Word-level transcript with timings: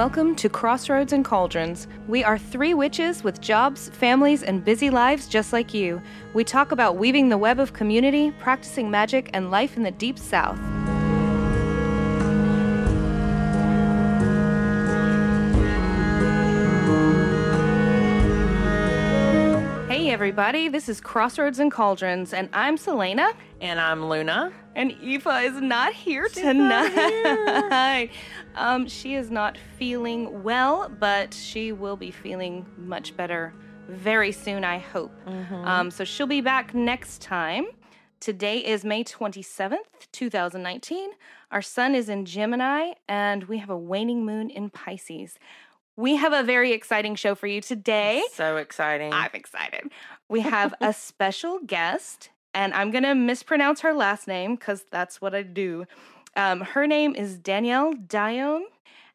Welcome 0.00 0.34
to 0.36 0.48
Crossroads 0.48 1.12
and 1.12 1.22
Cauldrons. 1.22 1.86
We 2.08 2.24
are 2.24 2.38
three 2.38 2.72
witches 2.72 3.22
with 3.22 3.38
jobs, 3.42 3.90
families, 3.90 4.42
and 4.42 4.64
busy 4.64 4.88
lives 4.88 5.28
just 5.28 5.52
like 5.52 5.74
you. 5.74 6.00
We 6.32 6.42
talk 6.42 6.72
about 6.72 6.96
weaving 6.96 7.28
the 7.28 7.36
web 7.36 7.60
of 7.60 7.74
community, 7.74 8.30
practicing 8.30 8.90
magic, 8.90 9.28
and 9.34 9.50
life 9.50 9.76
in 9.76 9.82
the 9.82 9.90
deep 9.90 10.18
south. 10.18 10.58
Hey, 19.90 20.08
everybody, 20.08 20.70
this 20.70 20.88
is 20.88 20.98
Crossroads 21.02 21.58
and 21.58 21.70
Cauldrons, 21.70 22.32
and 22.32 22.48
I'm 22.54 22.78
Selena. 22.78 23.34
And 23.60 23.78
I'm 23.78 24.08
Luna. 24.08 24.50
And 24.80 24.92
Eva 25.02 25.40
is 25.40 25.60
not 25.60 25.92
here 25.92 26.26
tonight. 26.30 28.08
um, 28.54 28.88
she 28.88 29.14
is 29.14 29.30
not 29.30 29.58
feeling 29.76 30.42
well, 30.42 30.88
but 30.88 31.34
she 31.34 31.70
will 31.70 31.96
be 31.96 32.10
feeling 32.10 32.64
much 32.78 33.14
better 33.14 33.52
very 33.88 34.32
soon, 34.32 34.64
I 34.64 34.78
hope. 34.78 35.12
Um, 35.66 35.90
so 35.90 36.02
she'll 36.04 36.26
be 36.26 36.40
back 36.40 36.72
next 36.72 37.20
time. 37.20 37.66
Today 38.20 38.60
is 38.60 38.82
May 38.82 39.04
27th, 39.04 39.76
2019. 40.12 41.10
Our 41.50 41.60
sun 41.60 41.94
is 41.94 42.08
in 42.08 42.24
Gemini, 42.24 42.92
and 43.06 43.44
we 43.44 43.58
have 43.58 43.68
a 43.68 43.76
waning 43.76 44.24
moon 44.24 44.48
in 44.48 44.70
Pisces. 44.70 45.38
We 45.94 46.16
have 46.16 46.32
a 46.32 46.42
very 46.42 46.72
exciting 46.72 47.16
show 47.16 47.34
for 47.34 47.46
you 47.46 47.60
today. 47.60 48.24
So 48.32 48.56
exciting. 48.56 49.12
I'm 49.12 49.32
excited. 49.34 49.90
We 50.30 50.40
have 50.40 50.72
a 50.80 50.92
special 50.94 51.58
guest, 51.66 52.30
and 52.54 52.74
I'm 52.74 52.90
going 52.90 53.04
to 53.04 53.14
mispronounce 53.14 53.80
her 53.80 53.92
last 53.92 54.26
name 54.26 54.56
because 54.56 54.84
that's 54.90 55.20
what 55.20 55.34
I 55.34 55.42
do. 55.42 55.84
Um, 56.36 56.60
her 56.60 56.86
name 56.86 57.14
is 57.16 57.36
Danielle 57.38 57.92
Dionne, 57.94 58.62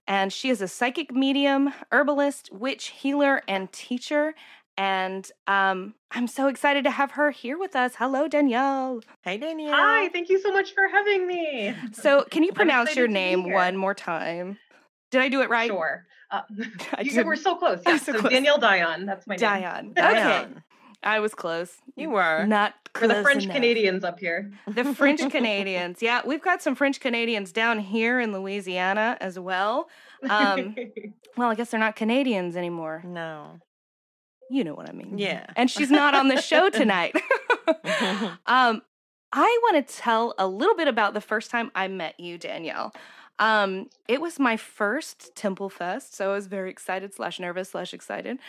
and 0.07 0.31
she 0.31 0.49
is 0.49 0.61
a 0.61 0.67
psychic 0.67 1.13
medium, 1.13 1.73
herbalist, 1.91 2.51
witch, 2.51 2.87
healer, 2.87 3.41
and 3.47 3.71
teacher. 3.71 4.35
And 4.77 5.29
um, 5.47 5.93
I'm 6.11 6.27
so 6.27 6.47
excited 6.47 6.83
to 6.83 6.91
have 6.91 7.11
her 7.11 7.31
here 7.31 7.57
with 7.57 7.75
us. 7.77 7.93
Hello, 7.97 8.27
Danielle. 8.27 8.99
hey, 9.21 9.37
Danielle. 9.37 9.73
Hi, 9.73 10.09
thank 10.09 10.27
you 10.29 10.39
so 10.41 10.51
much 10.51 10.73
for 10.73 10.87
having 10.89 11.25
me. 11.25 11.73
So, 11.93 12.25
can 12.29 12.43
you 12.43 12.51
pronounce 12.53 12.95
your 12.95 13.07
name 13.07 13.49
one 13.51 13.77
more 13.77 13.93
time? 13.93 14.57
Did 15.11 15.21
I 15.21 15.29
do 15.29 15.41
it 15.41 15.49
right? 15.49 15.69
Sure. 15.69 16.05
Uh, 16.29 16.41
you, 17.01 17.11
did- 17.11 17.25
we're 17.25 17.35
so 17.37 17.55
close. 17.55 17.79
Yeah. 17.87 17.97
so 17.97 18.11
So, 18.11 18.19
close. 18.19 18.33
Danielle 18.33 18.59
Dionne, 18.59 19.05
that's 19.05 19.25
my 19.27 19.37
name. 19.37 19.49
Dionne. 19.49 19.91
Okay. 19.97 20.47
I 21.03 21.19
was 21.19 21.33
close. 21.35 21.77
You 21.95 22.09
were. 22.11 22.45
Not 22.45 22.73
For 22.93 23.07
the 23.07 23.21
French 23.21 23.43
enough. 23.43 23.55
Canadians 23.55 24.03
up 24.03 24.19
here. 24.19 24.51
The 24.67 24.83
French 24.83 25.29
Canadians. 25.29 26.01
Yeah, 26.01 26.21
we've 26.25 26.41
got 26.41 26.61
some 26.61 26.75
French 26.75 26.99
Canadians 26.99 27.51
down 27.51 27.79
here 27.79 28.19
in 28.19 28.33
Louisiana 28.33 29.17
as 29.21 29.39
well. 29.39 29.89
Um, 30.29 30.75
well, 31.37 31.49
I 31.49 31.55
guess 31.55 31.71
they're 31.71 31.79
not 31.79 31.95
Canadians 31.95 32.55
anymore. 32.55 33.03
No. 33.05 33.59
You 34.49 34.63
know 34.63 34.75
what 34.75 34.89
I 34.89 34.93
mean. 34.93 35.17
Yeah. 35.17 35.45
And 35.55 35.69
she's 35.69 35.89
not 35.91 36.13
on 36.13 36.27
the 36.27 36.41
show 36.41 36.69
tonight. 36.69 37.15
um, 38.45 38.81
I 39.31 39.59
want 39.63 39.87
to 39.87 39.93
tell 39.93 40.33
a 40.37 40.47
little 40.47 40.75
bit 40.75 40.87
about 40.87 41.13
the 41.13 41.21
first 41.21 41.51
time 41.51 41.71
I 41.75 41.87
met 41.87 42.19
you, 42.19 42.37
Danielle. 42.37 42.93
Um, 43.37 43.89
it 44.07 44.21
was 44.21 44.39
my 44.39 44.55
first 44.55 45.35
Temple 45.35 45.69
Fest, 45.69 46.15
so 46.15 46.31
I 46.31 46.33
was 46.33 46.47
very 46.47 46.69
excited 46.69 47.13
slash 47.13 47.39
nervous 47.39 47.71
slash 47.71 47.93
excited. 47.93 48.39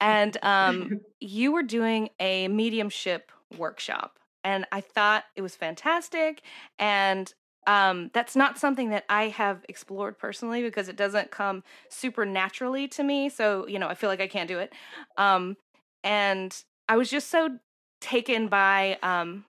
And 0.00 0.36
um, 0.42 1.00
you 1.20 1.52
were 1.52 1.62
doing 1.62 2.10
a 2.20 2.48
mediumship 2.48 3.32
workshop, 3.56 4.18
and 4.44 4.66
I 4.72 4.80
thought 4.80 5.24
it 5.36 5.42
was 5.42 5.56
fantastic. 5.56 6.42
And 6.78 7.32
um, 7.66 8.10
that's 8.14 8.34
not 8.34 8.58
something 8.58 8.90
that 8.90 9.04
I 9.08 9.28
have 9.28 9.64
explored 9.68 10.18
personally 10.18 10.62
because 10.62 10.88
it 10.88 10.96
doesn't 10.96 11.30
come 11.30 11.62
supernaturally 11.88 12.88
to 12.88 13.02
me. 13.02 13.28
So 13.28 13.66
you 13.66 13.78
know, 13.78 13.88
I 13.88 13.94
feel 13.94 14.10
like 14.10 14.20
I 14.20 14.28
can't 14.28 14.48
do 14.48 14.58
it. 14.58 14.72
Um, 15.16 15.56
and 16.04 16.56
I 16.88 16.96
was 16.96 17.10
just 17.10 17.30
so 17.30 17.58
taken 18.00 18.48
by 18.48 18.98
um, 19.02 19.44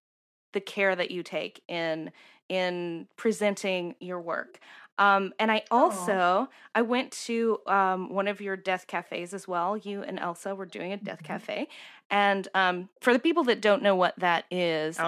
the 0.54 0.60
care 0.60 0.96
that 0.96 1.12
you 1.12 1.24
take 1.24 1.62
in 1.68 2.12
in 2.50 3.08
presenting 3.16 3.96
your 4.00 4.20
work. 4.20 4.60
Um, 5.00 5.34
and 5.40 5.50
I 5.52 5.64
also 5.72 6.50
I 6.76 6.82
went 6.84 7.12
to 7.26 7.60
um, 7.66 8.10
one 8.14 8.28
of 8.28 8.42
your 8.42 8.56
death 8.56 8.86
cafes 8.86 9.34
as 9.34 9.48
well. 9.48 9.76
You 9.78 10.04
and 10.04 10.20
Elsa 10.20 10.54
were 10.54 10.66
doing 10.68 10.92
a 10.92 10.98
death 10.98 11.22
Mhm. 11.22 11.26
cafe, 11.26 11.68
and 12.12 12.48
um, 12.54 12.90
for 13.02 13.14
the 13.14 13.20
people 13.20 13.44
that 13.46 13.62
don't 13.62 13.82
know 13.82 13.96
what 13.96 14.14
that 14.20 14.46
is, 14.52 15.00
um, 15.00 15.06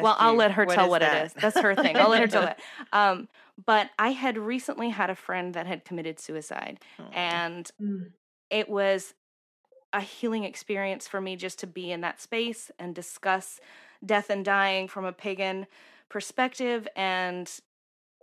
well, 0.00 0.16
I'll 0.18 0.34
let 0.34 0.52
her 0.52 0.64
what 0.64 0.74
tell 0.76 0.88
what 0.88 1.00
that? 1.00 1.22
it 1.22 1.26
is. 1.26 1.32
That's 1.34 1.58
her 1.58 1.74
thing. 1.74 1.96
I'll 1.96 2.08
let 2.08 2.20
her 2.20 2.28
tell 2.28 2.42
that. 2.42 2.60
Um, 2.92 3.28
but 3.66 3.90
I 3.98 4.10
had 4.10 4.38
recently 4.38 4.88
had 4.90 5.10
a 5.10 5.14
friend 5.16 5.52
that 5.54 5.66
had 5.66 5.84
committed 5.84 6.18
suicide, 6.20 6.80
Oh. 6.98 7.04
and 7.12 7.70
Mm. 7.82 8.12
it 8.50 8.68
was 8.68 9.14
a 9.92 10.00
healing 10.00 10.44
experience 10.44 11.06
for 11.08 11.20
me 11.20 11.36
just 11.36 11.58
to 11.60 11.66
be 11.66 11.90
in 11.92 12.00
that 12.02 12.20
space 12.20 12.70
and 12.78 12.94
discuss 12.94 13.60
death 14.04 14.28
and 14.30 14.44
dying 14.44 14.88
from 14.88 15.04
a 15.04 15.12
pagan 15.12 15.66
perspective 16.08 16.86
and 16.96 17.60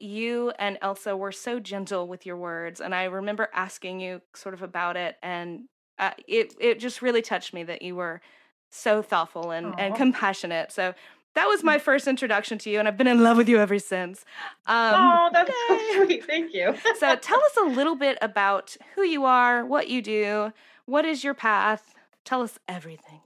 you 0.01 0.51
and 0.59 0.77
Elsa 0.81 1.15
were 1.15 1.31
so 1.31 1.59
gentle 1.59 2.07
with 2.07 2.25
your 2.25 2.37
words 2.37 2.81
and 2.81 2.93
I 2.95 3.05
remember 3.05 3.49
asking 3.53 3.99
you 3.99 4.21
sort 4.33 4.53
of 4.53 4.61
about 4.61 4.97
it 4.97 5.17
and 5.21 5.65
uh, 5.99 6.11
it 6.27 6.53
it 6.59 6.79
just 6.79 7.01
really 7.01 7.21
touched 7.21 7.53
me 7.53 7.63
that 7.63 7.81
you 7.81 7.95
were 7.95 8.21
so 8.69 9.01
thoughtful 9.01 9.51
and, 9.51 9.73
and 9.79 9.95
compassionate 9.95 10.71
so 10.71 10.93
that 11.35 11.45
was 11.47 11.63
my 11.63 11.77
first 11.77 12.07
introduction 12.07 12.57
to 12.59 12.69
you 12.69 12.79
and 12.79 12.87
I've 12.87 12.97
been 12.97 13.07
in 13.07 13.23
love 13.23 13.37
with 13.37 13.47
you 13.49 13.57
ever 13.59 13.79
since 13.79 14.25
um, 14.65 14.93
oh, 14.95 15.29
that's 15.31 15.49
yay. 15.69 15.77
so 15.93 16.05
sweet. 16.05 16.25
Thank 16.25 16.53
you. 16.53 16.73
so 16.99 17.15
tell 17.15 17.39
us 17.39 17.57
a 17.57 17.65
little 17.69 17.95
bit 17.95 18.17
about 18.21 18.75
who 18.95 19.03
you 19.03 19.25
are, 19.25 19.65
what 19.65 19.89
you 19.89 20.01
do, 20.01 20.51
what 20.85 21.05
is 21.05 21.23
your 21.23 21.33
path. 21.33 21.93
Tell 22.25 22.41
us 22.41 22.59
everything. 22.67 23.21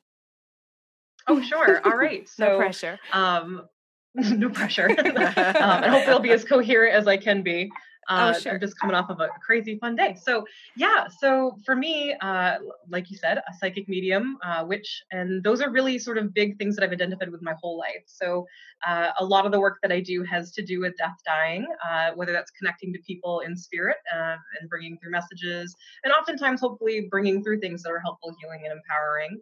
oh, 1.27 1.41
sure. 1.41 1.81
All 1.85 1.97
right. 1.97 2.27
So, 2.35 2.45
no 2.45 2.57
pressure. 2.57 2.99
um, 3.11 3.67
no 4.37 4.49
pressure. 4.49 4.89
um, 4.89 4.95
and 4.97 5.91
hopefully 5.91 6.13
I'll 6.13 6.19
be 6.19 6.31
as 6.31 6.43
coherent 6.43 6.95
as 6.95 7.07
I 7.07 7.17
can 7.17 7.43
be. 7.43 7.69
Uh, 8.07 8.33
Oh, 8.35 8.39
sure. 8.39 8.53
I'm 8.53 8.59
just 8.59 8.79
coming 8.79 8.95
off 8.95 9.09
of 9.09 9.19
a 9.19 9.29
crazy 9.43 9.77
fun 9.79 9.95
day. 9.95 10.15
So 10.21 10.45
yeah, 10.77 11.07
so 11.07 11.57
for 11.65 11.75
me, 11.75 12.15
uh, 12.21 12.57
like 12.87 13.09
you 13.09 13.17
said, 13.17 13.39
a 13.39 13.53
psychic 13.59 13.89
medium, 13.89 14.37
uh, 14.45 14.63
witch, 14.67 15.03
and 15.11 15.43
those 15.43 15.59
are 15.61 15.71
really 15.71 15.97
sort 15.97 16.17
of 16.17 16.33
big 16.33 16.57
things 16.57 16.75
that 16.75 16.83
I've 16.83 16.91
identified 16.91 17.31
with 17.31 17.41
my 17.41 17.55
whole 17.59 17.79
life. 17.79 18.03
So 18.05 18.45
uh, 18.85 19.09
a 19.19 19.25
lot 19.25 19.47
of 19.47 19.51
the 19.51 19.59
work 19.59 19.79
that 19.81 19.91
I 19.91 20.01
do 20.01 20.23
has 20.23 20.51
to 20.51 20.63
do 20.63 20.81
with 20.81 20.95
death 20.97 21.17
dying, 21.25 21.65
uh, 21.83 22.11
whether 22.13 22.31
that's 22.31 22.51
connecting 22.51 22.93
to 22.93 22.99
people 23.07 23.39
in 23.39 23.57
spirit 23.57 23.97
uh, 24.15 24.35
and 24.61 24.69
bringing 24.69 24.97
through 24.99 25.11
messages, 25.11 25.75
and 26.03 26.13
oftentimes 26.13 26.61
hopefully 26.61 27.07
bringing 27.09 27.43
through 27.43 27.59
things 27.59 27.81
that 27.83 27.89
are 27.89 27.99
helpful, 27.99 28.35
healing, 28.39 28.61
and 28.65 28.73
empowering. 28.73 29.39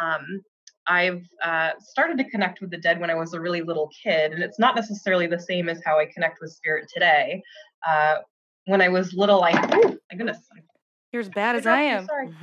Um, 0.00 0.40
I've 0.86 1.26
uh, 1.42 1.70
started 1.78 2.18
to 2.18 2.24
connect 2.30 2.60
with 2.60 2.70
the 2.70 2.76
dead 2.76 3.00
when 3.00 3.10
I 3.10 3.14
was 3.14 3.32
a 3.34 3.40
really 3.40 3.62
little 3.62 3.90
kid, 4.02 4.32
and 4.32 4.42
it's 4.42 4.58
not 4.58 4.74
necessarily 4.74 5.26
the 5.26 5.40
same 5.40 5.68
as 5.68 5.80
how 5.84 5.98
I 5.98 6.06
connect 6.06 6.40
with 6.40 6.52
spirit 6.52 6.88
today. 6.92 7.42
Uh, 7.86 8.16
when 8.66 8.80
I 8.80 8.88
was 8.88 9.12
little, 9.14 9.42
I 9.42 9.52
oh 9.72 9.96
my 10.10 10.16
goodness, 10.16 10.38
You're 11.12 11.20
as 11.20 11.28
bad 11.28 11.56
as 11.56 11.62
dropped 11.62 11.78
I 11.78 11.82
am. 11.82 12.06
Sorry, 12.06 12.28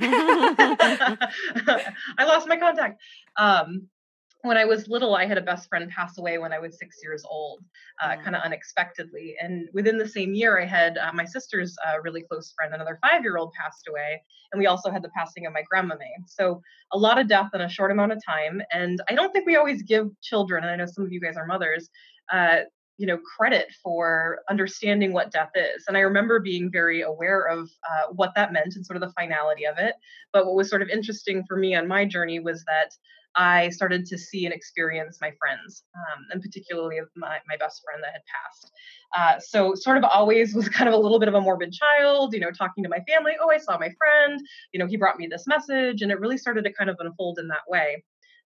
I 2.18 2.24
lost 2.24 2.48
my 2.48 2.56
contact. 2.56 3.00
Um, 3.36 3.88
when 4.42 4.56
I 4.56 4.64
was 4.64 4.88
little, 4.88 5.14
I 5.14 5.26
had 5.26 5.38
a 5.38 5.42
best 5.42 5.68
friend 5.68 5.88
pass 5.90 6.18
away 6.18 6.38
when 6.38 6.52
I 6.52 6.58
was 6.58 6.78
six 6.78 6.98
years 7.02 7.24
old, 7.24 7.64
uh, 8.00 8.16
Mm. 8.16 8.24
kind 8.24 8.36
of 8.36 8.42
unexpectedly. 8.42 9.36
And 9.40 9.68
within 9.72 9.98
the 9.98 10.08
same 10.08 10.34
year, 10.34 10.60
I 10.60 10.66
had 10.66 10.98
uh, 10.98 11.12
my 11.12 11.24
sister's 11.24 11.76
uh, 11.86 12.00
really 12.02 12.22
close 12.22 12.52
friend, 12.52 12.74
another 12.74 12.98
five 13.00 13.22
year 13.22 13.36
old, 13.36 13.52
passed 13.52 13.86
away. 13.88 14.22
And 14.52 14.58
we 14.58 14.66
also 14.66 14.90
had 14.90 15.02
the 15.02 15.10
passing 15.10 15.46
of 15.46 15.52
my 15.52 15.62
grandma. 15.62 15.96
So 16.26 16.60
a 16.92 16.98
lot 16.98 17.18
of 17.18 17.28
death 17.28 17.50
in 17.54 17.60
a 17.60 17.68
short 17.68 17.90
amount 17.90 18.12
of 18.12 18.18
time. 18.24 18.62
And 18.72 19.00
I 19.08 19.14
don't 19.14 19.32
think 19.32 19.46
we 19.46 19.56
always 19.56 19.82
give 19.82 20.08
children, 20.20 20.64
and 20.64 20.72
I 20.72 20.76
know 20.76 20.86
some 20.86 21.04
of 21.04 21.12
you 21.12 21.20
guys 21.20 21.36
are 21.36 21.46
mothers, 21.46 21.88
uh, 22.32 22.60
you 22.98 23.06
know, 23.06 23.18
credit 23.18 23.72
for 23.82 24.40
understanding 24.48 25.12
what 25.12 25.32
death 25.32 25.50
is. 25.54 25.84
And 25.88 25.96
I 25.96 26.00
remember 26.00 26.40
being 26.40 26.70
very 26.70 27.02
aware 27.02 27.46
of 27.46 27.70
uh, 27.90 28.12
what 28.12 28.32
that 28.36 28.52
meant 28.52 28.74
and 28.76 28.84
sort 28.84 28.96
of 28.96 29.00
the 29.00 29.12
finality 29.18 29.64
of 29.66 29.78
it. 29.78 29.94
But 30.32 30.46
what 30.46 30.54
was 30.54 30.68
sort 30.68 30.82
of 30.82 30.88
interesting 30.88 31.44
for 31.46 31.56
me 31.56 31.74
on 31.74 31.88
my 31.88 32.04
journey 32.04 32.38
was 32.40 32.64
that 32.64 32.90
I 33.36 33.70
started 33.70 34.06
to 34.06 34.18
see 34.18 34.44
and 34.44 34.54
experience 34.54 35.18
my 35.20 35.32
friends, 35.38 35.84
um, 35.94 36.26
and 36.30 36.42
particularly 36.42 37.00
my, 37.16 37.38
my 37.48 37.56
best 37.56 37.82
friend 37.84 38.02
that 38.02 38.12
had 38.12 38.22
passed. 38.26 38.72
Uh, 39.16 39.40
so, 39.40 39.74
sort 39.74 39.98
of 39.98 40.04
always 40.04 40.54
was 40.54 40.68
kind 40.68 40.88
of 40.88 40.94
a 40.94 40.98
little 40.98 41.18
bit 41.18 41.28
of 41.28 41.34
a 41.34 41.40
morbid 41.40 41.72
child, 41.72 42.34
you 42.34 42.40
know, 42.40 42.50
talking 42.50 42.84
to 42.84 42.90
my 42.90 43.00
family. 43.08 43.32
Oh, 43.40 43.50
I 43.50 43.58
saw 43.58 43.78
my 43.78 43.90
friend, 43.98 44.40
you 44.72 44.78
know, 44.78 44.86
he 44.86 44.96
brought 44.96 45.18
me 45.18 45.26
this 45.26 45.46
message. 45.46 46.02
And 46.02 46.10
it 46.10 46.20
really 46.20 46.38
started 46.38 46.64
to 46.64 46.72
kind 46.72 46.90
of 46.90 46.96
unfold 47.00 47.38
in 47.38 47.48
that 47.48 47.68
way. 47.68 48.02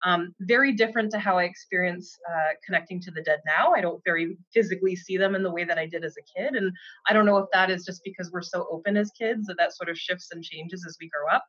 Um, 0.05 0.35
very 0.41 0.73
different 0.73 1.11
to 1.11 1.19
how 1.19 1.37
I 1.37 1.45
experience 1.45 2.17
uh, 2.29 2.51
connecting 2.65 2.99
to 3.01 3.11
the 3.11 3.21
dead 3.21 3.39
now. 3.45 3.71
I 3.73 3.79
don't 3.79 4.01
very 4.03 4.37
physically 4.53 4.97
see 4.97 5.17
them 5.17 5.33
in 5.33 5.43
the 5.43 5.51
way 5.51 5.63
that 5.63 5.77
I 5.77 5.85
did 5.85 6.03
as 6.03 6.15
a 6.17 6.39
kid. 6.39 6.55
And 6.55 6.73
I 7.07 7.13
don't 7.13 7.25
know 7.25 7.37
if 7.37 7.47
that 7.53 7.71
is 7.71 7.85
just 7.85 8.01
because 8.03 8.29
we're 8.29 8.41
so 8.41 8.67
open 8.69 8.97
as 8.97 9.11
kids 9.17 9.47
that 9.47 9.55
that 9.59 9.73
sort 9.73 9.89
of 9.89 9.97
shifts 9.97 10.29
and 10.31 10.43
changes 10.43 10.85
as 10.85 10.97
we 10.99 11.09
grow 11.09 11.33
up. 11.33 11.45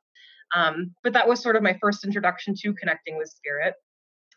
Um, 0.55 0.94
but 1.02 1.12
that 1.12 1.29
was 1.29 1.43
sort 1.43 1.56
of 1.56 1.62
my 1.62 1.76
first 1.81 2.05
introduction 2.05 2.55
to 2.62 2.75
connecting 2.75 3.17
with 3.17 3.29
spirit. 3.29 3.75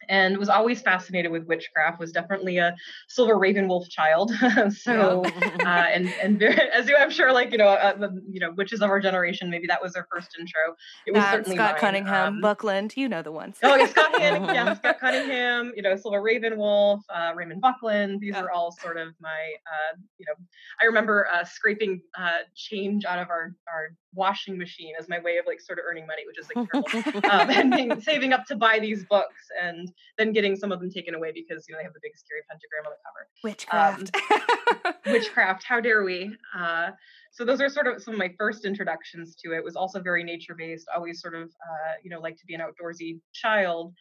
And 0.10 0.38
was 0.38 0.50
always 0.50 0.82
fascinated 0.82 1.32
with 1.32 1.44
witchcraft 1.46 2.00
was 2.00 2.12
definitely 2.12 2.58
a 2.58 2.76
silver 3.08 3.38
raven 3.38 3.68
wolf 3.68 3.88
child 3.90 4.32
so 4.70 5.24
uh, 5.66 5.68
and 5.68 6.08
and 6.22 6.40
very, 6.40 6.60
as 6.72 6.88
you 6.88 6.96
i'm 6.98 7.10
sure 7.10 7.32
like 7.32 7.52
you 7.52 7.58
know 7.58 7.68
uh, 7.68 8.10
you 8.32 8.40
know 8.40 8.52
witches 8.52 8.82
of 8.82 8.90
our 8.90 9.00
generation 9.00 9.50
maybe 9.50 9.68
that 9.68 9.82
was 9.82 9.94
their 9.94 10.08
first 10.12 10.36
intro 10.40 10.76
it 11.06 11.14
was 11.14 11.24
Uh, 11.24 11.32
certainly 11.32 11.56
Scott 11.58 11.72
mine. 11.74 11.80
Cunningham, 11.82 12.28
Um, 12.36 12.42
Buckland, 12.42 12.96
you 12.96 13.08
know 13.10 13.22
the 13.22 13.32
ones. 13.32 13.58
Oh, 13.64 13.76
yeah, 13.76 13.88
Scott 13.88 14.14
Cunningham, 14.14 14.44
yeah, 14.56 14.74
Scott 14.74 15.00
Cunningham, 15.00 15.72
you 15.76 15.82
know, 15.82 15.96
Silver 15.96 16.22
Ravenwolf, 16.22 17.02
uh, 17.10 17.34
Raymond 17.36 17.62
Buckland. 17.62 18.20
These 18.22 18.36
are 18.36 18.52
all 18.52 18.72
sort 18.72 18.98
of 18.98 19.14
my, 19.20 19.30
uh, 19.66 19.98
you 20.18 20.26
know, 20.28 20.34
I 20.82 20.86
remember 20.86 21.28
uh, 21.34 21.44
scraping 21.44 22.02
uh, 22.18 22.40
change 22.56 23.06
out 23.06 23.20
of 23.20 23.30
our, 23.30 23.54
our 23.68 23.90
washing 24.14 24.58
machine 24.58 24.94
as 25.00 25.08
my 25.10 25.20
way 25.20 25.38
of 25.38 25.46
like 25.46 25.62
sort 25.62 25.80
of 25.80 25.86
earning 25.90 26.08
money, 26.08 26.24
which 26.26 26.40
is 26.40 26.48
like 26.54 26.70
terrible. 26.72 27.30
um, 27.32 27.50
and 27.50 27.72
being, 27.72 28.02
saving 28.02 28.34
up 28.34 28.46
to 28.46 28.56
buy 28.56 28.80
these 28.80 29.06
books 29.06 29.44
and 29.62 29.92
then 30.18 30.34
getting 30.34 30.56
some 30.56 30.72
of 30.72 30.80
them 30.80 30.90
taken 30.90 31.16
away 31.16 31.32
because, 31.34 31.66
you 31.68 31.74
know, 31.74 31.80
they 31.80 31.84
have 31.84 31.94
the 31.94 32.00
big 32.02 32.16
scary 32.16 32.42
pentagram 32.50 32.86
on 32.86 32.94
the 32.94 33.00
cover. 33.06 33.28
Witchcraft. 33.44 35.06
witchcraft 35.06 35.64
how 35.64 35.80
dare 35.80 36.04
we? 36.04 36.36
Uh, 36.58 36.92
so 37.32 37.46
those 37.46 37.62
are 37.62 37.70
sort 37.70 37.88
of 37.88 38.02
some 38.02 38.16
of 38.16 38.20
my 38.20 38.34
first 38.38 38.66
introductions 38.66 39.36
to 39.44 39.54
it. 39.54 39.64
Was 39.64 39.76
also 39.76 40.02
very 40.02 40.24
nature 40.24 40.56
based 40.56 40.88
always 40.94 41.22
sort 41.22 41.36
of 41.36 41.44
uh, 41.50 41.94
you 42.04 42.10
know 42.10 42.20
like 42.20 42.38
to 42.38 42.46
be 42.46 42.56
an 42.56 42.62
outdoorsy 42.62 43.20
child. 43.34 43.94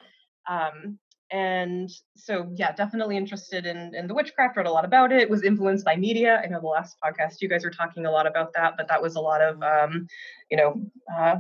Um, 0.49 0.99
and 1.33 1.91
so 2.15 2.49
yeah 2.55 2.71
definitely 2.71 3.17
interested 3.17 3.67
in, 3.67 3.93
in 3.97 4.07
the 4.07 4.15
witchcraft 4.15 4.57
read 4.57 4.67
a 4.67 4.71
lot 4.71 4.85
about 4.85 5.11
it 5.11 5.29
was 5.29 5.43
influenced 5.43 5.85
by 5.85 5.97
media. 5.97 6.41
I 6.43 6.47
know 6.47 6.61
the 6.61 6.69
last 6.69 6.97
podcast 7.05 7.41
you 7.41 7.49
guys 7.49 7.65
were 7.65 7.71
talking 7.71 8.07
a 8.07 8.11
lot 8.11 8.29
about 8.29 8.53
that 8.55 8.75
but 8.77 8.87
that 8.89 9.03
was 9.03 9.17
a 9.17 9.21
lot 9.21 9.41
of 9.41 9.61
um, 9.61 10.07
you 10.51 10.57
know 10.57 10.81
uh, 11.13 11.37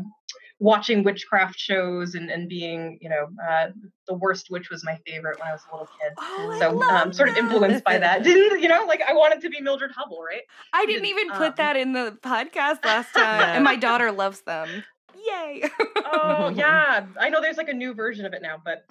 watching 0.58 1.03
witchcraft 1.05 1.58
shows 1.58 2.14
and, 2.14 2.31
and 2.31 2.49
being 2.49 2.99
you 3.00 3.08
know 3.08 3.29
uh, 3.49 3.69
the 4.08 4.14
worst 4.14 4.49
witch 4.50 4.70
was 4.70 4.85
my 4.85 4.99
favorite 5.06 5.38
when 5.38 5.49
i 5.49 5.53
was 5.53 5.61
a 5.70 5.75
little 5.75 5.88
kid. 6.00 6.12
Oh, 6.19 6.56
so 6.58 6.82
um, 6.82 7.12
sort 7.12 7.29
of 7.29 7.37
influenced 7.37 7.85
by 7.85 7.99
that. 7.99 8.23
didn't 8.25 8.62
you 8.62 8.69
know 8.69 8.85
like 8.87 9.03
i 9.03 9.12
wanted 9.12 9.41
to 9.43 9.50
be 9.50 9.61
mildred 9.61 9.91
hubble 9.94 10.23
right? 10.23 10.43
I 10.73 10.87
didn't 10.87 11.06
even 11.06 11.31
put 11.31 11.49
um, 11.49 11.55
that 11.56 11.76
in 11.76 11.93
the 11.93 12.17
podcast 12.23 12.85
last 12.85 13.12
time, 13.14 13.41
and 13.43 13.64
my 13.64 13.76
daughter 13.76 14.11
loves 14.12 14.43
them. 14.43 14.85
Yay! 15.14 15.64
oh 16.12 16.49
yeah. 16.55 17.06
I 17.20 17.29
know 17.29 17.41
there's 17.41 17.56
like 17.56 17.69
a 17.69 17.75
new 17.75 17.94
version 17.94 18.25
of 18.26 18.32
it 18.32 18.43
now 18.43 18.61
but 18.62 18.85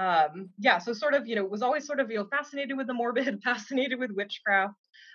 um 0.00 0.48
yeah 0.58 0.78
so 0.78 0.92
sort 0.92 1.12
of 1.14 1.26
you 1.26 1.34
know 1.34 1.44
was 1.44 1.60
always 1.60 1.86
sort 1.86 1.98
of 2.00 2.10
you 2.10 2.16
know 2.16 2.24
fascinated 2.30 2.76
with 2.76 2.86
the 2.86 2.94
morbid 2.94 3.40
fascinated 3.44 3.98
with 3.98 4.10
witchcraft. 4.12 4.74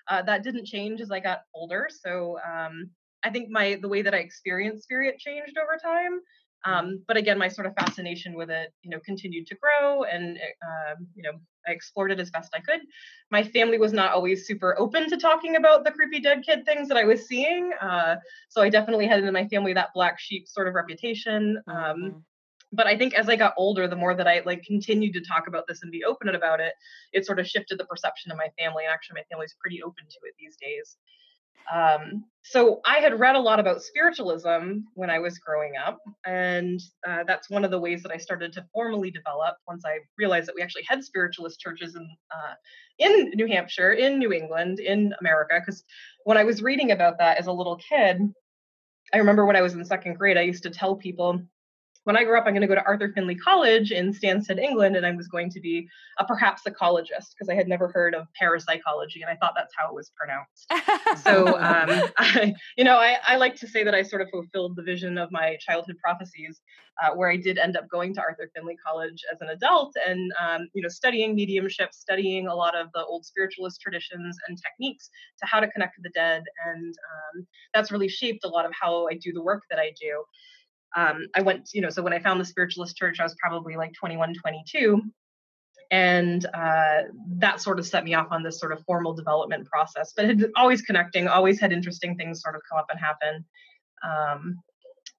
Uh, 0.09 0.21
that 0.21 0.41
didn't 0.41 0.65
change 0.65 1.01
as 1.01 1.11
i 1.11 1.19
got 1.19 1.39
older 1.53 1.87
so 1.89 2.37
um 2.47 2.89
i 3.23 3.29
think 3.29 3.49
my 3.49 3.77
the 3.81 3.87
way 3.87 4.01
that 4.01 4.13
i 4.13 4.17
experienced 4.17 4.83
spirit 4.83 5.17
changed 5.19 5.57
over 5.57 5.77
time 5.81 6.19
um 6.65 7.03
but 7.07 7.17
again 7.17 7.37
my 7.37 7.47
sort 7.47 7.67
of 7.67 7.73
fascination 7.75 8.33
with 8.35 8.49
it 8.49 8.73
you 8.81 8.89
know 8.89 8.99
continued 9.05 9.45
to 9.47 9.55
grow 9.55 10.03
and 10.03 10.37
um 10.63 11.07
you 11.15 11.23
know 11.23 11.31
i 11.67 11.71
explored 11.71 12.11
it 12.11 12.19
as 12.19 12.31
best 12.31 12.51
i 12.55 12.59
could 12.59 12.81
my 13.31 13.43
family 13.43 13.77
was 13.77 13.93
not 13.93 14.11
always 14.11 14.47
super 14.47 14.77
open 14.79 15.09
to 15.09 15.17
talking 15.17 15.55
about 15.55 15.83
the 15.83 15.91
creepy 15.91 16.19
dead 16.19 16.43
kid 16.45 16.65
things 16.65 16.87
that 16.87 16.97
i 16.97 17.03
was 17.03 17.27
seeing 17.27 17.71
uh 17.81 18.15
so 18.49 18.61
i 18.61 18.69
definitely 18.69 19.07
had 19.07 19.23
in 19.23 19.33
my 19.33 19.47
family 19.47 19.73
that 19.73 19.89
black 19.93 20.19
sheep 20.19 20.47
sort 20.47 20.67
of 20.67 20.73
reputation 20.73 21.61
um 21.67 21.97
Mhm. 22.01 22.23
but 22.73 22.85
I 22.87 22.97
think 22.97 23.13
as 23.13 23.29
I 23.29 23.37
got 23.37 23.53
older, 23.57 23.87
the 23.87 23.95
more 23.95 24.13
that 24.13 24.27
I 24.27 24.41
like 24.45 24.61
continued 24.63 25.13
to 25.13 25.21
talk 25.21 25.47
about 25.47 25.67
this 25.67 25.83
and 25.83 25.91
be 25.91 26.03
open 26.03 26.27
about 26.29 26.59
it, 26.59 26.73
it 27.13 27.25
sort 27.25 27.39
of 27.39 27.47
shifted 27.47 27.79
the 27.79 27.85
perception 27.85 28.29
of 28.31 28.37
my 28.37 28.49
family. 28.59 28.83
And 28.83 28.93
actually, 28.93 29.21
my 29.21 29.23
family's 29.31 29.55
pretty 29.59 29.81
open 29.81 30.03
to 30.03 30.19
it 30.23 30.35
these 30.37 30.57
days. 30.57 30.97
Um, 31.73 32.25
so 32.43 32.79
I 32.85 32.99
had 32.99 33.19
read 33.19 33.35
a 33.35 33.39
lot 33.39 33.59
about 33.59 33.81
spiritualism 33.81 34.79
when 34.93 35.09
I 35.09 35.19
was 35.19 35.37
growing 35.37 35.73
up, 35.75 35.99
and 36.25 36.79
uh, 37.05 37.23
that's 37.25 37.49
one 37.49 37.65
of 37.65 37.71
the 37.71 37.79
ways 37.79 38.01
that 38.03 38.11
I 38.11 38.17
started 38.17 38.53
to 38.53 38.65
formally 38.73 39.11
develop 39.11 39.57
once 39.67 39.83
I 39.85 39.99
realized 40.17 40.47
that 40.47 40.55
we 40.55 40.61
actually 40.61 40.85
had 40.87 41.03
spiritualist 41.03 41.59
churches 41.59 41.95
in 41.95 42.09
uh, 42.31 42.53
in 42.99 43.31
New 43.35 43.47
Hampshire, 43.47 43.91
in 43.91 44.17
New 44.17 44.31
England, 44.31 44.79
in 44.79 45.13
America. 45.19 45.59
Because 45.59 45.83
when 46.23 46.37
I 46.37 46.45
was 46.45 46.61
reading 46.61 46.91
about 46.91 47.17
that 47.17 47.37
as 47.37 47.47
a 47.47 47.51
little 47.51 47.75
kid, 47.77 48.21
I 49.13 49.17
remember 49.17 49.45
when 49.45 49.57
I 49.57 49.61
was 49.61 49.73
in 49.73 49.83
second 49.83 50.17
grade, 50.17 50.37
I 50.37 50.41
used 50.41 50.63
to 50.63 50.69
tell 50.69 50.95
people 50.95 51.41
when 52.07 52.15
I 52.15 52.23
grew 52.23 52.37
up, 52.37 52.45
I'm 52.47 52.53
going 52.53 52.61
to 52.61 52.67
go 52.67 52.75
to 52.75 52.85
Arthur 52.85 53.11
Findlay 53.13 53.35
College 53.35 53.91
in 53.91 54.13
Stansted, 54.13 54.59
England, 54.59 54.95
and 54.95 55.05
I 55.05 55.11
was 55.11 55.27
going 55.27 55.49
to 55.49 55.59
be 55.59 55.89
a 56.19 56.23
perhaps 56.23 56.63
psychologist 56.63 57.35
because 57.35 57.49
I 57.49 57.53
had 57.53 57.67
never 57.67 57.89
heard 57.89 58.15
of 58.15 58.27
parapsychology, 58.39 59.21
and 59.21 59.29
I 59.29 59.35
thought 59.35 59.51
that's 59.57 59.73
how 59.77 59.89
it 59.89 59.93
was 59.93 60.09
pronounced. 60.15 60.71
So, 61.21 61.47
um, 61.57 62.09
I, 62.17 62.55
you 62.77 62.85
know, 62.85 62.95
I, 62.95 63.17
I 63.27 63.35
like 63.35 63.57
to 63.57 63.67
say 63.67 63.83
that 63.83 63.93
I 63.93 64.03
sort 64.03 64.21
of 64.21 64.29
fulfilled 64.29 64.77
the 64.77 64.83
vision 64.83 65.17
of 65.17 65.33
my 65.33 65.57
childhood 65.59 65.97
prophecies, 66.01 66.61
uh, 67.03 67.13
where 67.13 67.29
I 67.29 67.35
did 67.35 67.57
end 67.57 67.75
up 67.75 67.89
going 67.89 68.13
to 68.13 68.21
Arthur 68.21 68.49
Findlay 68.55 68.77
College 68.77 69.21
as 69.29 69.41
an 69.41 69.49
adult, 69.49 69.93
and 70.07 70.31
um, 70.41 70.69
you 70.73 70.81
know, 70.81 70.87
studying 70.87 71.35
mediumship, 71.35 71.93
studying 71.93 72.47
a 72.47 72.55
lot 72.55 72.73
of 72.73 72.87
the 72.93 73.03
old 73.03 73.25
spiritualist 73.25 73.81
traditions 73.81 74.37
and 74.47 74.57
techniques 74.57 75.09
to 75.41 75.45
how 75.45 75.59
to 75.59 75.67
connect 75.71 75.97
with 75.97 76.05
the 76.05 76.17
dead, 76.17 76.45
and 76.67 76.95
um, 76.95 77.45
that's 77.73 77.91
really 77.91 78.07
shaped 78.07 78.45
a 78.45 78.47
lot 78.47 78.65
of 78.65 78.71
how 78.71 79.09
I 79.09 79.15
do 79.15 79.33
the 79.33 79.43
work 79.43 79.63
that 79.69 79.77
I 79.77 79.91
do 79.99 80.23
um, 80.95 81.27
I 81.35 81.41
went, 81.41 81.69
you 81.73 81.81
know, 81.81 81.89
so 81.89 82.01
when 82.01 82.13
I 82.13 82.19
found 82.19 82.39
the 82.39 82.45
spiritualist 82.45 82.95
church, 82.95 83.19
I 83.19 83.23
was 83.23 83.35
probably 83.39 83.75
like 83.75 83.93
21, 83.93 84.33
22. 84.35 85.01
And 85.89 86.45
uh, 86.53 87.03
that 87.37 87.61
sort 87.61 87.79
of 87.79 87.87
set 87.87 88.03
me 88.03 88.13
off 88.13 88.27
on 88.31 88.43
this 88.43 88.59
sort 88.59 88.73
of 88.73 88.83
formal 88.85 89.13
development 89.13 89.67
process, 89.67 90.13
but 90.15 90.25
had 90.25 90.45
always 90.55 90.81
connecting, 90.81 91.27
always 91.27 91.59
had 91.59 91.71
interesting 91.71 92.15
things 92.17 92.41
sort 92.41 92.55
of 92.55 92.61
come 92.69 92.79
up 92.79 92.87
and 92.89 92.99
happen. 92.99 93.45
Um, 94.03 94.59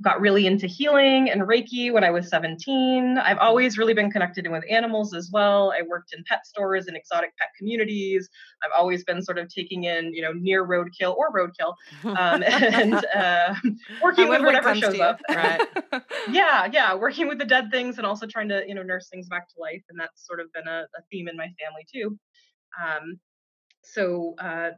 got 0.03 0.21
really 0.21 0.47
into 0.47 0.67
healing 0.67 1.29
and 1.29 1.43
Reiki 1.43 1.93
when 1.93 2.05
I 2.05 2.11
was 2.11 2.29
17. 2.29 3.19
I've 3.19 3.39
always 3.39 3.77
really 3.77 3.95
been 3.95 4.11
connected 4.11 4.47
in 4.47 4.53
with 4.53 4.63
animals 4.71 5.13
as 5.13 5.31
well. 5.33 5.73
I 5.77 5.83
worked 5.83 6.13
in 6.13 6.23
pet 6.25 6.47
stores 6.47 6.87
and 6.87 6.97
exotic 6.97 7.37
pet 7.37 7.49
communities. 7.59 8.29
I've 8.65 8.71
always 8.79 9.03
been 9.03 9.23
sort 9.23 9.39
of 9.39 9.49
taking 9.49 9.85
in, 9.85 10.15
you 10.15 10.23
know, 10.23 10.33
near 10.33 10.65
roadkill 10.65 11.17
or 11.17 11.33
roadkill 11.33 11.75
um, 12.05 12.43
and 12.47 12.95
uh, 13.15 13.55
working 14.01 14.29
with 14.29 14.41
However 14.41 14.59
it 14.59 14.65
whatever 14.65 14.75
shows 14.77 15.01
up. 15.01 15.21
Right. 15.29 15.67
yeah, 16.31 16.69
yeah, 16.73 16.95
working 16.95 17.27
with 17.27 17.39
the 17.39 17.45
dead 17.45 17.71
things 17.73 17.99
and 17.99 18.07
also 18.07 18.27
trying 18.27 18.49
to, 18.51 18.63
you 18.69 18.77
know, 18.77 18.83
nurse 18.83 19.09
things 19.09 19.29
back 19.29 19.49
to 19.49 19.61
life. 19.61 19.83
And 19.89 19.99
that's 19.99 20.25
sort 20.27 20.39
of 20.39 20.53
been 20.53 20.69
a, 20.69 20.87
a 20.97 21.03
theme 21.11 21.27
in 21.27 21.37
my 21.37 21.49
family 21.59 21.87
too. 21.93 22.17
Um, 22.81 23.19
so 23.83 24.35
uh, 24.39 24.71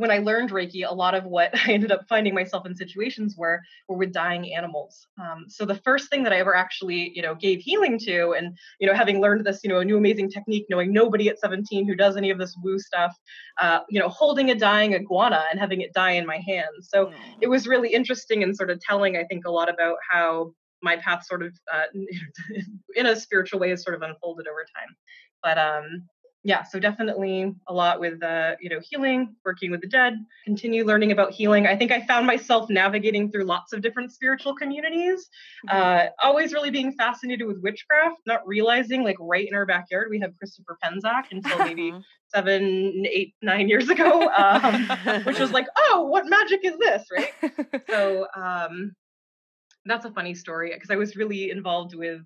when 0.00 0.10
I 0.10 0.16
learned 0.16 0.50
Reiki, 0.50 0.88
a 0.88 0.94
lot 0.94 1.14
of 1.14 1.24
what 1.24 1.50
I 1.66 1.72
ended 1.72 1.92
up 1.92 2.06
finding 2.08 2.34
myself 2.34 2.64
in 2.64 2.74
situations 2.74 3.36
were 3.36 3.60
were 3.86 3.98
with 3.98 4.12
dying 4.12 4.54
animals. 4.54 5.06
Um, 5.20 5.44
so 5.46 5.66
the 5.66 5.74
first 5.74 6.08
thing 6.08 6.22
that 6.24 6.32
I 6.32 6.38
ever 6.38 6.56
actually, 6.56 7.12
you 7.14 7.20
know, 7.20 7.34
gave 7.34 7.60
healing 7.60 7.98
to, 8.00 8.30
and 8.30 8.56
you 8.80 8.86
know, 8.86 8.94
having 8.94 9.20
learned 9.20 9.44
this, 9.44 9.60
you 9.62 9.68
know, 9.68 9.80
a 9.80 9.84
new 9.84 9.98
amazing 9.98 10.30
technique, 10.30 10.64
knowing 10.70 10.90
nobody 10.90 11.28
at 11.28 11.38
17 11.38 11.86
who 11.86 11.94
does 11.94 12.16
any 12.16 12.30
of 12.30 12.38
this 12.38 12.56
woo 12.62 12.78
stuff, 12.78 13.14
uh, 13.60 13.80
you 13.90 14.00
know, 14.00 14.08
holding 14.08 14.50
a 14.50 14.54
dying 14.54 14.94
iguana 14.94 15.44
and 15.50 15.60
having 15.60 15.82
it 15.82 15.92
die 15.92 16.12
in 16.12 16.24
my 16.24 16.38
hands. 16.46 16.88
So 16.88 17.12
it 17.42 17.48
was 17.48 17.68
really 17.68 17.92
interesting 17.92 18.42
and 18.42 18.56
sort 18.56 18.70
of 18.70 18.80
telling, 18.80 19.18
I 19.18 19.24
think, 19.24 19.44
a 19.46 19.50
lot 19.50 19.68
about 19.68 19.96
how 20.10 20.54
my 20.82 20.96
path 20.96 21.26
sort 21.26 21.42
of, 21.42 21.52
uh, 21.70 21.84
in 22.94 23.04
a 23.04 23.14
spiritual 23.14 23.60
way, 23.60 23.68
has 23.68 23.82
sort 23.82 23.96
of 23.96 24.00
unfolded 24.00 24.46
over 24.48 24.64
time. 24.74 24.96
But 25.42 25.58
um, 25.58 26.08
yeah, 26.42 26.62
so 26.62 26.80
definitely 26.80 27.54
a 27.68 27.74
lot 27.74 28.00
with 28.00 28.22
uh, 28.22 28.56
you 28.60 28.70
know 28.70 28.80
healing, 28.82 29.34
working 29.44 29.70
with 29.70 29.82
the 29.82 29.88
dead, 29.88 30.14
continue 30.44 30.84
learning 30.84 31.12
about 31.12 31.32
healing. 31.32 31.66
I 31.66 31.76
think 31.76 31.92
I 31.92 32.06
found 32.06 32.26
myself 32.26 32.70
navigating 32.70 33.30
through 33.30 33.44
lots 33.44 33.74
of 33.74 33.82
different 33.82 34.10
spiritual 34.12 34.54
communities. 34.54 35.28
Uh, 35.68 36.06
always 36.22 36.54
really 36.54 36.70
being 36.70 36.92
fascinated 36.92 37.46
with 37.46 37.58
witchcraft, 37.60 38.16
not 38.26 38.46
realizing 38.46 39.04
like 39.04 39.16
right 39.20 39.46
in 39.46 39.54
our 39.54 39.66
backyard 39.66 40.08
we 40.10 40.18
have 40.20 40.36
Christopher 40.38 40.78
Penczak 40.82 41.24
until 41.30 41.58
maybe 41.58 41.92
seven, 42.34 43.04
eight, 43.06 43.34
nine 43.42 43.68
years 43.68 43.90
ago, 43.90 44.28
um, 44.28 44.88
which 45.24 45.38
was 45.38 45.52
like, 45.52 45.66
oh, 45.76 46.06
what 46.08 46.26
magic 46.26 46.60
is 46.64 46.78
this, 46.78 47.04
right? 47.12 47.84
so 47.90 48.26
um, 48.34 48.92
that's 49.84 50.06
a 50.06 50.10
funny 50.10 50.34
story 50.34 50.70
because 50.72 50.90
I 50.90 50.96
was 50.96 51.16
really 51.16 51.50
involved 51.50 51.94
with 51.94 52.22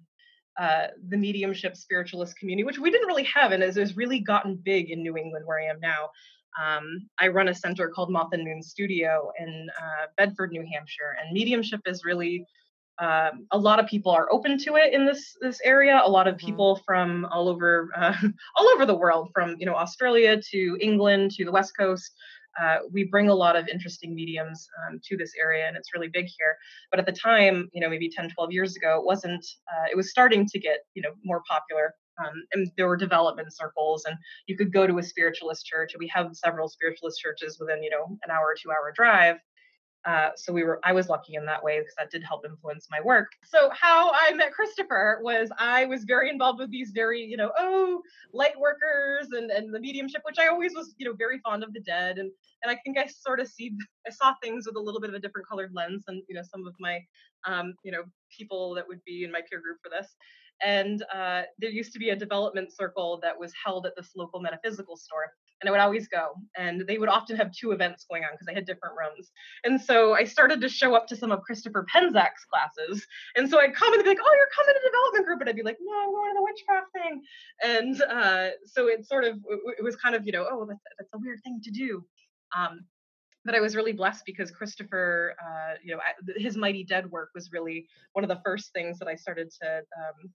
uh, 0.59 0.89
the 1.09 1.17
mediumship 1.17 1.77
spiritualist 1.77 2.37
community, 2.39 2.65
which 2.65 2.79
we 2.79 2.91
didn't 2.91 3.07
really 3.09 3.25
have, 3.25 3.53
and 3.53 3.63
has, 3.63 3.77
has 3.77 3.97
really 3.97 4.21
gotten 4.21 4.57
big 4.57 4.91
in 4.91 5.03
New 5.03 5.17
England 5.17 5.47
where 5.47 5.61
I 5.61 5.67
am 5.67 5.81
now. 5.81 6.11
Um, 6.63 7.09
I 7.19 7.29
run 7.29 7.49
a 7.49 7.55
center 7.55 7.89
called 7.89 8.11
Moth 8.11 8.33
and 8.33 8.45
Moon 8.45 8.63
Studio 8.63 9.33
in 9.39 9.69
uh, 9.81 10.07
Bedford, 10.17 10.53
New 10.53 10.65
Hampshire, 10.73 11.17
and 11.21 11.33
mediumship 11.33 11.81
is 11.87 12.05
really 12.05 12.47
um, 13.01 13.49
a 13.51 13.59
lot 13.59 13.81
of 13.81 13.87
people 13.89 14.13
are 14.13 14.29
open 14.31 14.57
to 14.59 14.77
it 14.77 14.93
in 14.95 15.05
this 15.05 15.37
this 15.41 15.61
area. 15.65 16.01
A 16.05 16.09
lot 16.09 16.29
of 16.29 16.37
Mhm. 16.37 16.47
people 16.47 16.77
from 16.87 17.25
all 17.27 17.49
over 17.49 17.91
uh, 17.97 18.15
all 18.57 18.69
over 18.69 18.87
the 18.87 18.95
world, 18.95 19.31
from 19.35 19.57
you 19.59 19.67
know 19.67 19.75
Australia 19.75 20.41
to 20.53 20.79
England 20.81 21.33
to 21.33 21.45
the 21.45 21.51
West 21.51 21.77
Coast, 21.77 22.13
uh, 22.61 22.79
we 22.93 23.05
bring 23.05 23.29
a 23.29 23.35
lot 23.35 23.57
of 23.57 23.69
interesting 23.69 24.15
mediums 24.15 24.69
um, 24.87 25.01
to 25.05 25.17
this 25.17 25.33
area 25.41 25.67
and 25.67 25.77
it's 25.77 25.95
really 25.95 26.09
big 26.09 26.27
here. 26.27 26.57
But 26.91 27.01
at 27.01 27.07
the 27.07 27.13
time 27.13 27.69
you 27.73 27.81
know 27.81 27.89
maybe 27.89 28.09
10 28.09 28.31
12 28.31 28.53
years 28.53 28.77
ago 28.77 28.99
it 28.99 29.05
wasn't 29.05 29.45
uh, 29.73 29.87
it 29.91 29.97
was 29.97 30.11
starting 30.11 30.47
to 30.47 30.59
get 30.59 30.79
you 30.95 31.03
know 31.03 31.11
more 31.25 31.43
popular 31.49 31.95
um, 32.19 32.33
and 32.53 32.71
there 32.77 32.87
were 32.87 32.97
development 32.97 33.55
circles 33.55 34.05
and 34.05 34.17
you 34.47 34.57
could 34.57 34.73
go 34.73 34.87
to 34.87 34.99
a 34.99 35.03
spiritualist 35.03 35.67
church 35.67 35.93
and 35.95 36.01
we 36.01 36.09
have 36.09 36.35
several 36.35 36.69
spiritualist 36.69 37.21
churches 37.21 37.59
within 37.61 37.83
you 37.83 37.91
know 37.91 38.19
an 38.25 38.31
hour 38.31 38.55
two 38.61 38.71
hour 38.71 38.93
drive 38.95 39.37
Uh, 40.07 40.31
so 40.37 40.53
we 40.53 40.65
were, 40.65 40.81
I 40.85 40.93
was 40.93 41.09
lucky 41.09 41.35
in 41.35 41.47
that 41.47 41.63
way 41.63 41.79
because 41.79 41.95
that 41.97 42.11
did 42.11 42.23
help 42.23 42.45
influence 42.45 42.89
my 42.91 43.01
work. 43.01 43.29
So 43.45 43.71
how 43.73 44.13
I 44.13 44.35
met 44.35 44.53
Christopher 44.53 45.21
was 45.23 45.49
I 45.59 45.87
was 45.87 46.05
very 46.05 46.29
involved 46.29 46.59
with 46.59 46.71
these 46.71 46.91
very, 46.91 47.23
you 47.23 47.37
know, 47.37 47.51
oh, 47.59 48.03
light 48.33 48.59
workers 48.59 49.29
and 49.33 49.51
and 49.51 49.75
the 49.75 49.81
mediumship, 49.81 50.23
which 50.25 50.39
I 50.39 50.49
always 50.49 50.75
was, 50.75 50.95
you 50.99 51.07
know, 51.07 51.15
very 51.15 51.39
fond 51.39 51.65
of 51.65 51.73
the 51.73 51.81
dead, 51.81 52.19
and 52.19 52.31
and 52.63 52.71
I 52.71 52.79
think 52.85 52.99
I 52.99 53.07
sort 53.07 53.41
of 53.41 53.49
see, 53.49 53.77
I 54.07 54.11
saw 54.11 54.35
things 54.43 54.67
with 54.67 54.77
a 54.77 54.81
little 54.81 55.01
bit 55.01 55.11
of 55.11 55.17
a 55.17 55.19
different 55.19 55.49
colored 55.49 55.73
lens 55.75 56.05
than 56.07 56.23
you 56.29 56.35
know 56.35 56.43
some 56.43 56.67
of 56.67 56.75
my, 56.81 57.01
um, 57.47 57.75
you 57.83 57.93
know, 57.93 58.03
people 58.37 58.75
that 58.75 58.87
would 58.87 59.03
be 59.05 59.25
in 59.25 59.33
my 59.33 59.41
peer 59.49 59.61
group 59.61 59.79
for 59.83 59.91
this. 59.91 60.15
And 60.63 61.03
uh, 61.13 61.43
there 61.59 61.71
used 61.71 61.93
to 61.95 61.99
be 61.99 62.11
a 62.11 62.17
development 62.17 62.73
circle 62.73 63.19
that 63.23 63.39
was 63.39 63.53
held 63.65 63.87
at 63.87 63.97
this 63.97 64.13
local 64.15 64.41
metaphysical 64.41 64.97
store 64.97 65.33
and 65.65 65.71
I 65.71 65.73
would 65.73 65.81
always 65.81 66.09
go. 66.09 66.35
And 66.59 66.87
they 66.87 66.99
would 66.99 67.09
often 67.09 67.37
have 67.37 67.51
two 67.53 67.73
events 67.73 68.05
going 68.11 68.23
on 68.23 68.31
because 68.33 68.47
they 68.47 68.53
had 68.53 68.67
different 68.67 68.95
rooms. 68.99 69.33
And 69.65 69.81
so 69.81 70.15
I 70.15 70.25
started 70.25 70.61
to 70.61 70.69
show 70.69 70.95
up 70.95 71.07
to 71.07 71.17
some 71.17 71.33
of 71.33 71.41
Christopher 71.41 71.87
Penczak's 71.93 72.45
classes. 72.45 73.07
And 73.35 73.49
so 73.49 73.61
I'd 73.61 73.75
come 73.75 73.95
and 73.95 74.03
be 74.03 74.09
like, 74.09 74.19
"Oh, 74.23 74.35
you're 74.37 74.49
coming 74.55 74.75
to 74.75 74.91
development 74.91 75.27
group," 75.27 75.41
and 75.41 75.49
I'd 75.49 75.57
be 75.57 75.63
like, 75.63 75.79
"No, 75.81 75.93
I'm 76.05 76.13
going 76.13 76.33
to 76.33 76.39
the 76.39 76.43
witchcraft 76.43 76.93
thing." 76.93 77.23
And 77.63 78.03
uh, 78.03 78.51
so 78.67 78.89
it 78.89 79.07
sort 79.07 79.25
of 79.25 79.39
it 79.79 79.83
was 79.83 79.97
kind 79.97 80.15
of 80.15 80.27
you 80.27 80.33
know, 80.33 80.47
oh, 80.51 80.67
that's, 80.67 80.81
that's 80.99 81.11
a 81.15 81.19
weird 81.19 81.41
thing 81.43 81.61
to 81.65 81.71
do. 81.71 82.05
Um, 82.57 82.85
but 83.45 83.55
I 83.55 83.61
was 83.61 83.77
really 83.77 83.93
blessed 83.93 84.25
because 84.25 84.51
Christopher, 84.51 85.35
uh, 85.41 85.75
you 85.83 85.95
know, 85.95 86.01
his 86.37 86.57
Mighty 86.57 86.83
Dead 86.83 87.11
work 87.11 87.31
was 87.35 87.53
really 87.53 87.87
one 88.15 88.25
of 88.25 88.29
the 88.29 88.41
first 88.45 88.73
things 88.73 88.99
that 88.99 89.09
I 89.09 89.15
started 89.15 89.51
to 89.63 89.79
um, 89.79 90.31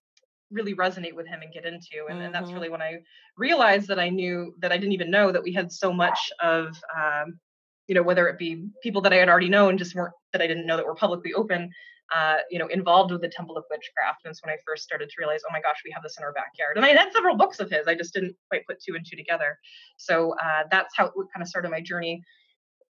really 0.52 0.76
resonate 0.76 1.14
with 1.14 1.28
him 1.28 1.42
and 1.42 1.54
get 1.54 1.66
into 1.66 2.06
and, 2.10 2.18
mm-hmm. 2.18 2.26
and, 2.26 2.34
that's 2.34 2.52
really 2.52 2.70
when 2.70 2.82
i 2.82 2.98
realized 3.38 3.88
that 3.88 4.00
i 4.00 4.10
knew 4.10 4.54
that 4.60 4.72
i 4.72 4.78
didn't 4.78 4.94
even 4.94 5.12
know 5.12 5.32
that 5.32 5.44
we 5.44 5.54
had 5.54 5.72
so 5.72 5.94
much 5.94 6.32
of 6.42 6.68
um, 6.96 7.40
you 7.88 7.96
know 7.96 8.04
whether 8.04 8.28
it 8.28 8.38
be 8.38 8.68
people 8.82 9.02
that 9.02 9.14
i 9.14 9.18
had 9.18 9.30
already 9.30 9.50
known 9.50 9.78
just 9.78 9.96
weren't 9.96 10.14
that 10.34 10.42
i 10.42 10.48
didn't 10.48 10.66
know 10.66 10.78
that 10.78 10.86
were 10.86 10.96
publicly 10.96 11.34
open 11.34 11.70
uh, 12.16 12.38
you 12.50 12.58
know 12.58 12.68
involved 12.68 13.12
with 13.12 13.22
the 13.22 13.30
temple 13.30 13.58
of 13.58 13.64
witchcraft. 13.70 14.22
And 14.26 14.32
it's 14.32 14.44
when 14.44 14.54
i 14.54 14.58
first 14.66 14.84
started 14.84 15.10
to 15.10 15.16
realize 15.20 15.42
oh 15.48 15.52
my 15.52 15.62
gosh 15.62 15.78
we 15.86 15.92
have 15.92 16.04
this 16.04 16.18
in 16.18 16.24
our 16.24 16.34
backyard. 16.34 16.76
And 16.76 16.86
i 16.86 16.90
had 16.90 17.12
several 17.14 17.36
books 17.36 17.60
of 17.60 17.70
his 17.70 17.88
i 17.88 17.96
just 17.96 18.14
didn't 18.14 18.36
quite 18.50 18.66
put 18.66 18.82
two 18.82 18.96
and 18.96 19.06
two 19.06 19.16
together. 19.16 19.58
So 19.98 20.36
uh, 20.44 20.64
that's 20.72 20.96
how 20.96 21.06
it 21.06 21.14
kind 21.14 21.42
of 21.42 21.48
started 21.48 21.70
my 21.70 21.82
journey. 21.82 22.24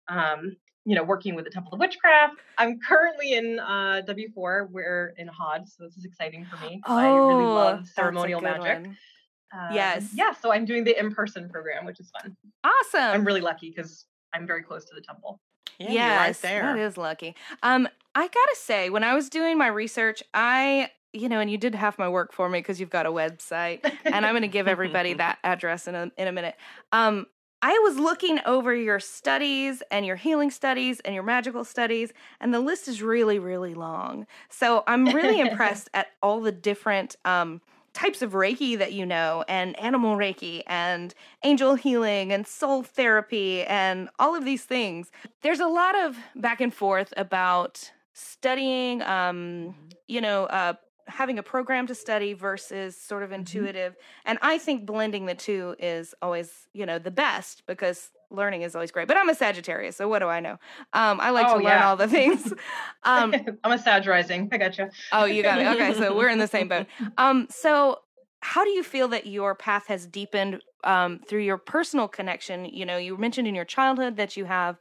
Um, 0.07 0.55
you 0.85 0.95
know, 0.95 1.03
working 1.03 1.35
with 1.35 1.45
the 1.45 1.51
Temple 1.51 1.73
of 1.73 1.79
Witchcraft. 1.79 2.35
I'm 2.57 2.79
currently 2.79 3.33
in 3.33 3.59
uh, 3.59 4.01
W4. 4.07 4.69
We're 4.69 5.13
in 5.17 5.27
HOD, 5.27 5.67
so 5.67 5.83
this 5.83 5.97
is 5.97 6.05
exciting 6.05 6.45
for 6.45 6.63
me. 6.63 6.81
Oh, 6.85 6.95
I 6.95 7.07
really 7.07 7.43
oh, 7.43 7.53
love 7.53 7.87
ceremonial 7.87 8.39
magic. 8.39 8.87
Um, 8.87 9.69
yes. 9.73 10.09
Yeah, 10.13 10.33
so 10.33 10.53
I'm 10.53 10.65
doing 10.65 10.83
the 10.83 10.97
in-person 10.97 11.49
program, 11.49 11.85
which 11.85 11.99
is 11.99 12.11
fun. 12.11 12.35
Awesome. 12.63 13.01
I'm 13.01 13.25
really 13.25 13.41
lucky 13.41 13.71
because 13.75 14.05
I'm 14.33 14.45
very 14.45 14.63
close 14.63 14.85
to 14.85 14.95
the 14.95 15.01
temple. 15.01 15.39
Yeah, 15.79 15.91
yes, 15.91 16.43
right 16.43 16.61
that 16.61 16.77
is 16.77 16.97
lucky. 16.97 17.35
Um, 17.61 17.87
I 18.13 18.21
gotta 18.21 18.55
say, 18.55 18.89
when 18.89 19.03
I 19.03 19.13
was 19.13 19.29
doing 19.29 19.57
my 19.57 19.67
research, 19.67 20.23
I 20.33 20.89
you 21.15 21.29
know, 21.29 21.39
and 21.39 21.49
you 21.49 21.57
did 21.57 21.73
half 21.73 21.97
my 21.97 22.09
work 22.09 22.33
for 22.33 22.49
me 22.49 22.59
because 22.59 22.79
you've 22.79 22.89
got 22.89 23.05
a 23.05 23.09
website, 23.09 23.79
and 24.03 24.25
I'm 24.25 24.33
going 24.33 24.41
to 24.41 24.47
give 24.47 24.67
everybody 24.67 25.13
that 25.15 25.39
address 25.43 25.87
in 25.87 25.95
a 25.95 26.11
in 26.17 26.27
a 26.27 26.31
minute. 26.31 26.55
Um, 26.91 27.25
I 27.61 27.79
was 27.79 27.97
looking 27.97 28.39
over 28.45 28.75
your 28.75 28.99
studies 28.99 29.81
and 29.89 30.05
your 30.05 30.15
healing 30.15 30.51
studies 30.51 30.99
and 30.99 31.15
your 31.15 31.23
magical 31.23 31.63
studies, 31.63 32.13
and 32.39 32.53
the 32.53 32.59
list 32.59 32.87
is 32.87 33.01
really, 33.01 33.39
really 33.39 33.73
long. 33.73 34.27
So 34.49 34.83
I'm 34.87 35.05
really 35.05 35.39
impressed 35.47 35.89
at 35.93 36.07
all 36.21 36.41
the 36.41 36.51
different 36.51 37.15
um, 37.25 37.61
types 37.93 38.21
of 38.21 38.33
Reiki 38.33 38.77
that 38.77 38.93
you 38.93 39.05
know, 39.05 39.43
and 39.47 39.79
animal 39.79 40.17
Reiki, 40.17 40.61
and 40.67 41.13
angel 41.43 41.75
healing, 41.75 42.31
and 42.31 42.45
soul 42.45 42.83
therapy, 42.83 43.63
and 43.63 44.09
all 44.19 44.35
of 44.35 44.45
these 44.45 44.65
things. 44.65 45.09
There's 45.41 45.61
a 45.61 45.67
lot 45.67 45.97
of 45.97 46.17
back 46.35 46.61
and 46.61 46.73
forth 46.73 47.13
about 47.17 47.91
studying, 48.13 49.01
um, 49.01 49.07
mm-hmm. 49.07 49.71
you 50.07 50.21
know, 50.21 50.45
uh, 50.45 50.73
having 51.07 51.37
a 51.37 51.43
program 51.43 51.87
to 51.87 51.95
study 51.95 52.33
versus 52.33 52.99
sort 52.99 53.23
of 53.23 53.29
mm-hmm. 53.29 53.39
intuitive. 53.39 53.93
Mm-hmm. 53.93 54.29
And 54.29 54.39
I 54.41 54.57
think 54.57 54.85
blending 54.85 55.25
the 55.25 55.35
two 55.35 55.75
is 55.79 56.15
always, 56.21 56.51
you 56.73 56.85
know, 56.85 56.99
the 56.99 57.11
best 57.11 57.63
because 57.67 58.09
learning 58.31 58.63
is 58.63 58.75
always 58.75 58.91
great. 58.91 59.07
But 59.07 59.17
I'm 59.17 59.29
a 59.29 59.35
Sagittarius, 59.35 59.95
so 59.95 60.07
what 60.07 60.19
do 60.19 60.27
I 60.27 60.39
know? 60.39 60.57
Um, 60.93 61.19
I 61.21 61.29
like 61.29 61.47
oh, 61.47 61.57
to 61.57 61.63
learn 61.63 61.65
yeah. 61.65 61.89
all 61.89 61.95
the 61.95 62.07
things. 62.07 62.53
Um, 63.07 63.35
I'm 63.63 63.71
a 63.71 63.77
Sag 63.77 64.07
rising. 64.07 64.49
I 64.51 64.57
got 64.57 64.79
you. 64.79 64.89
oh, 65.11 65.25
you 65.25 65.43
got 65.43 65.59
it. 65.59 65.67
Okay, 65.67 65.93
so 65.93 66.15
we're 66.15 66.29
in 66.29 66.39
the 66.39 66.47
same 66.47 66.67
boat. 66.67 66.87
Um, 67.19 67.45
so 67.51 67.99
how 68.39 68.63
do 68.63 68.71
you 68.71 68.81
feel 68.81 69.07
that 69.09 69.27
your 69.27 69.53
path 69.53 69.87
has 69.87 70.07
deepened 70.07 70.61
um, 70.83 71.19
through 71.27 71.41
your 71.41 71.59
personal 71.59 72.07
connection? 72.07 72.65
You 72.65 72.85
know, 72.85 72.97
you 72.97 73.15
mentioned 73.15 73.47
in 73.47 73.53
your 73.53 73.65
childhood 73.65 74.17
that 74.17 74.35
you 74.35 74.45
have 74.45 74.77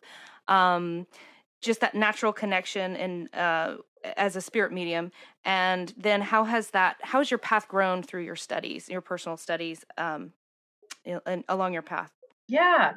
um, 0.48 1.06
just 1.60 1.80
that 1.80 1.94
natural 1.94 2.32
connection 2.32 2.96
and 2.96 3.34
uh, 3.34 3.76
as 4.16 4.36
a 4.36 4.40
spirit 4.40 4.72
medium 4.72 5.10
and 5.44 5.94
then 5.96 6.20
how 6.20 6.44
has 6.44 6.70
that 6.70 6.96
how 7.02 7.18
has 7.18 7.30
your 7.30 7.38
path 7.38 7.66
grown 7.68 8.02
through 8.02 8.22
your 8.22 8.36
studies 8.36 8.88
your 8.88 9.00
personal 9.00 9.36
studies 9.36 9.84
um 9.98 10.32
in, 11.04 11.44
along 11.48 11.72
your 11.72 11.82
path? 11.82 12.12
Yeah. 12.48 12.94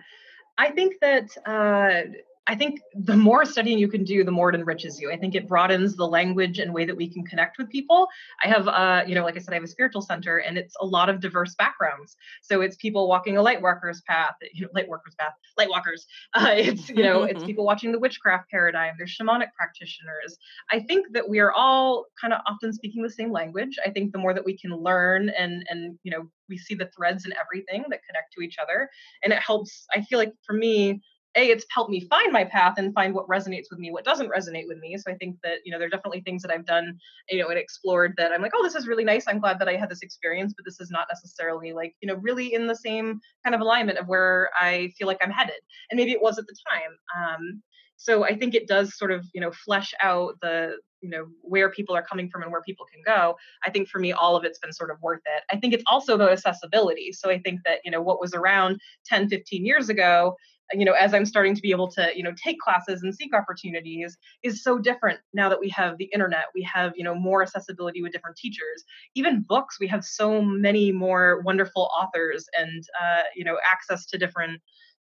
I 0.57 0.71
think 0.71 0.95
that 1.01 1.29
uh 1.45 2.09
I 2.47 2.55
think 2.55 2.79
the 2.93 3.15
more 3.15 3.43
studying 3.43 3.77
you 3.77 3.89
can 3.89 4.05
do, 4.05 4.23
the 4.23 4.31
more 4.31 4.49
it 4.49 4.55
enriches 4.55 4.99
you. 5.01 5.11
I 5.11 5.17
think 5.17 5.35
it 5.35 5.47
broadens 5.47 5.95
the 5.95 6.07
language 6.07 6.59
and 6.59 6.73
way 6.73 6.85
that 6.85 6.95
we 6.95 7.11
can 7.11 7.25
connect 7.25 7.57
with 7.57 7.69
people. 7.69 8.07
I 8.43 8.47
have, 8.47 8.67
uh, 8.69 9.03
you 9.05 9.15
know, 9.15 9.23
like 9.23 9.35
I 9.35 9.39
said, 9.39 9.51
I 9.51 9.55
have 9.55 9.65
a 9.65 9.67
spiritual 9.67 10.01
center, 10.01 10.37
and 10.37 10.57
it's 10.57 10.73
a 10.79 10.85
lot 10.85 11.09
of 11.09 11.19
diverse 11.19 11.55
backgrounds. 11.55 12.15
So 12.41 12.61
it's 12.61 12.77
people 12.77 13.09
walking 13.09 13.35
a 13.35 13.41
light 13.41 13.61
worker's 13.61 14.01
path, 14.07 14.35
you 14.53 14.61
know, 14.61 14.69
light 14.73 14.87
workers 14.87 15.13
path, 15.19 15.33
light 15.57 15.69
walkers. 15.69 16.07
Uh, 16.33 16.53
it's 16.55 16.89
you 16.89 17.03
know, 17.03 17.23
it's 17.23 17.43
people 17.43 17.65
watching 17.65 17.91
the 17.91 17.99
witchcraft 17.99 18.49
paradigm. 18.49 18.95
There's 18.97 19.15
shamanic 19.15 19.49
practitioners. 19.57 20.37
I 20.71 20.79
think 20.79 21.07
that 21.11 21.27
we 21.27 21.39
are 21.39 21.51
all 21.51 22.05
kind 22.19 22.33
of 22.33 22.39
often 22.47 22.71
speaking 22.71 23.03
the 23.03 23.09
same 23.09 23.31
language. 23.31 23.77
I 23.85 23.89
think 23.89 24.13
the 24.13 24.19
more 24.19 24.33
that 24.33 24.45
we 24.45 24.57
can 24.57 24.71
learn 24.71 25.29
and 25.37 25.65
and 25.69 25.99
you 26.03 26.11
know, 26.11 26.29
we 26.47 26.57
see 26.57 26.75
the 26.75 26.89
threads 26.95 27.25
in 27.25 27.33
everything 27.33 27.83
that 27.89 27.99
connect 28.07 28.31
to 28.37 28.41
each 28.41 28.55
other, 28.57 28.89
and 29.21 29.33
it 29.33 29.39
helps. 29.39 29.85
I 29.93 30.01
feel 30.01 30.17
like 30.17 30.31
for 30.45 30.53
me 30.53 31.01
a 31.37 31.49
it's 31.49 31.65
helped 31.73 31.89
me 31.89 32.01
find 32.09 32.33
my 32.33 32.43
path 32.43 32.75
and 32.77 32.93
find 32.93 33.13
what 33.13 33.27
resonates 33.27 33.65
with 33.69 33.79
me 33.79 33.91
what 33.91 34.03
doesn't 34.03 34.29
resonate 34.29 34.67
with 34.67 34.79
me. 34.79 34.97
So 34.97 35.11
i 35.11 35.15
think 35.15 35.37
that 35.43 35.59
you 35.63 35.71
know 35.71 35.77
there 35.77 35.87
are 35.87 35.89
definitely 35.91 36.21
things 36.21 36.41
that 36.41 36.51
i've 36.51 36.65
done 36.65 36.97
you 37.29 37.39
know 37.39 37.49
and 37.49 37.59
explored 37.59 38.13
that 38.17 38.31
i'm 38.31 38.41
like 38.41 38.51
oh 38.55 38.63
this 38.63 38.75
is 38.75 38.87
really 38.87 39.03
nice. 39.03 39.25
I'm 39.27 39.39
glad 39.39 39.59
that 39.59 39.69
i 39.69 39.75
had 39.75 39.89
this 39.89 40.01
experience 40.01 40.53
but 40.55 40.65
this 40.65 40.79
is 40.79 40.89
not 40.91 41.07
necessarily 41.09 41.73
like 41.73 41.95
you 42.01 42.07
know 42.07 42.15
really 42.15 42.53
in 42.53 42.67
the 42.67 42.75
same 42.75 43.19
kind 43.43 43.55
of 43.55 43.61
alignment 43.61 43.99
of 43.99 44.07
where 44.07 44.49
i 44.59 44.91
feel 44.97 45.07
like 45.07 45.19
i'm 45.21 45.31
headed. 45.31 45.61
And 45.89 45.97
maybe 45.97 46.11
it 46.11 46.21
was 46.21 46.37
at 46.37 46.45
the 46.47 46.55
time. 46.71 46.91
Um, 47.17 47.61
so 47.97 48.25
i 48.25 48.35
think 48.35 48.55
it 48.55 48.67
does 48.67 48.97
sort 48.97 49.11
of 49.11 49.25
you 49.33 49.41
know 49.41 49.51
flesh 49.51 49.93
out 50.01 50.35
the 50.41 50.77
you 51.01 51.09
know 51.09 51.25
where 51.41 51.69
people 51.69 51.95
are 51.95 52.01
coming 52.01 52.29
from 52.29 52.41
and 52.41 52.51
where 52.51 52.61
people 52.61 52.85
can 52.91 53.01
go. 53.05 53.35
I 53.63 53.69
think 53.69 53.87
for 53.87 53.99
me 53.99 54.11
all 54.13 54.35
of 54.35 54.43
it's 54.43 54.59
been 54.59 54.73
sort 54.73 54.89
of 54.89 54.97
worth 55.01 55.21
it. 55.25 55.43
I 55.51 55.59
think 55.59 55.73
it's 55.73 55.83
also 55.87 56.15
about 56.15 56.31
accessibility. 56.31 57.11
So 57.11 57.29
i 57.29 57.39
think 57.39 57.61
that 57.65 57.79
you 57.85 57.91
know 57.91 58.01
what 58.01 58.19
was 58.19 58.33
around 58.33 58.79
10 59.05 59.29
15 59.29 59.65
years 59.65 59.89
ago 59.89 60.35
you 60.73 60.85
know 60.85 60.93
as 60.93 61.13
i'm 61.13 61.25
starting 61.25 61.55
to 61.55 61.61
be 61.61 61.71
able 61.71 61.89
to 61.89 62.09
you 62.15 62.23
know 62.23 62.33
take 62.41 62.59
classes 62.59 63.03
and 63.03 63.15
seek 63.15 63.33
opportunities 63.33 64.17
is 64.43 64.63
so 64.63 64.77
different 64.77 65.19
now 65.33 65.49
that 65.49 65.59
we 65.59 65.69
have 65.69 65.97
the 65.97 66.09
internet. 66.13 66.45
We 66.53 66.63
have 66.63 66.93
you 66.95 67.03
know 67.03 67.15
more 67.15 67.41
accessibility 67.41 68.01
with 68.01 68.11
different 68.11 68.37
teachers. 68.37 68.83
Even 69.15 69.45
books 69.47 69.77
we 69.79 69.87
have 69.87 70.03
so 70.03 70.41
many 70.41 70.91
more 70.91 71.41
wonderful 71.41 71.89
authors 71.99 72.45
and 72.57 72.83
uh, 73.01 73.23
you 73.35 73.43
know 73.43 73.57
access 73.71 74.05
to 74.07 74.17
different 74.17 74.61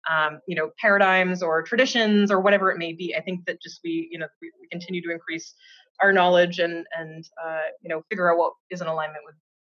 um, 0.10 0.40
you 0.48 0.56
know 0.56 0.72
paradigms 0.80 1.44
or 1.44 1.62
traditions 1.64 2.32
or 2.32 2.40
whatever 2.40 2.72
it 2.72 2.78
may 2.78 2.94
be. 2.94 3.16
I 3.16 3.22
think 3.22 3.46
that 3.46 3.62
just 3.62 3.80
we 3.84 4.08
you 4.12 4.20
know 4.20 4.28
we, 4.42 4.52
continue 4.72 5.02
to 5.02 5.12
increase 5.12 5.54
our 6.02 6.14
knowledge 6.14 6.60
and 6.60 6.86
and 6.98 7.26
uh, 7.44 7.70
you 7.82 7.90
know 7.90 8.04
figure 8.10 8.32
out 8.32 8.38
what 8.38 8.54
is 8.70 8.82
in 8.82 8.88
alignment 8.88 9.24
with 9.26 9.36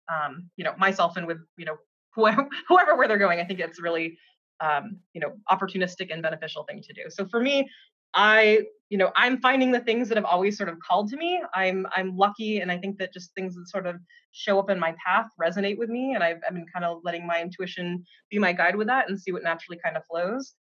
um, 0.10 0.50
you 0.56 0.64
know 0.64 0.74
myself 0.78 1.18
and 1.18 1.28
with 1.28 1.40
you 1.58 1.66
know 1.66 1.76
whoever, 2.16 2.48
whoever 2.68 2.96
where 2.96 3.08
they're 3.08 3.18
going. 3.18 3.40
I 3.40 3.44
think 3.44 3.60
it's 3.60 3.82
really 3.82 4.18
um, 4.60 4.98
you 5.14 5.22
know 5.22 5.34
opportunistic 5.52 6.12
and 6.12 6.22
beneficial 6.22 6.64
thing 6.64 6.82
to 6.82 6.94
do. 6.94 7.04
So 7.10 7.26
for 7.26 7.40
me 7.40 7.70
i 8.14 8.62
you 8.90 8.98
know 8.98 9.12
i'm 9.16 9.40
finding 9.40 9.72
the 9.72 9.80
things 9.80 10.08
that 10.08 10.18
have 10.18 10.26
always 10.26 10.58
sort 10.58 10.70
of 10.70 10.78
called 10.80 11.10
to 11.10 11.18
me. 11.18 11.42
I'm 11.54 11.88
i'm 11.96 12.16
lucky 12.16 12.60
and 12.60 12.72
i 12.72 12.78
think 12.78 12.98
that 13.00 13.14
just 13.14 13.34
things 13.34 13.56
that 13.56 13.68
sort 13.68 13.88
of 13.88 13.98
show 14.32 14.60
up 14.60 14.70
in 14.70 14.80
my 14.80 14.96
path 15.04 15.28
resonate 15.42 15.78
with 15.78 15.90
me 15.90 16.14
and 16.14 16.24
i've, 16.24 16.38
I've 16.48 16.54
been 16.54 16.66
kind 16.72 16.86
of 16.86 17.00
letting 17.04 17.26
my 17.26 17.42
intuition 17.42 18.04
be 18.30 18.40
my 18.40 18.54
guide 18.54 18.76
with 18.76 18.88
that 18.88 19.10
and 19.10 19.20
see 19.20 19.32
what 19.32 19.44
naturally 19.44 19.80
kind 19.84 19.98
of 19.98 20.06
flows 20.06 20.56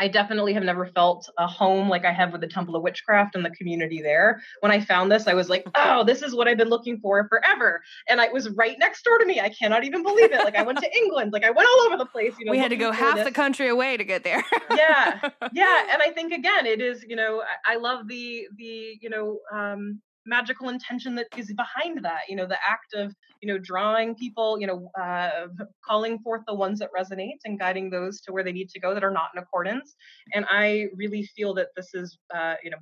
I 0.00 0.08
definitely 0.08 0.54
have 0.54 0.62
never 0.62 0.86
felt 0.86 1.28
a 1.36 1.46
home 1.46 1.90
like 1.90 2.06
I 2.06 2.12
have 2.12 2.32
with 2.32 2.40
the 2.40 2.46
Temple 2.48 2.74
of 2.74 2.82
Witchcraft 2.82 3.34
and 3.34 3.44
the 3.44 3.50
community 3.50 4.00
there. 4.00 4.40
When 4.60 4.72
I 4.72 4.80
found 4.80 5.12
this, 5.12 5.26
I 5.26 5.34
was 5.34 5.50
like, 5.50 5.66
oh, 5.74 6.04
this 6.04 6.22
is 6.22 6.34
what 6.34 6.48
I've 6.48 6.56
been 6.56 6.70
looking 6.70 6.98
for 7.00 7.28
forever. 7.28 7.82
And 8.08 8.18
it 8.18 8.32
was 8.32 8.48
right 8.48 8.78
next 8.78 9.04
door 9.04 9.18
to 9.18 9.26
me. 9.26 9.40
I 9.40 9.50
cannot 9.50 9.84
even 9.84 10.02
believe 10.02 10.32
it. 10.32 10.42
Like 10.42 10.56
I 10.56 10.62
went 10.62 10.78
to 10.78 10.96
England, 10.96 11.34
like 11.34 11.44
I 11.44 11.50
went 11.50 11.68
all 11.68 11.86
over 11.86 11.98
the 11.98 12.06
place. 12.06 12.32
You 12.38 12.46
know, 12.46 12.52
we 12.52 12.58
had 12.58 12.70
to 12.70 12.76
go 12.76 12.92
half 12.92 13.16
this. 13.16 13.26
the 13.26 13.30
country 13.30 13.68
away 13.68 13.98
to 13.98 14.04
get 14.04 14.24
there. 14.24 14.42
yeah, 14.74 15.20
yeah. 15.52 15.84
And 15.92 16.00
I 16.00 16.10
think 16.14 16.32
again, 16.32 16.64
it 16.64 16.80
is. 16.80 17.04
You 17.06 17.16
know, 17.16 17.42
I, 17.66 17.74
I 17.74 17.76
love 17.76 18.08
the 18.08 18.46
the 18.56 18.98
you 19.02 19.10
know 19.10 19.38
um, 19.52 20.00
magical 20.26 20.68
intention 20.68 21.14
that 21.14 21.26
is 21.36 21.52
behind 21.54 22.04
that 22.04 22.20
you 22.28 22.36
know 22.36 22.46
the 22.46 22.58
act 22.66 22.94
of 22.94 23.14
you 23.40 23.52
know 23.52 23.58
drawing 23.58 24.14
people 24.14 24.60
you 24.60 24.66
know 24.66 24.90
uh, 25.00 25.46
calling 25.86 26.18
forth 26.18 26.42
the 26.46 26.54
ones 26.54 26.78
that 26.78 26.90
resonate 26.98 27.38
and 27.44 27.58
guiding 27.58 27.90
those 27.90 28.20
to 28.20 28.32
where 28.32 28.44
they 28.44 28.52
need 28.52 28.68
to 28.68 28.80
go 28.80 28.94
that 28.94 29.04
are 29.04 29.10
not 29.10 29.30
in 29.34 29.42
accordance. 29.42 29.94
And 30.34 30.44
i 30.50 30.86
really 30.96 31.24
feel 31.36 31.54
that 31.54 31.68
this 31.76 31.94
is 31.94 32.18
uh, 32.34 32.54
you 32.62 32.70
know 32.70 32.78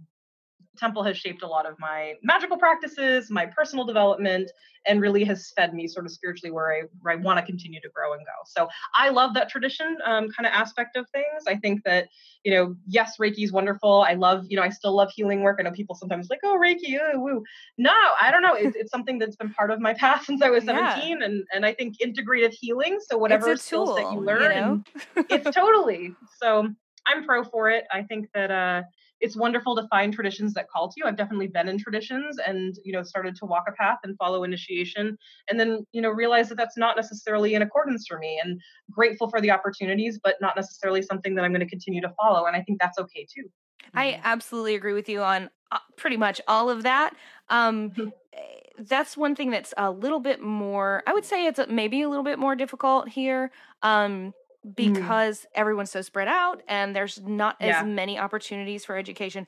temple 0.78 1.02
has 1.02 1.16
shaped 1.16 1.42
a 1.42 1.46
lot 1.46 1.66
of 1.66 1.74
my 1.78 2.14
magical 2.22 2.56
practices, 2.56 3.30
my 3.30 3.46
personal 3.46 3.84
development, 3.84 4.50
and 4.86 5.00
really 5.00 5.24
has 5.24 5.52
fed 5.56 5.74
me 5.74 5.86
sort 5.86 6.06
of 6.06 6.12
spiritually 6.12 6.50
where 6.50 6.72
I 6.72 6.82
where 7.00 7.12
I 7.12 7.16
want 7.16 7.38
to 7.38 7.44
continue 7.44 7.80
to 7.80 7.88
grow 7.94 8.14
and 8.14 8.22
go. 8.24 8.32
So 8.46 8.68
I 8.94 9.10
love 9.10 9.34
that 9.34 9.48
tradition 9.48 9.98
um, 10.04 10.28
kind 10.30 10.46
of 10.46 10.52
aspect 10.52 10.96
of 10.96 11.08
things. 11.10 11.44
I 11.46 11.56
think 11.56 11.84
that 11.84 12.08
you 12.44 12.52
know, 12.52 12.76
yes, 12.86 13.16
Reiki 13.20 13.44
is 13.44 13.52
wonderful. 13.52 14.04
I 14.08 14.14
love 14.14 14.46
you 14.48 14.56
know, 14.56 14.62
I 14.62 14.70
still 14.70 14.94
love 14.94 15.10
healing 15.14 15.42
work. 15.42 15.58
I 15.60 15.62
know 15.62 15.72
people 15.72 15.94
sometimes 15.94 16.28
like, 16.30 16.40
oh, 16.44 16.58
Reiki, 16.60 16.98
oh, 17.00 17.18
woo. 17.20 17.42
No, 17.76 17.94
I 18.20 18.30
don't 18.30 18.42
know. 18.42 18.54
It's, 18.54 18.76
it's 18.76 18.90
something 18.90 19.18
that's 19.18 19.36
been 19.36 19.52
part 19.52 19.70
of 19.70 19.80
my 19.80 19.94
path 19.94 20.24
since 20.26 20.42
I 20.42 20.50
was 20.50 20.64
17, 20.64 21.18
yeah. 21.18 21.24
and 21.24 21.44
and 21.52 21.66
I 21.66 21.74
think 21.74 21.96
integrative 21.98 22.52
healing. 22.52 22.98
So 23.08 23.18
whatever 23.18 23.56
skills 23.56 23.96
that 23.96 24.12
you 24.12 24.20
learn, 24.20 24.42
you 24.42 24.48
know? 24.48 25.24
it's 25.28 25.50
totally 25.54 26.14
so. 26.40 26.68
I'm 27.06 27.24
pro 27.24 27.42
for 27.42 27.70
it. 27.70 27.84
I 27.90 28.02
think 28.02 28.28
that 28.34 28.50
uh, 28.50 28.82
it's 29.20 29.36
wonderful 29.36 29.74
to 29.76 29.86
find 29.88 30.12
traditions 30.12 30.54
that 30.54 30.68
call 30.68 30.88
to 30.88 30.94
you. 30.96 31.04
I've 31.04 31.16
definitely 31.16 31.48
been 31.48 31.68
in 31.68 31.78
traditions 31.78 32.38
and, 32.38 32.76
you 32.84 32.92
know, 32.92 33.02
started 33.02 33.34
to 33.36 33.46
walk 33.46 33.64
a 33.68 33.72
path 33.72 33.98
and 34.04 34.16
follow 34.16 34.44
initiation 34.44 35.16
and 35.48 35.58
then, 35.58 35.84
you 35.92 36.00
know, 36.00 36.10
realize 36.10 36.48
that 36.48 36.56
that's 36.56 36.76
not 36.76 36.96
necessarily 36.96 37.54
in 37.54 37.62
accordance 37.62 38.06
for 38.06 38.18
me 38.18 38.40
and 38.42 38.60
grateful 38.90 39.28
for 39.28 39.40
the 39.40 39.50
opportunities, 39.50 40.18
but 40.22 40.36
not 40.40 40.56
necessarily 40.56 41.02
something 41.02 41.34
that 41.34 41.44
I'm 41.44 41.52
going 41.52 41.60
to 41.60 41.68
continue 41.68 42.00
to 42.00 42.12
follow. 42.20 42.46
And 42.46 42.56
I 42.56 42.62
think 42.62 42.80
that's 42.80 42.98
okay 42.98 43.26
too. 43.32 43.48
I 43.94 44.12
mm-hmm. 44.12 44.20
absolutely 44.24 44.74
agree 44.74 44.92
with 44.92 45.08
you 45.08 45.22
on 45.22 45.50
uh, 45.72 45.78
pretty 45.96 46.16
much 46.16 46.40
all 46.46 46.70
of 46.70 46.82
that. 46.82 47.14
Um, 47.48 47.90
mm-hmm. 47.90 48.08
eh, 48.32 48.38
that's 48.78 49.16
one 49.16 49.34
thing 49.34 49.50
that's 49.50 49.74
a 49.76 49.90
little 49.90 50.20
bit 50.20 50.40
more, 50.40 51.02
I 51.06 51.12
would 51.12 51.24
say 51.24 51.46
it's 51.46 51.60
maybe 51.68 52.02
a 52.02 52.08
little 52.08 52.24
bit 52.24 52.38
more 52.38 52.54
difficult 52.54 53.08
here. 53.08 53.50
Um. 53.82 54.34
Because 54.74 55.40
mm. 55.40 55.46
everyone's 55.54 55.90
so 55.90 56.02
spread 56.02 56.28
out 56.28 56.62
and 56.68 56.94
there's 56.94 57.20
not 57.22 57.56
yeah. 57.60 57.80
as 57.80 57.86
many 57.86 58.18
opportunities 58.18 58.84
for 58.84 58.96
education 58.96 59.46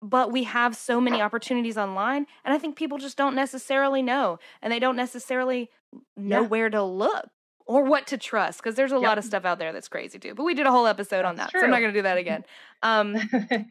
but 0.00 0.30
we 0.30 0.44
have 0.44 0.76
so 0.76 1.00
many 1.00 1.20
opportunities 1.20 1.76
online 1.76 2.26
and 2.44 2.54
i 2.54 2.58
think 2.58 2.76
people 2.76 2.98
just 2.98 3.16
don't 3.16 3.34
necessarily 3.34 4.02
know 4.02 4.38
and 4.62 4.72
they 4.72 4.78
don't 4.78 4.96
necessarily 4.96 5.70
know 6.16 6.42
yeah. 6.42 6.46
where 6.46 6.70
to 6.70 6.82
look 6.82 7.28
or 7.68 7.84
what 7.84 8.06
to 8.06 8.16
trust 8.16 8.58
because 8.58 8.74
there's 8.76 8.92
a 8.92 8.94
yep. 8.96 9.04
lot 9.04 9.18
of 9.18 9.24
stuff 9.24 9.44
out 9.44 9.58
there 9.58 9.74
that's 9.74 9.88
crazy 9.88 10.18
too. 10.18 10.34
But 10.34 10.44
we 10.44 10.54
did 10.54 10.66
a 10.66 10.70
whole 10.70 10.86
episode 10.86 11.18
that's 11.18 11.28
on 11.28 11.36
that, 11.36 11.50
true. 11.50 11.60
so 11.60 11.64
I'm 11.66 11.70
not 11.70 11.80
going 11.80 11.92
to 11.92 11.98
do 11.98 12.02
that 12.02 12.16
again. 12.16 12.44
Um, 12.82 13.14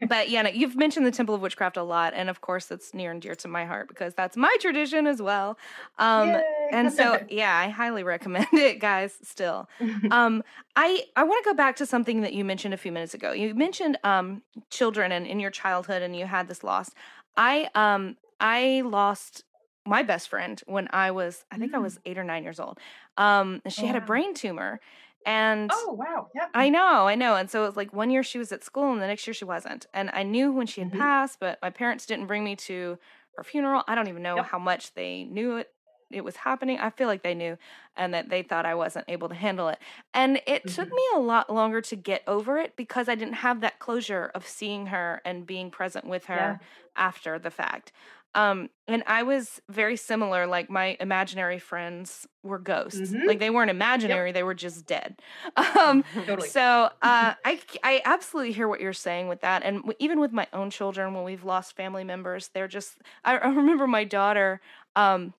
but 0.08 0.30
yeah, 0.30 0.42
no, 0.42 0.50
you've 0.50 0.76
mentioned 0.76 1.04
the 1.04 1.10
Temple 1.10 1.34
of 1.34 1.40
Witchcraft 1.40 1.76
a 1.76 1.82
lot, 1.82 2.14
and 2.14 2.30
of 2.30 2.40
course, 2.40 2.66
that's 2.66 2.94
near 2.94 3.10
and 3.10 3.20
dear 3.20 3.34
to 3.34 3.48
my 3.48 3.64
heart 3.64 3.88
because 3.88 4.14
that's 4.14 4.36
my 4.36 4.54
tradition 4.60 5.08
as 5.08 5.20
well. 5.20 5.58
Um, 5.98 6.40
and 6.70 6.92
so, 6.92 7.20
yeah, 7.28 7.54
I 7.56 7.70
highly 7.70 8.04
recommend 8.04 8.46
it, 8.52 8.78
guys. 8.78 9.18
Still, 9.22 9.68
um, 10.12 10.44
I 10.76 11.02
I 11.16 11.24
want 11.24 11.44
to 11.44 11.50
go 11.50 11.54
back 11.54 11.74
to 11.76 11.86
something 11.86 12.20
that 12.20 12.34
you 12.34 12.44
mentioned 12.44 12.74
a 12.74 12.78
few 12.78 12.92
minutes 12.92 13.14
ago. 13.14 13.32
You 13.32 13.52
mentioned 13.52 13.98
um, 14.04 14.42
children 14.70 15.10
and 15.10 15.26
in 15.26 15.40
your 15.40 15.50
childhood, 15.50 16.02
and 16.02 16.14
you 16.14 16.24
had 16.24 16.46
this 16.46 16.62
loss. 16.62 16.90
I 17.36 17.68
um 17.74 18.16
I 18.38 18.82
lost 18.84 19.42
my 19.88 20.02
best 20.02 20.28
friend 20.28 20.60
when 20.66 20.88
I 20.90 21.10
was, 21.10 21.44
I 21.50 21.58
think 21.58 21.72
mm. 21.72 21.76
I 21.76 21.78
was 21.78 21.98
eight 22.04 22.18
or 22.18 22.24
nine 22.24 22.42
years 22.44 22.60
old. 22.60 22.78
Um, 23.16 23.62
she 23.68 23.86
had 23.86 23.96
a 23.96 24.00
brain 24.00 24.34
tumor. 24.34 24.80
And 25.26 25.70
oh 25.74 25.92
wow, 25.92 26.28
yeah, 26.34 26.46
I 26.54 26.70
know, 26.70 27.06
I 27.06 27.14
know. 27.14 27.34
And 27.34 27.50
so 27.50 27.64
it 27.64 27.66
was 27.66 27.76
like 27.76 27.92
one 27.92 28.08
year 28.08 28.22
she 28.22 28.38
was 28.38 28.50
at 28.52 28.64
school, 28.64 28.92
and 28.92 29.02
the 29.02 29.06
next 29.06 29.26
year 29.26 29.34
she 29.34 29.44
wasn't. 29.44 29.86
And 29.92 30.10
I 30.14 30.22
knew 30.22 30.52
when 30.52 30.66
she 30.66 30.80
had 30.80 30.90
mm-hmm. 30.90 31.00
passed, 31.00 31.38
but 31.40 31.58
my 31.60 31.70
parents 31.70 32.06
didn't 32.06 32.28
bring 32.28 32.44
me 32.44 32.56
to 32.56 32.98
her 33.36 33.42
funeral. 33.42 33.82
I 33.86 33.94
don't 33.94 34.08
even 34.08 34.22
know 34.22 34.36
yep. 34.36 34.46
how 34.46 34.58
much 34.58 34.94
they 34.94 35.24
knew 35.24 35.56
it 35.56 35.70
it 36.10 36.24
was 36.24 36.36
happening. 36.36 36.78
I 36.78 36.90
feel 36.90 37.06
like 37.06 37.22
they 37.22 37.34
knew 37.34 37.58
and 37.96 38.14
that 38.14 38.30
they 38.30 38.42
thought 38.42 38.64
I 38.64 38.74
wasn't 38.74 39.04
able 39.08 39.28
to 39.28 39.34
handle 39.34 39.68
it. 39.68 39.78
And 40.14 40.40
it 40.46 40.64
mm-hmm. 40.64 40.74
took 40.74 40.90
me 40.90 41.02
a 41.14 41.18
lot 41.18 41.52
longer 41.52 41.80
to 41.82 41.96
get 41.96 42.22
over 42.26 42.58
it 42.58 42.76
because 42.76 43.08
I 43.08 43.14
didn't 43.14 43.34
have 43.34 43.60
that 43.60 43.78
closure 43.78 44.30
of 44.34 44.46
seeing 44.46 44.86
her 44.86 45.20
and 45.24 45.46
being 45.46 45.70
present 45.70 46.06
with 46.06 46.26
her 46.26 46.34
yeah. 46.34 46.66
after 46.96 47.38
the 47.38 47.50
fact. 47.50 47.92
Um, 48.38 48.70
and 48.86 49.02
I 49.08 49.24
was 49.24 49.60
very 49.68 49.96
similar. 49.96 50.46
Like 50.46 50.70
my 50.70 50.96
imaginary 51.00 51.58
friends 51.58 52.24
were 52.44 52.60
ghosts. 52.60 53.10
Mm-hmm. 53.10 53.26
Like 53.26 53.40
they 53.40 53.50
weren't 53.50 53.68
imaginary; 53.68 54.28
yep. 54.28 54.34
they 54.34 54.44
were 54.44 54.54
just 54.54 54.86
dead. 54.86 55.20
Um, 55.78 56.04
totally. 56.14 56.48
So 56.48 56.90
uh, 57.02 57.34
I 57.44 57.60
I 57.82 58.00
absolutely 58.04 58.52
hear 58.52 58.68
what 58.68 58.80
you're 58.80 58.92
saying 58.92 59.26
with 59.26 59.40
that, 59.40 59.64
and 59.64 59.92
even 59.98 60.20
with 60.20 60.32
my 60.32 60.46
own 60.52 60.70
children, 60.70 61.14
when 61.14 61.24
we've 61.24 61.42
lost 61.42 61.74
family 61.74 62.04
members, 62.04 62.50
they're 62.54 62.68
just. 62.68 62.98
I, 63.24 63.38
I 63.38 63.48
remember 63.48 63.88
my 63.88 64.04
daughter. 64.04 64.60
Um, 64.94 65.34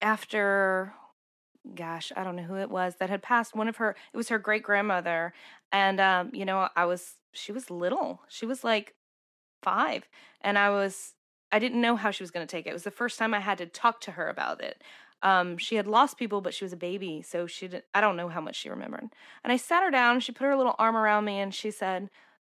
after 0.00 0.94
gosh, 1.74 2.12
I 2.14 2.22
don't 2.22 2.36
know 2.36 2.44
who 2.44 2.56
it 2.56 2.70
was 2.70 2.94
that 2.96 3.10
had 3.10 3.22
passed. 3.22 3.56
One 3.56 3.66
of 3.68 3.76
her, 3.76 3.96
it 4.12 4.16
was 4.16 4.28
her 4.28 4.38
great 4.38 4.62
grandmother, 4.62 5.32
and 5.72 6.00
um, 6.00 6.30
you 6.32 6.44
know, 6.44 6.68
I 6.76 6.84
was 6.84 7.14
she 7.32 7.50
was 7.50 7.70
little. 7.70 8.20
She 8.28 8.46
was 8.46 8.62
like 8.62 8.94
five, 9.62 10.08
and 10.40 10.56
I 10.56 10.70
was 10.70 11.14
I 11.50 11.58
didn't 11.58 11.80
know 11.80 11.96
how 11.96 12.10
she 12.10 12.22
was 12.22 12.30
going 12.30 12.46
to 12.46 12.50
take 12.50 12.66
it. 12.66 12.70
It 12.70 12.74
was 12.74 12.84
the 12.84 12.90
first 12.90 13.18
time 13.18 13.34
I 13.34 13.40
had 13.40 13.58
to 13.58 13.66
talk 13.66 14.00
to 14.02 14.12
her 14.12 14.28
about 14.28 14.60
it. 14.62 14.82
Um, 15.22 15.58
she 15.58 15.76
had 15.76 15.86
lost 15.86 16.16
people, 16.16 16.40
but 16.40 16.54
she 16.54 16.64
was 16.64 16.72
a 16.72 16.76
baby, 16.76 17.22
so 17.22 17.46
she 17.46 17.66
didn't, 17.66 17.84
I 17.94 18.00
don't 18.00 18.16
know 18.16 18.28
how 18.28 18.40
much 18.40 18.56
she 18.56 18.68
remembered. 18.68 19.08
And 19.42 19.52
I 19.52 19.56
sat 19.56 19.82
her 19.82 19.90
down, 19.90 20.20
she 20.20 20.32
put 20.32 20.44
her 20.44 20.56
little 20.56 20.76
arm 20.78 20.96
around 20.96 21.24
me, 21.24 21.40
and 21.40 21.52
she 21.52 21.70
said, 21.70 22.08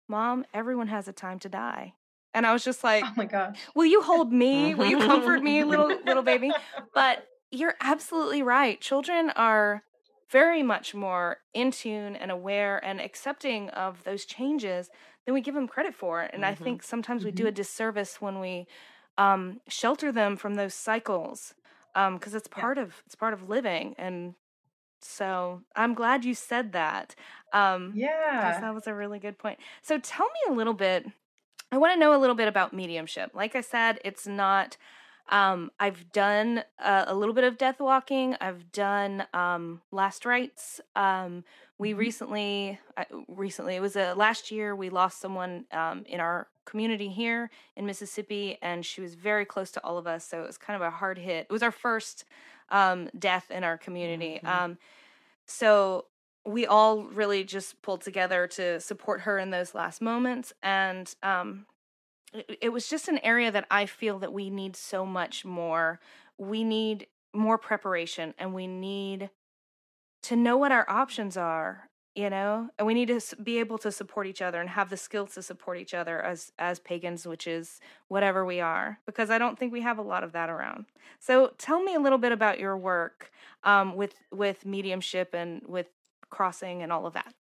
"Mom, 0.09 0.47
everyone 0.55 0.89
has 0.89 1.07
a 1.07 1.13
time 1.13 1.39
to 1.41 1.49
die." 1.49 1.95
And 2.33 2.47
I 2.47 2.53
was 2.53 2.65
just 2.65 2.83
like, 2.83 3.05
"Oh 3.05 3.13
my 3.17 3.27
gosh, 3.27 3.59
will 3.75 3.85
you 3.85 4.01
hold 4.01 4.33
me? 4.33 4.75
will 4.75 4.87
you 4.87 4.99
comfort 4.99 5.43
me, 5.43 5.63
little 5.63 5.89
little 6.07 6.23
baby?" 6.33 6.53
But 6.95 7.27
you're 7.51 7.75
absolutely 7.83 8.43
right. 8.43 8.81
Children 8.81 9.31
are 9.37 9.85
very 10.31 10.63
much 10.63 10.95
more 10.95 11.39
in 11.53 11.71
tune 11.71 12.17
and 12.17 12.31
aware 12.31 12.83
and 12.85 13.01
accepting 13.01 13.69
of 13.71 14.03
those 14.05 14.25
changes 14.25 14.89
than 15.25 15.35
we 15.35 15.41
give 15.41 15.55
them 15.55 15.69
credit 15.69 15.95
for. 15.95 16.21
And 16.21 16.43
mm-hmm. 16.43 16.53
I 16.53 16.55
think 16.55 16.83
sometimes 16.83 17.21
mm-hmm. 17.21 17.29
we 17.29 17.33
do 17.33 17.45
a 17.45 17.49
mm-hmm. 17.49 17.57
disservice 17.57 18.21
when 18.21 18.41
we 18.41 18.67
um, 19.19 19.61
shelter 19.69 20.13
them 20.13 20.37
from 20.37 20.55
those 20.55 20.75
cycles 20.75 21.55
because 21.93 22.33
um, 22.33 22.37
it's 22.37 22.49
part 22.49 22.77
yeah. 22.77 22.85
of 22.85 23.03
it's 23.07 23.15
part 23.15 23.33
of 23.33 23.49
living. 23.49 23.95
And 23.99 24.35
so 25.01 25.63
I'm 25.77 25.95
glad 25.95 26.25
you 26.25 26.35
said 26.35 26.73
that. 26.73 27.15
Um, 27.53 27.93
yeah, 27.95 28.59
that 28.61 28.75
was 28.75 28.87
a 28.87 28.95
really 28.95 29.19
good 29.19 29.39
point. 29.39 29.59
So 29.83 29.99
tell 29.99 30.27
me 30.27 30.53
a 30.53 30.57
little 30.57 30.75
bit. 30.75 31.07
I 31.71 31.79
want 31.79 31.93
to 31.93 31.99
know 31.99 32.17
a 32.17 32.21
little 32.21 32.37
bit 32.37 32.49
about 32.49 32.73
mediumship. 32.73 33.31
Like 33.35 33.55
I 33.57 33.61
said, 33.61 34.01
it's 34.05 34.27
not. 34.27 34.77
Um, 35.31 35.71
I've 35.81 36.13
done 36.13 36.65
a, 36.79 37.05
a, 37.09 37.15
little 37.15 37.35
bit 37.35 37.45
of 37.45 37.57
death 37.57 37.81
walking. 37.81 38.37
I've 38.41 38.71
done 38.73 39.25
um, 39.33 39.81
last 39.91 40.27
rites. 40.27 40.81
Um, 40.95 41.45
we 41.79 41.91
mm-hmm. 41.91 41.99
recently, 41.99 42.79
uh, 42.97 43.05
recently 43.29 43.75
it 43.75 43.81
was 43.81 43.97
a 43.97 44.13
uh, 44.13 44.15
last 44.15 44.51
year. 44.51 44.77
We 44.77 44.91
lost 44.91 45.21
someone 45.21 45.65
um, 45.73 46.05
in 46.07 46.21
our 46.21 46.49
community 46.67 47.09
here 47.09 47.51
in 47.77 47.87
Mississippi, 47.87 48.59
and 48.61 48.85
she 48.85 49.01
was 49.01 49.15
very 49.15 49.45
close 49.47 49.71
to 49.73 49.85
all 49.85 49.97
of 49.97 50.07
us. 50.07 50.27
So 50.27 50.43
it 50.43 50.47
was 50.47 50.59
kind 50.59 50.77
of 50.77 50.83
a 50.83 50.91
hard 50.91 51.19
hit. 51.19 51.47
It 51.49 51.53
was 51.53 51.63
our 51.63 51.73
first 51.73 52.25
um, 52.71 53.09
death 53.19 53.51
in 53.51 53.65
our 53.65 53.79
community. 53.79 54.41
Mm-hmm. 54.45 54.65
Um, 54.65 54.79
so 55.47 56.07
we 56.47 56.67
all 56.67 57.05
really 57.05 57.45
just 57.45 57.81
pulled 57.81 58.03
together 58.03 58.47
to 58.47 58.79
support 58.81 59.23
her 59.23 59.39
in 59.39 59.51
those 59.51 59.75
last 59.75 60.03
moments, 60.03 60.53
and 60.63 61.15
um, 61.23 61.67
it, 62.61 62.73
was 62.73 62.89
just 62.89 63.09
an 63.09 63.19
area 63.19 63.51
that 63.51 63.67
I 63.71 63.87
feel 63.87 64.19
that 64.19 64.33
we 64.33 64.51
need 64.51 64.77
so 64.77 65.07
much 65.07 65.45
more. 65.45 66.01
We 66.39 66.65
need 66.65 67.07
more 67.33 67.59
preparation, 67.59 68.35
and 68.39 68.55
we 68.55 68.67
need 68.67 69.31
to 70.23 70.37
know 70.37 70.57
what 70.57 70.73
our 70.73 70.89
options 70.89 71.37
are 71.37 71.89
you 72.15 72.31
know? 72.31 72.69
And 72.79 72.87
we 72.87 72.95
need 72.95 73.09
to 73.09 73.21
be 73.43 73.59
able 73.59 73.79
to 73.79 73.91
support 73.91 74.27
each 74.27 74.41
other 74.41 74.61
and 74.61 74.71
have 74.71 74.89
the 74.89 74.97
skills 74.97 75.35
to 75.35 75.43
support 75.43 75.79
each 75.79 75.95
other 75.95 76.21
as 76.21 76.53
as 76.59 76.79
pagans 76.79 77.27
which 77.27 77.47
is 77.47 77.81
whatever 78.09 78.45
we 78.45 78.61
are 78.61 78.99
because 79.07 79.31
i 79.31 79.39
don't 79.39 79.59
think 79.59 79.73
we 79.73 79.81
have 79.81 79.99
a 79.99 80.03
lot 80.03 80.25
of 80.25 80.33
that 80.33 80.51
around. 80.51 80.87
So 81.19 81.53
tell 81.59 81.83
me 81.83 81.95
a 81.95 82.01
little 82.01 82.19
bit 82.19 82.33
about 82.33 82.59
your 82.59 82.77
work 82.77 83.33
um, 83.65 83.97
with 83.97 84.15
with 84.31 84.65
mediumship 84.65 85.35
and 85.35 85.63
with 85.67 85.89
crossing 86.31 86.83
and 86.83 86.93
all 86.93 87.07
of 87.07 87.15
that 87.15 87.35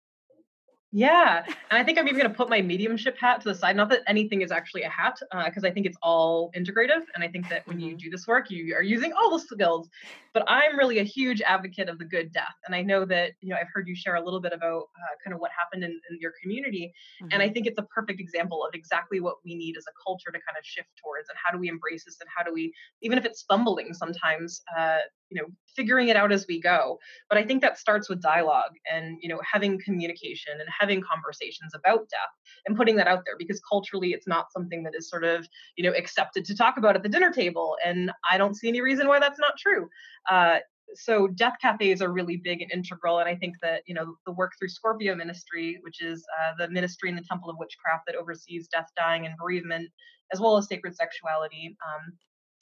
yeah. 0.94 1.44
And 1.72 1.82
I 1.82 1.84
think 1.84 1.98
I'm 1.98 2.08
even 2.08 2.20
going 2.20 2.30
to 2.30 2.38
put 2.38 2.50
my 2.50 2.62
mediumship 2.62 3.18
hat 3.18 3.42
to 3.42 3.50
the 3.50 3.56
side. 3.56 3.76
Not 3.76 3.90
that 3.90 4.02
anything 4.06 4.44
is 4.44 4.52
actually 4.52 4.84
a 4.84 4.90
hat, 4.90 5.18
because 5.46 5.64
uh, 5.64 5.68
I 5.68 5.72
think 5.72 5.88
it's 5.88 5.98
all 6.04 6.52
integrative. 6.56 7.02
And 7.16 7.24
I 7.24 7.28
think 7.28 7.50
that 7.50 7.66
when 7.66 7.80
you 7.80 7.90
mm-hmm. 7.90 7.98
do 7.98 8.10
this 8.12 8.28
work, 8.28 8.52
you 8.52 8.76
are 8.76 8.84
using 8.84 9.12
all 9.12 9.32
the 9.32 9.40
skills. 9.40 9.90
But 10.36 10.44
I'm 10.48 10.78
really 10.78 11.00
a 11.00 11.04
huge 11.04 11.42
advocate 11.42 11.90
of 11.90 11.98
the 11.98 12.06
good 12.06 12.32
death. 12.32 12.54
And 12.68 12.76
I 12.76 12.84
know 12.84 13.06
that, 13.06 13.32
you 13.42 13.50
know, 13.50 13.56
I've 13.60 13.70
heard 13.74 13.88
you 13.88 13.96
share 13.96 14.16
a 14.16 14.24
little 14.24 14.40
bit 14.40 14.54
about 14.54 14.84
uh, 14.84 15.16
kind 15.24 15.34
of 15.34 15.40
what 15.40 15.50
happened 15.58 15.84
in, 15.84 16.00
in 16.12 16.20
your 16.20 16.34
community. 16.40 16.94
Mm-hmm. 17.24 17.30
And 17.32 17.42
I 17.42 17.46
mm-hmm. 17.46 17.54
think 17.54 17.66
it's 17.66 17.80
a 17.80 17.88
perfect 17.96 18.20
example 18.20 18.64
of 18.64 18.76
exactly 18.76 19.20
what 19.20 19.38
we 19.44 19.56
need 19.56 19.76
as 19.78 19.86
a 19.88 19.94
culture 20.06 20.30
to 20.30 20.40
kind 20.46 20.60
of 20.60 20.64
shift 20.64 20.90
towards. 21.04 21.28
And 21.28 21.38
how 21.44 21.52
do 21.52 21.58
we 21.58 21.70
embrace 21.70 22.06
this? 22.06 22.18
And 22.22 22.30
how 22.36 22.44
do 22.44 22.54
we, 22.54 22.72
even 23.02 23.18
if 23.18 23.26
it's 23.26 23.42
fumbling 23.50 23.96
sometimes, 23.96 24.62
uh, 24.78 25.00
you 25.34 25.42
know 25.42 25.48
figuring 25.76 26.10
it 26.10 26.16
out 26.16 26.32
as 26.32 26.46
we 26.48 26.60
go. 26.62 27.00
But 27.30 27.38
i 27.38 27.44
think 27.44 27.62
that 27.62 27.78
starts 27.78 28.10
with 28.10 28.22
dialogue 28.22 28.74
and 28.92 29.18
you 29.22 29.30
know 29.30 29.40
having 29.50 29.80
communication 29.84 30.54
and 30.60 30.70
having 30.80 31.02
conversations 31.02 31.74
about 31.74 32.10
death 32.10 32.34
and 32.66 32.78
putting 32.78 32.96
that 32.98 33.08
out 33.08 33.24
there 33.26 33.36
because 33.38 33.62
culturally 33.70 34.12
it's 34.12 34.28
not 34.28 34.52
something 34.52 34.84
that 34.84 34.94
is 34.96 35.10
sort 35.10 35.24
of 35.24 35.48
you 35.76 35.84
know 35.84 35.96
accepted 35.98 36.46
to 36.46 36.56
talk 36.56 36.78
about 36.78 36.96
at 36.96 37.04
the 37.04 37.10
dinner 37.10 37.32
table 37.32 37.76
and 37.86 38.12
i 38.30 38.38
don't 38.38 38.56
see 38.56 38.68
any 38.68 38.82
reason 38.82 39.08
why 39.08 39.20
that's 39.20 39.40
not 39.40 39.58
true. 39.58 39.90
Uh, 40.30 40.60
so 40.96 41.28
death 41.28 41.56
cafes 41.62 42.02
are 42.02 42.12
really 42.12 42.38
big 42.38 42.62
and 42.62 42.72
integral 42.72 43.20
and 43.20 43.28
i 43.28 43.36
think 43.36 43.56
that 43.62 43.82
you 43.88 43.94
know 43.94 44.16
the 44.26 44.32
work 44.32 44.52
through 44.58 44.68
scorpio 44.68 45.16
ministry 45.16 45.80
which 45.82 46.02
is 46.02 46.24
uh, 46.40 46.54
the 46.58 46.70
ministry 46.70 47.10
in 47.10 47.16
the 47.16 47.24
temple 47.24 47.50
of 47.50 47.56
witchcraft 47.58 48.04
that 48.06 48.16
oversees 48.16 48.68
death 48.68 48.90
dying 48.96 49.26
and 49.26 49.36
bereavement 49.38 49.90
as 50.32 50.40
well 50.40 50.58
as 50.58 50.68
sacred 50.68 50.96
sexuality 50.96 51.76
um, 51.88 52.14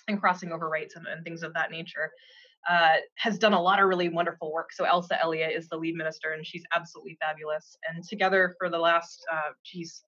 and 0.08 0.20
crossing 0.20 0.52
over 0.52 0.70
rites 0.70 0.96
and, 0.96 1.08
and 1.08 1.24
things 1.24 1.44
of 1.44 1.54
that 1.54 1.72
nature 1.72 2.12
uh, 2.70 2.98
has 3.16 3.38
done 3.38 3.54
a 3.54 3.62
lot 3.62 3.80
of 3.80 3.88
really 3.88 4.10
wonderful 4.10 4.52
work. 4.52 4.72
So 4.72 4.86
Elsa 4.86 5.18
Elia 5.24 5.48
is 5.48 5.68
the 5.68 5.78
lead 5.78 5.96
minister, 5.96 6.32
and 6.32 6.46
she's 6.46 6.64
absolutely 6.76 7.18
fabulous. 7.20 7.78
And 7.90 8.04
together 8.04 8.56
for 8.58 8.70
the 8.70 8.78
last, 8.78 9.26
uh, 9.32 9.52
geez, 9.64 10.04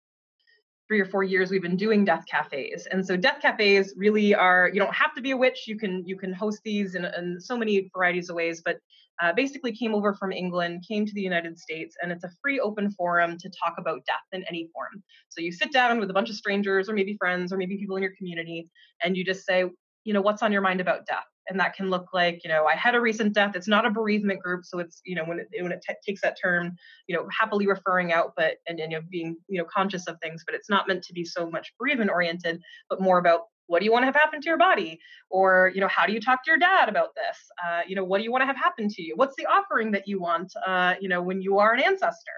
three 0.88 1.00
or 1.00 1.06
four 1.06 1.24
years, 1.24 1.50
we've 1.50 1.62
been 1.62 1.78
doing 1.78 2.06
death 2.06 2.26
cafes. 2.30 2.88
And 2.92 3.06
so 3.06 3.16
death 3.16 3.42
cafes 3.42 3.94
really 3.98 4.36
are, 4.36 4.70
you 4.74 4.80
don't 4.80 4.94
have 4.94 5.16
to 5.16 5.22
be 5.22 5.32
a 5.32 5.38
witch. 5.38 5.64
You 5.68 5.78
can 5.78 6.04
you 6.06 6.18
can 6.18 6.34
host 6.34 6.62
these 6.64 6.96
in, 6.96 7.06
in 7.06 7.40
so 7.40 7.58
many 7.58 7.90
varieties 7.96 8.30
of 8.30 8.36
ways. 8.36 8.62
But 8.64 8.78
uh, 9.22 9.32
basically 9.34 9.76
came 9.76 9.94
over 9.94 10.14
from 10.14 10.32
England, 10.32 10.84
came 10.88 11.06
to 11.06 11.14
the 11.14 11.22
United 11.22 11.58
States, 11.58 11.96
and 12.02 12.12
it's 12.12 12.24
a 12.24 12.32
free 12.42 12.60
open 12.60 12.92
forum 12.92 13.38
to 13.38 13.50
talk 13.64 13.76
about 13.78 14.06
death 14.06 14.16
in 14.32 14.44
any 14.50 14.70
form. 14.74 15.04
So 15.30 15.42
you 15.42 15.52
sit 15.52 15.72
down 15.72 16.00
with 16.00 16.10
a 16.10 16.14
bunch 16.14 16.30
of 16.30 16.36
strangers, 16.36 16.90
or 16.90 16.94
maybe 16.94 17.16
friends, 17.18 17.54
or 17.54 17.58
maybe 17.58 17.78
people 17.78 17.96
in 17.96 18.04
your 18.04 18.14
community, 18.18 18.70
and 19.04 19.16
you 19.16 19.24
just 19.24 19.46
say, 19.46 19.66
you 20.04 20.14
know, 20.14 20.22
what's 20.22 20.42
on 20.42 20.52
your 20.52 20.62
mind 20.62 20.82
about 20.82 21.06
death? 21.06 21.26
And 21.50 21.60
that 21.60 21.76
can 21.76 21.90
look 21.90 22.08
like 22.14 22.42
you 22.44 22.50
know 22.50 22.66
i 22.66 22.76
had 22.76 22.96
a 22.96 23.02
recent 23.02 23.34
death 23.34 23.56
it's 23.56 23.68
not 23.68 23.86
a 23.86 23.90
bereavement 23.90 24.42
group 24.42 24.64
so 24.66 24.80
it's 24.80 25.02
you 25.06 25.16
know 25.16 25.24
when 25.26 25.40
it 25.40 25.48
when 25.62 25.72
it 25.72 25.84
t- 25.88 25.94
takes 26.06 26.22
that 26.22 26.38
term 26.42 26.76
you 27.08 27.16
know 27.16 27.28
happily 27.38 27.68
referring 27.68 28.12
out 28.12 28.34
but 28.36 28.56
and, 28.68 28.80
and 28.80 28.92
you 28.92 28.98
know 28.98 29.04
being 29.10 29.36
you 29.48 29.58
know 29.60 29.66
conscious 29.66 30.08
of 30.08 30.18
things 30.22 30.44
but 30.46 30.56
it's 30.56 30.70
not 30.70 30.88
meant 30.88 31.04
to 31.04 31.14
be 31.14 31.26
so 31.26 31.50
much 31.50 31.74
bereavement 31.80 32.12
oriented 32.12 32.62
but 32.90 33.02
more 33.02 33.18
about 33.18 33.42
what 33.68 33.80
do 33.80 33.86
you 33.86 33.92
want 33.92 34.04
to 34.04 34.08
have 34.08 34.16
happen 34.16 34.42
to 34.42 34.48
your 34.48 34.58
body? 34.58 35.00
Or 35.30 35.72
you 35.74 35.82
know 35.82 35.88
how 35.88 36.06
do 36.06 36.14
you 36.14 36.20
talk 36.20 36.44
to 36.44 36.52
your 36.52 36.60
dad 36.60 36.90
about 36.90 37.10
this? 37.16 37.38
Uh, 37.66 37.82
you 37.88 37.96
know 37.96 38.04
what 38.04 38.18
do 38.20 38.24
you 38.24 38.32
want 38.32 38.42
to 38.42 38.46
have 38.46 38.58
happen 38.58 38.88
to 38.90 39.02
you? 39.02 39.14
What's 39.16 39.36
the 39.36 39.46
offering 39.46 39.92
that 39.92 40.08
you 40.08 40.20
want 40.20 40.54
uh, 40.66 40.96
you 41.00 41.10
know 41.10 41.22
when 41.22 41.42
you 41.42 41.58
are 41.60 41.74
an 41.74 41.82
ancestor? 41.82 42.32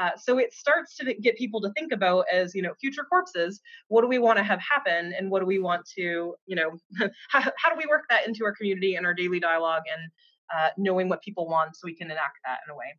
Uh, 0.00 0.10
so 0.16 0.38
it 0.38 0.52
starts 0.52 0.96
to 0.96 1.14
get 1.14 1.36
people 1.36 1.60
to 1.60 1.72
think 1.72 1.92
about 1.92 2.24
as 2.32 2.54
you 2.54 2.62
know 2.62 2.74
future 2.80 3.04
corpses 3.04 3.60
what 3.88 4.02
do 4.02 4.08
we 4.08 4.18
want 4.18 4.38
to 4.38 4.44
have 4.44 4.60
happen 4.60 5.12
and 5.18 5.30
what 5.30 5.40
do 5.40 5.46
we 5.46 5.58
want 5.58 5.84
to 5.96 6.34
you 6.46 6.56
know 6.56 6.76
how, 7.30 7.40
how 7.40 7.70
do 7.70 7.76
we 7.76 7.86
work 7.86 8.04
that 8.08 8.26
into 8.26 8.44
our 8.44 8.54
community 8.54 8.94
and 8.94 9.04
our 9.04 9.14
daily 9.14 9.40
dialogue 9.40 9.82
and 9.92 10.10
uh, 10.56 10.70
knowing 10.78 11.08
what 11.08 11.20
people 11.22 11.46
want 11.48 11.74
so 11.76 11.80
we 11.84 11.94
can 11.94 12.10
enact 12.10 12.38
that 12.44 12.58
in 12.66 12.72
a 12.72 12.76
way 12.76 12.94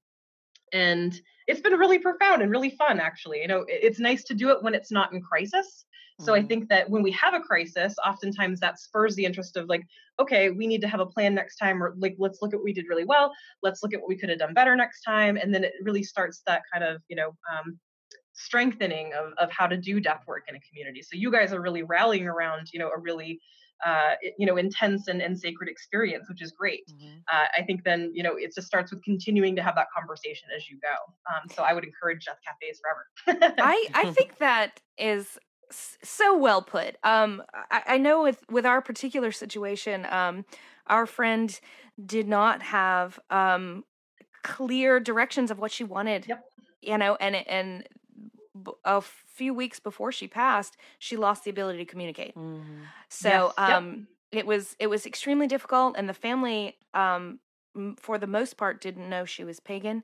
and 0.74 1.22
it's 1.48 1.62
been 1.62 1.74
really 1.74 2.00
profound 2.00 2.42
and 2.42 2.52
really 2.52 2.70
fun 2.70 3.00
actually 3.00 3.42
you 3.42 3.48
know 3.48 3.66
it's 3.68 4.00
nice 4.00 4.24
to 4.24 4.34
do 4.34 4.50
it 4.50 4.62
when 4.64 4.74
it's 4.74 4.92
not 4.92 5.14
in 5.14 5.22
crisis 5.22 5.86
so 6.20 6.34
mm-hmm. 6.34 6.44
I 6.44 6.48
think 6.48 6.70
that 6.70 6.90
when 6.90 7.02
we 7.02 7.12
have 7.12 7.34
a 7.34 7.40
crisis, 7.40 7.96
oftentimes 8.06 8.60
that 8.60 8.78
spurs 8.78 9.16
the 9.16 9.24
interest 9.24 9.56
of 9.56 9.70
like, 9.70 9.86
okay, 10.20 10.50
we 10.50 10.68
need 10.68 10.82
to 10.82 10.88
have 10.88 11.00
a 11.00 11.06
plan 11.06 11.34
next 11.34 11.56
time, 11.56 11.82
or 11.82 11.96
like, 11.98 12.16
let's 12.20 12.42
look 12.42 12.54
at 12.54 12.58
what 12.58 12.66
we 12.66 12.74
did 12.74 12.88
really 12.90 13.06
well. 13.06 13.32
Let's 13.64 13.82
look 13.82 13.94
at 13.94 14.02
what 14.02 14.10
we 14.10 14.18
could 14.18 14.30
have 14.30 14.40
done 14.40 14.54
better 14.54 14.76
next 14.76 15.02
time. 15.04 15.38
And 15.38 15.54
then 15.54 15.64
it 15.64 15.74
really 15.82 16.04
starts 16.04 16.42
that 16.46 16.64
kind 16.72 16.84
of, 16.84 17.02
you 17.08 17.16
know, 17.16 17.30
um, 17.50 17.80
strengthening 18.34 19.14
of, 19.14 19.32
of 19.38 19.50
how 19.52 19.68
to 19.68 19.78
do 19.78 20.02
death 20.02 20.24
work 20.28 20.44
in 20.50 20.56
a 20.56 20.60
community. 20.70 21.02
So 21.02 21.12
you 21.14 21.32
guys 21.32 21.54
are 21.54 21.62
really 21.62 21.84
rallying 21.84 22.28
around, 22.28 22.68
you 22.74 22.80
know, 22.80 22.90
a 22.90 23.00
really 23.00 23.40
uh, 23.86 24.16
you 24.38 24.46
know, 24.46 24.58
intense 24.58 25.08
and, 25.08 25.22
and 25.22 25.40
sacred 25.40 25.70
experience, 25.70 26.28
which 26.28 26.42
is 26.42 26.52
great. 26.52 26.92
Mm-hmm. 26.92 27.18
Uh, 27.32 27.46
I 27.58 27.64
think 27.64 27.84
then, 27.84 28.12
you 28.14 28.24
know, 28.24 28.36
it 28.36 28.54
just 28.54 28.68
starts 28.68 28.92
with 28.92 29.04
continuing 29.04 29.56
to 29.56 29.64
have 29.64 29.76
that 29.76 29.88
conversation 29.96 30.50
as 30.56 30.70
you 30.70 30.80
go. 30.82 31.34
Um, 31.34 31.50
so 31.56 31.64
I 31.64 31.74
would 31.74 31.84
encourage 31.84 32.26
Death 32.26 32.40
Cafes 32.46 32.82
forever. 32.82 33.56
I, 33.60 33.88
I 33.94 34.12
think 34.12 34.38
that 34.40 34.82
is 34.98 35.38
so 35.72 36.38
well 36.38 36.62
put. 36.62 36.98
Um, 37.04 37.44
I, 37.72 37.84
I, 37.88 37.98
know 37.98 38.24
with 38.24 38.44
with 38.50 38.66
our 38.66 38.82
particular 38.82 39.32
situation, 39.32 40.08
um, 40.10 40.46
our 40.88 41.06
friend 41.06 41.60
did 42.04 42.28
not 42.28 42.64
have 42.64 43.20
um 43.30 43.84
clear 44.44 45.00
directions 45.00 45.52
of 45.52 45.60
what 45.60 45.72
she 45.72 45.84
wanted. 45.84 46.26
Yep. 46.28 46.44
You 46.82 46.98
know, 46.98 47.18
and 47.20 47.36
and 47.36 47.88
a 48.86 49.02
few 49.02 49.54
weeks 49.54 49.80
before 49.80 50.12
she 50.12 50.28
passed, 50.28 50.78
she 50.98 51.18
lost 51.18 51.44
the 51.44 51.50
ability 51.50 51.80
to 51.80 51.86
communicate. 51.86 52.36
Mm-hmm. 52.36 52.84
So 53.10 53.30
yes. 53.30 53.54
um, 53.58 54.08
yep. 54.32 54.42
it 54.42 54.48
was 54.48 54.76
it 54.80 54.88
was 54.88 55.06
extremely 55.06 55.48
difficult, 55.48 55.96
and 55.98 56.08
the 56.08 56.14
family 56.14 56.78
um 56.94 57.40
for 57.98 58.18
the 58.18 58.28
most 58.28 58.58
part 58.58 58.82
didn't 58.82 59.10
know 59.10 59.26
she 59.26 59.44
was 59.44 59.60
pagan 59.60 60.04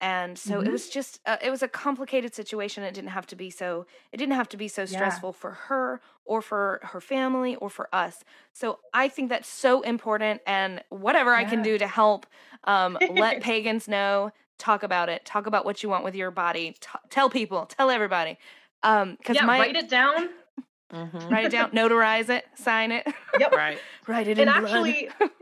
and 0.00 0.38
so 0.38 0.54
mm-hmm. 0.54 0.66
it 0.66 0.72
was 0.72 0.88
just 0.88 1.20
uh, 1.26 1.36
it 1.42 1.50
was 1.50 1.62
a 1.62 1.68
complicated 1.68 2.34
situation 2.34 2.82
it 2.82 2.94
didn't 2.94 3.10
have 3.10 3.26
to 3.26 3.36
be 3.36 3.50
so 3.50 3.86
it 4.12 4.16
didn't 4.16 4.34
have 4.34 4.48
to 4.48 4.56
be 4.56 4.66
so 4.66 4.86
stressful 4.86 5.28
yeah. 5.30 5.40
for 5.40 5.50
her 5.50 6.00
or 6.24 6.40
for 6.40 6.80
her 6.82 7.00
family 7.00 7.54
or 7.56 7.68
for 7.68 7.88
us 7.94 8.24
so 8.52 8.78
i 8.94 9.08
think 9.08 9.28
that's 9.28 9.48
so 9.48 9.82
important 9.82 10.40
and 10.46 10.82
whatever 10.88 11.32
yeah. 11.32 11.38
i 11.38 11.44
can 11.44 11.62
do 11.62 11.76
to 11.76 11.86
help 11.86 12.26
um, 12.64 12.98
let 13.10 13.40
pagans 13.42 13.86
know 13.86 14.32
talk 14.58 14.82
about 14.82 15.08
it 15.08 15.24
talk 15.24 15.46
about 15.46 15.64
what 15.64 15.82
you 15.82 15.88
want 15.88 16.04
with 16.04 16.14
your 16.14 16.30
body 16.30 16.76
T- 16.80 16.88
tell 17.10 17.28
people 17.30 17.66
tell 17.66 17.90
everybody 17.90 18.38
um 18.82 19.16
because 19.18 19.36
yeah, 19.36 19.44
my 19.44 19.58
write 19.58 19.76
it 19.76 19.88
down. 19.88 20.28
Mm-hmm. 20.92 21.28
write 21.28 21.46
it 21.46 21.52
down 21.52 21.70
notarize 21.72 22.28
it 22.28 22.44
sign 22.54 22.92
it 22.92 23.06
yep. 23.38 23.52
Right. 23.52 23.78
write 24.06 24.28
it 24.28 24.38
and 24.38 24.42
in 24.42 24.48
actually 24.48 25.08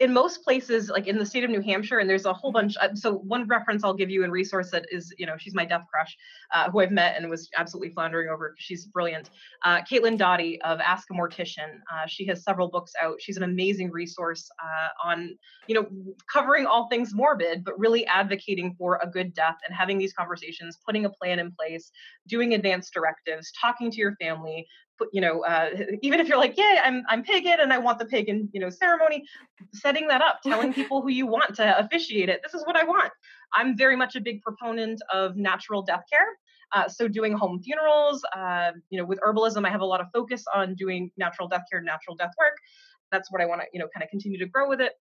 in 0.00 0.12
most 0.12 0.42
places 0.42 0.88
like 0.88 1.06
in 1.06 1.18
the 1.18 1.26
state 1.26 1.44
of 1.44 1.50
new 1.50 1.60
hampshire 1.60 1.98
and 1.98 2.10
there's 2.10 2.24
a 2.24 2.32
whole 2.32 2.50
bunch 2.50 2.76
uh, 2.80 2.88
so 2.94 3.14
one 3.14 3.46
reference 3.46 3.84
i'll 3.84 3.94
give 3.94 4.10
you 4.10 4.24
and 4.24 4.32
resource 4.32 4.70
that 4.70 4.84
is 4.90 5.14
you 5.18 5.26
know 5.26 5.34
she's 5.38 5.54
my 5.54 5.64
death 5.64 5.84
crush 5.92 6.16
uh, 6.52 6.68
who 6.70 6.80
i've 6.80 6.90
met 6.90 7.16
and 7.16 7.30
was 7.30 7.48
absolutely 7.56 7.92
floundering 7.92 8.28
over 8.28 8.54
she's 8.58 8.86
brilliant 8.86 9.30
uh, 9.64 9.80
caitlin 9.82 10.18
doughty 10.18 10.60
of 10.62 10.80
ask 10.80 11.08
a 11.10 11.14
mortician. 11.14 11.80
Uh, 11.92 12.06
she 12.06 12.26
has 12.26 12.42
several 12.42 12.68
books 12.68 12.92
out. 13.00 13.16
She's 13.20 13.36
an 13.36 13.42
amazing 13.42 13.90
resource 13.90 14.48
uh, 14.62 15.08
on 15.08 15.36
you 15.66 15.74
know 15.74 15.86
covering 16.32 16.66
all 16.66 16.88
things 16.88 17.14
morbid 17.14 17.64
but 17.64 17.78
really 17.78 18.06
advocating 18.06 18.74
for 18.78 18.98
a 19.02 19.06
good 19.06 19.32
death 19.34 19.56
and 19.66 19.74
having 19.76 19.98
these 19.98 20.12
conversations 20.12 20.78
putting 20.84 21.04
a 21.04 21.10
plan 21.10 21.38
in 21.38 21.52
place 21.52 21.90
doing 22.28 22.54
advanced 22.54 22.92
directives 22.92 23.50
talking 23.60 23.90
to 23.90 23.98
your 23.98 24.14
family 24.16 24.66
you 25.12 25.20
know, 25.20 25.44
uh, 25.44 25.70
even 26.02 26.20
if 26.20 26.28
you're 26.28 26.38
like, 26.38 26.54
yeah, 26.56 26.82
I'm 26.84 27.02
I'm 27.08 27.22
pagan 27.22 27.60
and 27.60 27.72
I 27.72 27.78
want 27.78 27.98
the 27.98 28.06
pagan, 28.06 28.48
you 28.52 28.60
know, 28.60 28.70
ceremony, 28.70 29.24
setting 29.72 30.08
that 30.08 30.22
up, 30.22 30.40
telling 30.42 30.72
people 30.80 31.02
who 31.02 31.10
you 31.10 31.26
want 31.26 31.54
to 31.56 31.78
officiate 31.78 32.28
it. 32.28 32.40
This 32.42 32.54
is 32.54 32.64
what 32.66 32.76
I 32.76 32.84
want. 32.84 33.12
I'm 33.54 33.76
very 33.76 33.96
much 33.96 34.16
a 34.16 34.20
big 34.20 34.42
proponent 34.42 35.00
of 35.12 35.36
natural 35.36 35.82
death 35.82 36.04
care. 36.10 36.26
Uh, 36.72 36.88
so 36.88 37.06
doing 37.06 37.32
home 37.32 37.62
funerals, 37.62 38.24
uh, 38.36 38.72
you 38.90 38.98
know, 38.98 39.04
with 39.04 39.20
herbalism, 39.20 39.64
I 39.64 39.70
have 39.70 39.80
a 39.80 39.86
lot 39.86 40.00
of 40.00 40.08
focus 40.12 40.44
on 40.52 40.74
doing 40.74 41.10
natural 41.16 41.46
death 41.46 41.62
care, 41.70 41.80
natural 41.80 42.16
death 42.16 42.32
work. 42.38 42.56
That's 43.12 43.30
what 43.30 43.40
I 43.40 43.46
want 43.46 43.60
to, 43.60 43.66
you 43.72 43.78
know, 43.78 43.86
kind 43.94 44.02
of 44.02 44.10
continue 44.10 44.38
to 44.38 44.46
grow 44.46 44.68
with 44.68 44.80
it 44.80 44.94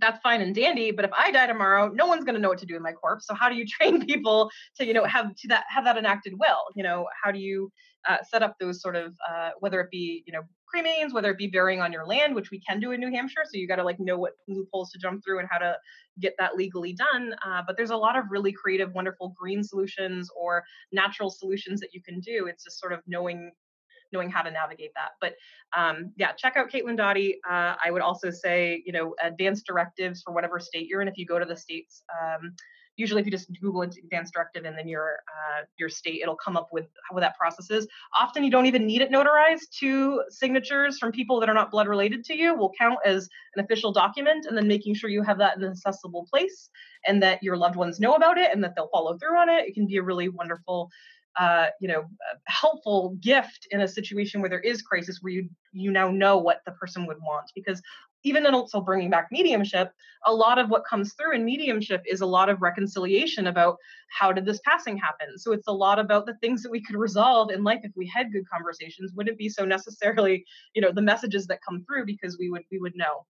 that's 0.00 0.20
fine 0.22 0.40
and 0.40 0.54
dandy 0.54 0.90
but 0.90 1.04
if 1.04 1.10
i 1.12 1.30
die 1.30 1.46
tomorrow 1.46 1.90
no 1.94 2.06
one's 2.06 2.24
going 2.24 2.34
to 2.34 2.40
know 2.40 2.48
what 2.48 2.58
to 2.58 2.66
do 2.66 2.74
with 2.74 2.82
my 2.82 2.92
corpse. 2.92 3.26
So 3.26 3.34
how 3.34 3.48
do 3.48 3.54
you 3.54 3.66
train 3.80 4.04
people 4.06 4.50
to 4.76 4.86
you 4.86 4.94
know 4.94 5.04
have 5.04 5.34
to 5.34 5.48
that 5.48 5.64
have 5.68 5.84
that 5.84 5.96
enacted 5.96 6.34
will? 6.38 6.64
You 6.74 6.82
know 6.82 7.06
how 7.22 7.30
do 7.30 7.38
you 7.38 7.70
uh, 8.08 8.16
set 8.28 8.42
up 8.42 8.54
those 8.58 8.80
sort 8.80 8.96
of 8.96 9.12
uh, 9.30 9.50
whether 9.60 9.80
it 9.80 9.90
be 9.90 10.22
you 10.26 10.32
know 10.32 10.42
cremains 10.74 11.12
whether 11.12 11.30
it 11.30 11.36
be 11.36 11.48
burying 11.48 11.80
on 11.80 11.92
your 11.92 12.06
land 12.06 12.34
which 12.34 12.50
we 12.50 12.60
can 12.60 12.78
do 12.78 12.92
in 12.92 13.00
new 13.00 13.10
hampshire 13.10 13.42
so 13.44 13.58
you 13.58 13.66
got 13.66 13.76
to 13.76 13.84
like 13.84 13.98
know 13.98 14.16
what 14.16 14.34
loopholes 14.46 14.88
to 14.90 14.98
jump 14.98 15.20
through 15.24 15.40
and 15.40 15.48
how 15.50 15.58
to 15.58 15.76
get 16.20 16.32
that 16.38 16.54
legally 16.54 16.92
done 16.92 17.34
uh, 17.44 17.60
but 17.66 17.76
there's 17.76 17.90
a 17.90 17.96
lot 17.96 18.16
of 18.16 18.24
really 18.30 18.52
creative 18.52 18.92
wonderful 18.94 19.34
green 19.36 19.64
solutions 19.64 20.30
or 20.34 20.62
natural 20.92 21.28
solutions 21.28 21.80
that 21.80 21.90
you 21.92 22.00
can 22.02 22.20
do. 22.20 22.46
It's 22.46 22.64
just 22.64 22.78
sort 22.78 22.92
of 22.92 23.00
knowing 23.06 23.50
knowing 24.12 24.30
how 24.30 24.42
to 24.42 24.50
navigate 24.50 24.92
that. 24.94 25.10
But 25.20 25.34
um, 25.76 26.12
yeah, 26.16 26.32
check 26.32 26.56
out 26.56 26.70
Caitlin 26.70 26.96
Doughty. 26.96 27.38
Uh, 27.48 27.74
I 27.84 27.90
would 27.90 28.02
also 28.02 28.30
say, 28.30 28.82
you 28.84 28.92
know, 28.92 29.14
advanced 29.22 29.66
directives 29.66 30.22
for 30.22 30.32
whatever 30.32 30.58
state 30.58 30.88
you're 30.88 31.02
in. 31.02 31.08
If 31.08 31.16
you 31.16 31.26
go 31.26 31.38
to 31.38 31.44
the 31.44 31.56
states, 31.56 32.02
um, 32.20 32.54
usually 32.96 33.20
if 33.20 33.26
you 33.26 33.32
just 33.32 33.48
Google 33.60 33.82
advanced 33.82 34.34
directive 34.34 34.64
and 34.64 34.76
then 34.76 34.86
your 34.86 35.20
uh, 35.28 35.62
your 35.78 35.88
state, 35.88 36.20
it'll 36.22 36.36
come 36.36 36.56
up 36.56 36.68
with 36.72 36.86
how 37.08 37.18
that 37.18 37.36
process 37.36 37.70
is. 37.70 37.86
Often 38.18 38.44
you 38.44 38.50
don't 38.50 38.66
even 38.66 38.86
need 38.86 39.00
it 39.00 39.10
notarized. 39.10 39.70
Two 39.78 40.22
signatures 40.28 40.98
from 40.98 41.12
people 41.12 41.40
that 41.40 41.48
are 41.48 41.54
not 41.54 41.70
blood 41.70 41.88
related 41.88 42.24
to 42.24 42.36
you 42.36 42.54
will 42.54 42.72
count 42.78 42.98
as 43.04 43.28
an 43.56 43.64
official 43.64 43.92
document, 43.92 44.46
and 44.46 44.56
then 44.56 44.68
making 44.68 44.94
sure 44.94 45.08
you 45.08 45.22
have 45.22 45.38
that 45.38 45.56
in 45.56 45.64
an 45.64 45.70
accessible 45.70 46.26
place 46.30 46.68
and 47.06 47.22
that 47.22 47.42
your 47.42 47.56
loved 47.56 47.76
ones 47.76 47.98
know 47.98 48.14
about 48.14 48.36
it 48.36 48.50
and 48.52 48.62
that 48.62 48.74
they'll 48.76 48.88
follow 48.88 49.16
through 49.16 49.38
on 49.38 49.48
it. 49.48 49.66
It 49.66 49.74
can 49.74 49.86
be 49.86 49.96
a 49.96 50.02
really 50.02 50.28
wonderful 50.28 50.90
uh, 51.38 51.66
you 51.80 51.88
know, 51.88 52.04
helpful 52.46 53.16
gift 53.20 53.68
in 53.70 53.82
a 53.82 53.88
situation 53.88 54.40
where 54.40 54.50
there 54.50 54.60
is 54.60 54.82
crisis, 54.82 55.18
where 55.20 55.32
you 55.32 55.48
you 55.72 55.90
now 55.90 56.10
know 56.10 56.38
what 56.38 56.60
the 56.66 56.72
person 56.72 57.06
would 57.06 57.18
want. 57.18 57.50
Because 57.54 57.80
even 58.24 58.44
in 58.44 58.54
also 58.54 58.80
bringing 58.80 59.10
back 59.10 59.28
mediumship, 59.30 59.92
a 60.26 60.32
lot 60.32 60.58
of 60.58 60.68
what 60.68 60.84
comes 60.84 61.14
through 61.14 61.34
in 61.34 61.44
mediumship 61.44 62.02
is 62.06 62.20
a 62.20 62.26
lot 62.26 62.48
of 62.48 62.60
reconciliation 62.60 63.46
about 63.46 63.76
how 64.10 64.32
did 64.32 64.44
this 64.44 64.60
passing 64.64 64.96
happen. 64.98 65.38
So 65.38 65.52
it's 65.52 65.68
a 65.68 65.72
lot 65.72 65.98
about 65.98 66.26
the 66.26 66.34
things 66.34 66.62
that 66.62 66.70
we 66.70 66.82
could 66.82 66.96
resolve 66.96 67.50
in 67.50 67.64
life 67.64 67.80
if 67.82 67.92
we 67.96 68.06
had 68.06 68.32
good 68.32 68.48
conversations. 68.48 69.12
Wouldn't 69.14 69.38
be 69.38 69.48
so 69.48 69.64
necessarily, 69.64 70.44
you 70.74 70.82
know, 70.82 70.92
the 70.92 71.02
messages 71.02 71.46
that 71.46 71.60
come 71.66 71.84
through 71.86 72.06
because 72.06 72.36
we 72.38 72.50
would 72.50 72.62
we 72.70 72.78
would 72.78 72.96
know. 72.96 73.24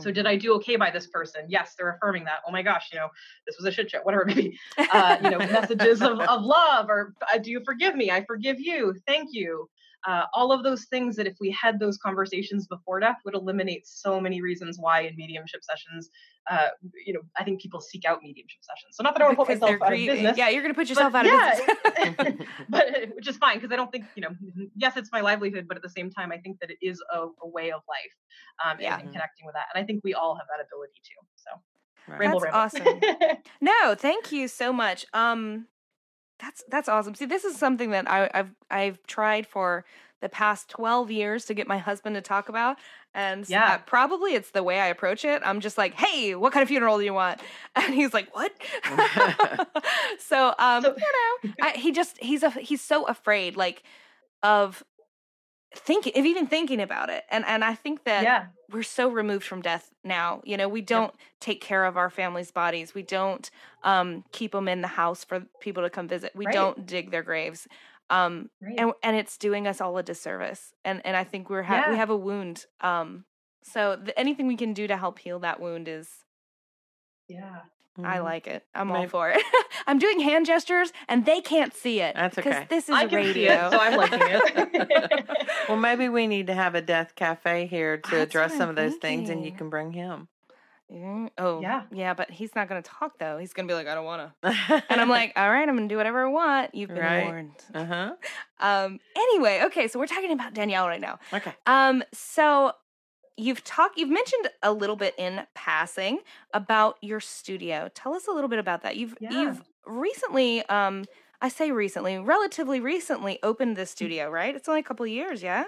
So 0.00 0.10
did 0.10 0.26
I 0.26 0.36
do 0.36 0.54
okay 0.54 0.76
by 0.76 0.90
this 0.90 1.06
person? 1.06 1.42
Yes, 1.48 1.74
they're 1.78 1.90
affirming 1.90 2.24
that. 2.24 2.40
Oh 2.46 2.52
my 2.52 2.62
gosh, 2.62 2.88
you 2.92 2.98
know, 2.98 3.08
this 3.46 3.56
was 3.56 3.66
a 3.66 3.70
shit 3.70 3.90
show, 3.90 4.00
whatever 4.02 4.24
maybe. 4.24 4.58
Uh, 4.76 5.18
you 5.22 5.30
know, 5.30 5.38
messages 5.38 6.02
of, 6.02 6.18
of 6.20 6.42
love 6.42 6.88
or 6.88 7.14
uh, 7.32 7.38
do 7.38 7.50
you 7.50 7.60
forgive 7.64 7.94
me? 7.94 8.10
I 8.10 8.24
forgive 8.24 8.60
you. 8.60 8.94
Thank 9.06 9.30
you. 9.32 9.68
Uh, 10.06 10.24
all 10.34 10.52
of 10.52 10.62
those 10.62 10.84
things 10.84 11.16
that 11.16 11.26
if 11.26 11.36
we 11.40 11.50
had 11.50 11.78
those 11.78 11.96
conversations 11.96 12.66
before 12.66 13.00
death 13.00 13.16
would 13.24 13.34
eliminate 13.34 13.86
so 13.86 14.20
many 14.20 14.42
reasons 14.42 14.76
why 14.78 15.00
in 15.00 15.16
mediumship 15.16 15.64
sessions 15.64 16.10
uh, 16.50 16.68
you 17.06 17.14
know, 17.14 17.20
I 17.38 17.44
think 17.44 17.60
people 17.60 17.80
seek 17.80 18.04
out 18.04 18.20
mediumship 18.22 18.60
sessions. 18.62 18.96
So 18.96 19.02
not 19.02 19.14
that 19.14 19.22
I 19.22 19.26
want 19.26 19.38
to 19.38 19.44
put 19.44 19.60
myself 19.60 19.82
out 19.82 19.92
of 19.92 19.98
business. 19.98 20.36
Yeah, 20.36 20.50
you're 20.50 20.62
going 20.62 20.74
to 20.74 20.78
put 20.78 20.88
yourself 20.88 21.14
out 21.14 21.24
yeah, 21.24 21.52
of 21.52 22.16
business. 22.16 22.48
but 22.68 22.86
which 23.14 23.28
is 23.28 23.36
fine 23.36 23.56
because 23.56 23.72
I 23.72 23.76
don't 23.76 23.90
think 23.90 24.04
you 24.14 24.22
know. 24.22 24.30
Yes, 24.76 24.96
it's 24.96 25.10
my 25.10 25.20
livelihood, 25.20 25.66
but 25.66 25.76
at 25.76 25.82
the 25.82 25.88
same 25.88 26.10
time, 26.10 26.32
I 26.32 26.38
think 26.38 26.60
that 26.60 26.70
it 26.70 26.78
is 26.82 27.02
a, 27.12 27.26
a 27.42 27.48
way 27.48 27.72
of 27.72 27.80
life, 27.88 28.14
um, 28.64 28.78
yeah. 28.80 28.94
and, 28.94 29.04
and, 29.04 29.12
connecting 29.12 29.46
with 29.46 29.54
that. 29.54 29.66
And 29.74 29.82
I 29.82 29.86
think 29.86 30.02
we 30.04 30.12
all 30.12 30.34
have 30.34 30.46
that 30.48 30.64
ability 30.64 31.00
too. 31.02 31.26
So, 31.36 32.12
right. 32.12 32.20
ramble, 32.20 32.40
that's 32.40 32.74
ramble. 32.74 33.00
awesome. 33.02 33.38
no, 33.60 33.94
thank 33.94 34.30
you 34.30 34.48
so 34.48 34.72
much. 34.72 35.06
Um, 35.14 35.66
that's 36.38 36.64
that's 36.68 36.88
awesome. 36.88 37.14
See, 37.14 37.26
this 37.26 37.44
is 37.44 37.56
something 37.56 37.90
that 37.90 38.10
I, 38.10 38.30
I've 38.34 38.50
I've 38.70 39.06
tried 39.06 39.46
for 39.46 39.84
the 40.20 40.28
past 40.30 40.70
12 40.70 41.10
years 41.10 41.44
to 41.44 41.54
get 41.54 41.68
my 41.68 41.76
husband 41.76 42.16
to 42.16 42.22
talk 42.22 42.48
about. 42.48 42.78
And 43.12 43.48
yeah, 43.48 43.76
probably 43.76 44.34
it's 44.34 44.52
the 44.52 44.62
way 44.62 44.80
I 44.80 44.86
approach 44.86 45.22
it. 45.24 45.42
I'm 45.44 45.60
just 45.60 45.76
like, 45.76 45.92
hey, 45.94 46.34
what 46.34 46.50
kind 46.52 46.62
of 46.62 46.68
funeral 46.68 46.96
do 46.98 47.04
you 47.04 47.12
want? 47.14 47.40
And 47.76 47.94
he's 47.94 48.14
like, 48.14 48.34
what? 48.34 48.52
so, 50.18 50.54
um, 50.58 50.82
so, 50.82 50.96
you 50.96 51.50
know, 51.50 51.52
I, 51.60 51.70
he 51.72 51.92
just, 51.92 52.16
he's 52.22 52.42
a, 52.42 52.50
he's 52.50 52.80
so 52.80 53.04
afraid, 53.04 53.56
like, 53.56 53.82
of 54.42 54.82
thinking, 55.74 56.12
of 56.16 56.24
even 56.24 56.46
thinking 56.46 56.80
about 56.80 57.10
it. 57.10 57.24
And, 57.30 57.44
and 57.46 57.64
I 57.64 57.74
think 57.74 58.04
that 58.04 58.24
yeah. 58.24 58.46
we're 58.70 58.82
so 58.82 59.08
removed 59.08 59.44
from 59.44 59.62
death 59.62 59.90
now. 60.02 60.40
You 60.44 60.56
know, 60.56 60.68
we 60.68 60.80
don't 60.80 61.12
yeah. 61.14 61.24
take 61.40 61.60
care 61.60 61.84
of 61.84 61.96
our 61.96 62.10
family's 62.10 62.50
bodies. 62.50 62.94
We 62.94 63.02
don't, 63.02 63.50
um, 63.82 64.24
keep 64.32 64.52
them 64.52 64.68
in 64.68 64.80
the 64.80 64.88
house 64.88 65.24
for 65.24 65.44
people 65.60 65.82
to 65.82 65.90
come 65.90 66.08
visit. 66.08 66.32
We 66.34 66.46
right. 66.46 66.54
don't 66.54 66.86
dig 66.86 67.10
their 67.10 67.22
graves 67.22 67.66
um 68.10 68.50
right. 68.60 68.78
and 68.78 68.92
and 69.02 69.16
it's 69.16 69.38
doing 69.38 69.66
us 69.66 69.80
all 69.80 69.96
a 69.96 70.02
disservice 70.02 70.74
and 70.84 71.00
and 71.04 71.16
i 71.16 71.24
think 71.24 71.48
we're 71.48 71.62
ha- 71.62 71.84
yeah. 71.86 71.90
we 71.90 71.96
have 71.96 72.10
a 72.10 72.16
wound 72.16 72.66
um 72.80 73.24
so 73.62 73.96
the, 73.96 74.18
anything 74.18 74.46
we 74.46 74.56
can 74.56 74.74
do 74.74 74.86
to 74.86 74.96
help 74.96 75.18
heal 75.18 75.38
that 75.38 75.58
wound 75.58 75.88
is 75.88 76.08
yeah 77.28 77.60
mm-hmm. 77.98 78.06
I 78.06 78.20
like 78.20 78.46
it. 78.46 78.64
I'm 78.74 78.88
Maybe. 78.88 79.00
all 79.00 79.08
for 79.08 79.30
it. 79.30 79.42
I'm 79.86 79.98
doing 79.98 80.20
hand 80.20 80.46
gestures, 80.46 80.92
and 81.08 81.24
they 81.26 81.40
can't 81.40 81.74
see 81.74 82.00
it. 82.00 82.14
That's 82.14 82.38
okay. 82.38 82.66
This 82.68 82.88
is 82.88 82.94
I 82.94 83.04
radio, 83.04 83.66
it, 83.66 83.70
so 83.70 83.78
I'm 83.78 83.96
liking 83.96 84.20
it. 84.22 85.28
well, 85.68 85.78
maybe 85.78 86.08
we 86.08 86.26
need 86.26 86.46
to 86.48 86.54
have 86.54 86.74
a 86.74 86.82
death 86.82 87.14
cafe 87.14 87.66
here 87.66 87.96
to 87.96 88.10
That's 88.10 88.30
address 88.30 88.56
some 88.56 88.68
of 88.68 88.76
those 88.76 88.92
thinking. 88.92 89.26
things, 89.26 89.30
and 89.30 89.44
you 89.44 89.52
can 89.52 89.70
bring 89.70 89.92
him. 89.92 90.28
Mm, 90.92 91.30
oh, 91.38 91.60
yeah. 91.60 91.82
Yeah, 91.90 92.14
but 92.14 92.30
he's 92.30 92.54
not 92.54 92.68
going 92.68 92.82
to 92.82 92.88
talk 92.88 93.18
though. 93.18 93.38
He's 93.38 93.52
going 93.52 93.66
to 93.66 93.72
be 93.72 93.74
like, 93.74 93.88
I 93.88 93.94
don't 93.94 94.04
want 94.04 94.30
to. 94.42 94.82
and 94.90 95.00
I'm 95.00 95.08
like, 95.08 95.32
all 95.34 95.50
right, 95.50 95.66
I'm 95.66 95.76
going 95.76 95.88
to 95.88 95.92
do 95.92 95.96
whatever 95.96 96.26
I 96.26 96.30
want. 96.30 96.74
You've 96.74 96.90
been 96.90 96.98
right. 96.98 97.24
warned. 97.24 97.52
Uh 97.72 97.84
huh. 97.84 98.12
Um, 98.60 99.00
anyway, 99.16 99.62
okay, 99.64 99.88
so 99.88 99.98
we're 99.98 100.06
talking 100.06 100.32
about 100.32 100.54
Danielle 100.54 100.86
right 100.86 101.00
now. 101.00 101.18
Okay. 101.32 101.52
Um, 101.66 102.04
so 102.12 102.72
you've 103.36 103.64
talked, 103.64 103.98
you've 103.98 104.10
mentioned 104.10 104.48
a 104.62 104.72
little 104.72 104.96
bit 104.96 105.14
in 105.18 105.42
passing 105.54 106.20
about 106.52 106.96
your 107.00 107.20
studio. 107.20 107.90
Tell 107.94 108.14
us 108.14 108.26
a 108.26 108.32
little 108.32 108.48
bit 108.48 108.58
about 108.58 108.82
that. 108.82 108.96
You've, 108.96 109.16
yeah. 109.20 109.30
you've 109.30 109.62
recently, 109.86 110.64
um, 110.66 111.04
I 111.40 111.48
say 111.48 111.70
recently, 111.70 112.18
relatively 112.18 112.80
recently 112.80 113.38
opened 113.42 113.76
this 113.76 113.90
mm. 113.90 113.92
studio, 113.92 114.30
right? 114.30 114.54
It's 114.54 114.68
only 114.68 114.80
a 114.80 114.84
couple 114.84 115.06
years, 115.06 115.42
yeah? 115.42 115.64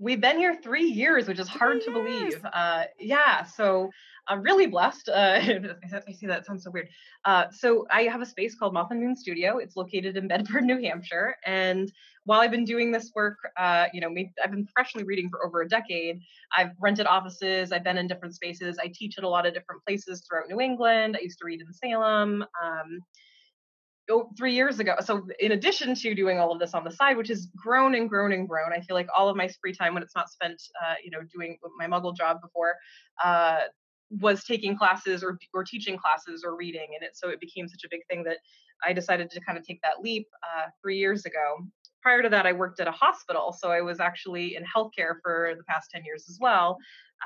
We've 0.00 0.20
been 0.20 0.38
here 0.38 0.54
three 0.54 0.88
years, 0.88 1.26
which 1.26 1.40
is 1.40 1.48
hard 1.48 1.82
to 1.82 1.90
believe. 1.90 2.44
Uh, 2.52 2.84
yeah, 3.00 3.44
so 3.44 3.90
I'm 4.28 4.42
really 4.42 4.66
blessed. 4.66 5.08
Uh, 5.08 5.40
I 6.06 6.12
see 6.12 6.26
that 6.26 6.44
sounds 6.44 6.64
so 6.64 6.70
weird. 6.70 6.88
Uh, 7.24 7.44
so 7.50 7.86
I 7.90 8.02
have 8.02 8.20
a 8.20 8.26
space 8.26 8.54
called 8.54 8.74
Moth 8.74 8.90
and 8.90 9.00
Moon 9.00 9.16
Studio. 9.16 9.58
It's 9.58 9.76
located 9.76 10.16
in 10.16 10.28
Bedford, 10.28 10.64
New 10.64 10.80
Hampshire. 10.82 11.36
And 11.46 11.90
while 12.24 12.40
I've 12.40 12.50
been 12.50 12.64
doing 12.64 12.92
this 12.92 13.10
work, 13.14 13.38
uh, 13.56 13.86
you 13.92 14.00
know, 14.00 14.14
I've 14.44 14.50
been 14.50 14.66
professionally 14.66 15.04
reading 15.04 15.30
for 15.30 15.44
over 15.46 15.62
a 15.62 15.68
decade. 15.68 16.20
I've 16.56 16.72
rented 16.78 17.06
offices. 17.06 17.72
I've 17.72 17.84
been 17.84 17.98
in 17.98 18.06
different 18.06 18.34
spaces. 18.34 18.78
I 18.78 18.92
teach 18.94 19.16
at 19.16 19.24
a 19.24 19.28
lot 19.28 19.46
of 19.46 19.54
different 19.54 19.82
places 19.86 20.22
throughout 20.28 20.48
New 20.48 20.60
England. 20.60 21.16
I 21.18 21.22
used 21.22 21.38
to 21.38 21.46
read 21.46 21.60
in 21.60 21.72
Salem. 21.72 22.44
Um, 22.62 23.00
oh, 24.10 24.30
three 24.36 24.54
years 24.54 24.78
ago. 24.80 24.94
So 25.00 25.26
in 25.38 25.52
addition 25.52 25.94
to 25.94 26.14
doing 26.14 26.38
all 26.38 26.52
of 26.52 26.58
this 26.58 26.74
on 26.74 26.84
the 26.84 26.90
side, 26.90 27.16
which 27.16 27.28
has 27.28 27.48
grown 27.56 27.94
and 27.94 28.08
grown 28.08 28.32
and 28.32 28.48
grown, 28.48 28.72
I 28.72 28.80
feel 28.80 28.96
like 28.96 29.08
all 29.16 29.28
of 29.28 29.36
my 29.36 29.48
free 29.60 29.72
time 29.72 29.94
when 29.94 30.02
it's 30.02 30.14
not 30.14 30.30
spent, 30.30 30.60
uh, 30.82 30.94
you 31.02 31.10
know, 31.10 31.20
doing 31.32 31.58
my 31.78 31.86
Muggle 31.86 32.16
job 32.16 32.40
before, 32.42 32.74
uh, 33.22 33.60
was 34.10 34.44
taking 34.44 34.76
classes 34.76 35.22
or 35.22 35.38
or 35.54 35.64
teaching 35.64 35.98
classes 35.98 36.44
or 36.44 36.56
reading, 36.56 36.88
and 36.94 37.02
it 37.02 37.16
so 37.16 37.28
it 37.28 37.40
became 37.40 37.68
such 37.68 37.84
a 37.84 37.88
big 37.90 38.00
thing 38.08 38.24
that 38.24 38.38
I 38.86 38.92
decided 38.92 39.30
to 39.30 39.40
kind 39.40 39.58
of 39.58 39.66
take 39.66 39.80
that 39.82 40.00
leap 40.02 40.26
uh, 40.42 40.66
three 40.82 40.98
years 40.98 41.24
ago. 41.24 41.66
Prior 42.00 42.22
to 42.22 42.28
that, 42.28 42.46
I 42.46 42.52
worked 42.52 42.80
at 42.80 42.86
a 42.86 42.92
hospital, 42.92 43.52
so 43.58 43.70
I 43.70 43.80
was 43.80 44.00
actually 44.00 44.56
in 44.56 44.62
healthcare 44.64 45.14
for 45.22 45.52
the 45.56 45.64
past 45.64 45.90
ten 45.92 46.04
years 46.04 46.26
as 46.28 46.38
well. 46.40 46.78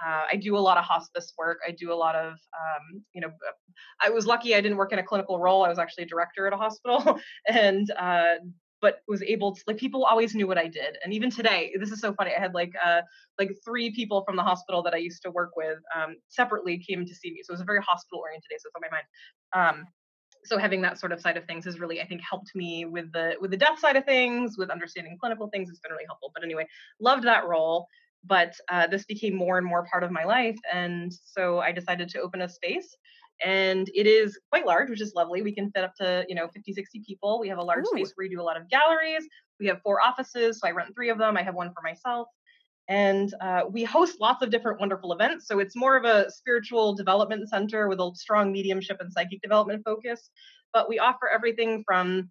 Uh, 0.05 0.25
I 0.33 0.37
do 0.37 0.57
a 0.57 0.59
lot 0.59 0.79
of 0.79 0.85
hospice 0.85 1.33
work. 1.37 1.59
I 1.67 1.73
do 1.73 1.93
a 1.93 1.95
lot 1.95 2.15
of, 2.15 2.33
um, 2.33 3.05
you 3.13 3.21
know, 3.21 3.31
I 4.03 4.09
was 4.09 4.27
lucky 4.27 4.55
I 4.55 4.61
didn't 4.63 4.79
work 4.79 4.93
in 4.93 4.99
a 4.99 5.03
clinical 5.03 5.39
role. 5.39 5.65
I 5.65 5.69
was 5.69 5.79
actually 5.79 6.05
a 6.05 6.09
director 6.09 6.47
at 6.47 6.55
a 6.55 6.57
hospital, 6.57 7.21
and 7.47 7.91
uh, 7.93 8.37
but 8.83 8.97
was 9.09 9.23
able 9.23 9.55
to 9.55 9.63
like 9.67 9.79
people 9.79 10.05
always 10.05 10.35
knew 10.35 10.47
what 10.47 10.59
I 10.59 10.67
did. 10.67 10.99
And 11.03 11.15
even 11.15 11.31
today, 11.31 11.73
this 11.79 11.93
is 11.93 12.01
so 12.01 12.13
funny. 12.13 12.33
I 12.37 12.41
had 12.41 12.53
like 12.53 12.73
uh, 12.85 13.01
like 13.39 13.53
three 13.65 13.93
people 13.93 14.25
from 14.27 14.37
the 14.37 14.43
hospital 14.43 14.83
that 14.83 14.93
I 14.93 14.99
used 14.99 15.23
to 15.23 15.31
work 15.31 15.53
with 15.57 15.79
um, 15.97 16.17
separately 16.29 16.77
came 16.87 17.07
to 17.07 17.15
see 17.15 17.31
me. 17.31 17.41
So 17.45 17.53
it 17.53 17.55
was 17.55 17.61
a 17.63 17.65
very 17.65 17.81
hospital 17.81 18.19
oriented 18.19 18.51
day. 18.51 18.57
So 18.59 18.69
it's 18.69 18.77
on 18.77 18.83
my 18.83 18.91
mind. 18.91 19.79
Um, 19.79 19.87
so 20.45 20.59
having 20.59 20.83
that 20.83 20.99
sort 20.99 21.13
of 21.13 21.21
side 21.21 21.37
of 21.37 21.45
things 21.45 21.65
has 21.65 21.79
really 21.79 22.01
i 22.01 22.05
think 22.05 22.21
helped 22.29 22.55
me 22.55 22.85
with 22.85 23.13
the 23.13 23.37
with 23.41 23.53
the 23.53 23.57
death 23.57 23.79
side 23.79 23.95
of 23.95 24.05
things 24.05 24.57
with 24.59 24.71
understanding 24.71 25.17
clinical 25.21 25.49
things 25.49 25.71
it's 25.71 25.79
been 25.81 25.93
really 25.93 26.05
helpful 26.07 26.33
but 26.35 26.43
anyway 26.43 26.67
loved 27.01 27.25
that 27.25 27.47
role 27.47 27.87
but 28.25 28.55
uh, 28.69 28.87
this 28.87 29.05
became 29.05 29.35
more 29.35 29.59
and 29.59 29.67
more 29.67 29.85
part 29.91 30.05
of 30.05 30.11
my 30.11 30.25
life 30.25 30.59
and 30.73 31.13
so 31.13 31.61
i 31.61 31.71
decided 31.71 32.09
to 32.09 32.21
open 32.21 32.43
a 32.43 32.49
space 32.49 32.97
and 33.45 33.91
it 33.95 34.07
is 34.07 34.39
quite 34.51 34.67
large 34.67 34.89
which 34.91 35.01
is 35.01 35.15
lovely 35.15 35.43
we 35.43 35.53
can 35.53 35.71
fit 35.71 35.85
up 35.85 35.95
to 35.95 36.25
you 36.29 36.35
know 36.35 36.49
50 36.49 36.73
60 36.73 37.03
people 37.07 37.41
we 37.41 37.49
have 37.49 37.59
a 37.59 37.63
large 37.63 37.85
Ooh. 37.87 37.97
space 37.97 38.13
where 38.15 38.27
we 38.27 38.35
do 38.35 38.41
a 38.41 38.43
lot 38.43 38.61
of 38.61 38.69
galleries 38.69 39.27
we 39.61 39.67
have 39.67 39.81
four 39.83 40.01
offices 40.01 40.61
so 40.61 40.69
i 40.69 40.71
rent 40.71 40.95
three 40.95 41.11
of 41.11 41.19
them 41.19 41.37
i 41.37 41.43
have 41.43 41.55
one 41.55 41.73
for 41.73 41.83
myself 41.83 42.29
and 42.89 43.33
uh, 43.41 43.63
we 43.71 43.85
host 43.85 44.21
lots 44.21 44.43
of 44.43 44.51
different 44.51 44.81
wonderful 44.81 45.13
events 45.13 45.47
so 45.47 45.59
it's 45.59 45.77
more 45.77 45.97
of 45.97 46.05
a 46.05 46.31
spiritual 46.31 46.95
development 46.95 47.49
center 47.49 47.89
with 47.89 48.01
a 48.01 48.11
strong 48.15 48.53
mediumship 48.53 48.99
and 49.01 49.13
psychic 49.13 49.41
development 49.41 49.83
focus 49.85 50.31
but 50.73 50.89
we 50.89 50.99
offer 50.99 51.29
everything 51.29 51.83
from 51.87 52.31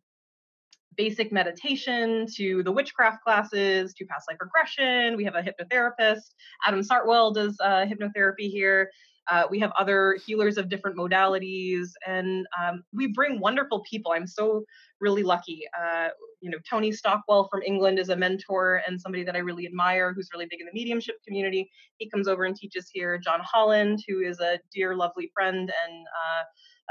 basic 0.98 1.32
meditation 1.32 2.28
to 2.36 2.64
the 2.64 2.72
witchcraft 2.72 3.24
classes 3.24 3.94
to 3.94 4.06
past 4.06 4.28
life 4.30 4.38
regression. 4.42 5.16
We 5.16 5.24
have 5.24 5.36
a 5.36 5.42
hypnotherapist. 5.42 6.34
Adam 6.66 6.82
Sartwell 6.82 7.34
does 7.34 7.58
uh, 7.64 7.86
hypnotherapy 7.86 8.50
here. 8.52 8.92
Uh, 9.30 9.44
we 9.50 9.60
have 9.60 9.72
other 9.78 10.18
healers 10.26 10.58
of 10.58 10.70
different 10.70 10.98
modalities, 10.98 11.90
and 12.08 12.46
um, 12.60 12.84
we 12.94 13.08
bring 13.08 13.40
wonderful 13.40 13.84
people. 13.90 14.12
I'm 14.12 14.28
so 14.28 14.64
really 15.00 15.24
lucky. 15.24 15.62
Uh, 15.80 16.10
you 16.42 16.50
know, 16.50 16.58
Tony 16.70 16.92
Stockwell 16.92 17.48
from 17.50 17.62
England 17.62 18.00
is 18.00 18.10
a 18.10 18.16
mentor 18.16 18.82
and 18.88 19.00
somebody 19.00 19.24
that 19.24 19.36
I 19.36 19.40
really 19.40 19.66
admire, 19.66 20.14
who's 20.14 20.30
really 20.34 20.48
big 20.50 20.60
in 20.60 20.66
the 20.66 20.74
mediumship 20.74 21.16
community. 21.26 21.70
He 21.98 22.10
comes 22.10 22.28
over 22.28 22.46
and 22.46 22.56
teaches 22.56 22.90
here. 22.92 23.18
John 23.18 23.40
Holland, 23.44 24.04
who 24.08 24.22
is 24.22 24.40
a 24.40 24.60
dear, 24.74 24.96
lovely 24.96 25.32
friend 25.34 25.72
and 25.86 26.06
uh, 26.08 26.44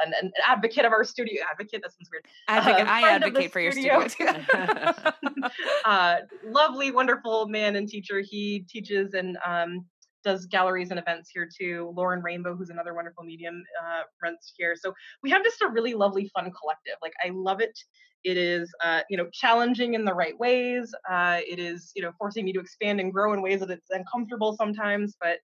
an, 0.06 0.12
an, 0.22 0.32
advocate 0.46 0.84
of 0.84 0.92
our 0.92 1.04
studio. 1.04 1.42
Advocate, 1.50 1.82
that 1.82 1.92
sounds 1.92 2.08
weird. 2.10 2.24
Advocate, 2.48 2.86
uh, 2.86 2.90
I 2.90 3.10
advocate 3.10 3.52
for 3.52 3.70
studio. 3.70 3.98
your 3.98 4.08
studio. 4.08 4.34
uh, 5.84 6.16
lovely, 6.44 6.90
wonderful 6.90 7.48
man 7.48 7.76
and 7.76 7.88
teacher. 7.88 8.20
He 8.20 8.64
teaches 8.68 9.14
and 9.14 9.36
um, 9.44 9.84
does 10.24 10.46
galleries 10.46 10.90
and 10.90 10.98
events 10.98 11.30
here 11.32 11.48
too. 11.58 11.92
Lauren 11.96 12.22
Rainbow, 12.22 12.54
who's 12.54 12.70
another 12.70 12.94
wonderful 12.94 13.24
medium, 13.24 13.62
uh, 13.82 14.02
runs 14.22 14.52
here. 14.56 14.74
So 14.76 14.92
we 15.22 15.30
have 15.30 15.42
just 15.44 15.62
a 15.62 15.68
really 15.68 15.94
lovely, 15.94 16.30
fun 16.34 16.50
collective. 16.60 16.96
Like 17.02 17.12
I 17.24 17.30
love 17.32 17.60
it. 17.60 17.78
It 18.22 18.36
is, 18.36 18.70
uh, 18.84 19.00
you 19.08 19.16
know, 19.16 19.28
challenging 19.32 19.94
in 19.94 20.04
the 20.04 20.12
right 20.12 20.38
ways. 20.38 20.92
Uh, 21.10 21.40
it 21.48 21.58
is, 21.58 21.90
you 21.94 22.02
know, 22.02 22.12
forcing 22.18 22.44
me 22.44 22.52
to 22.52 22.60
expand 22.60 23.00
and 23.00 23.12
grow 23.12 23.32
in 23.32 23.40
ways 23.40 23.60
that 23.60 23.70
it's 23.70 23.90
uncomfortable 23.90 24.54
sometimes. 24.56 25.16
But 25.20 25.38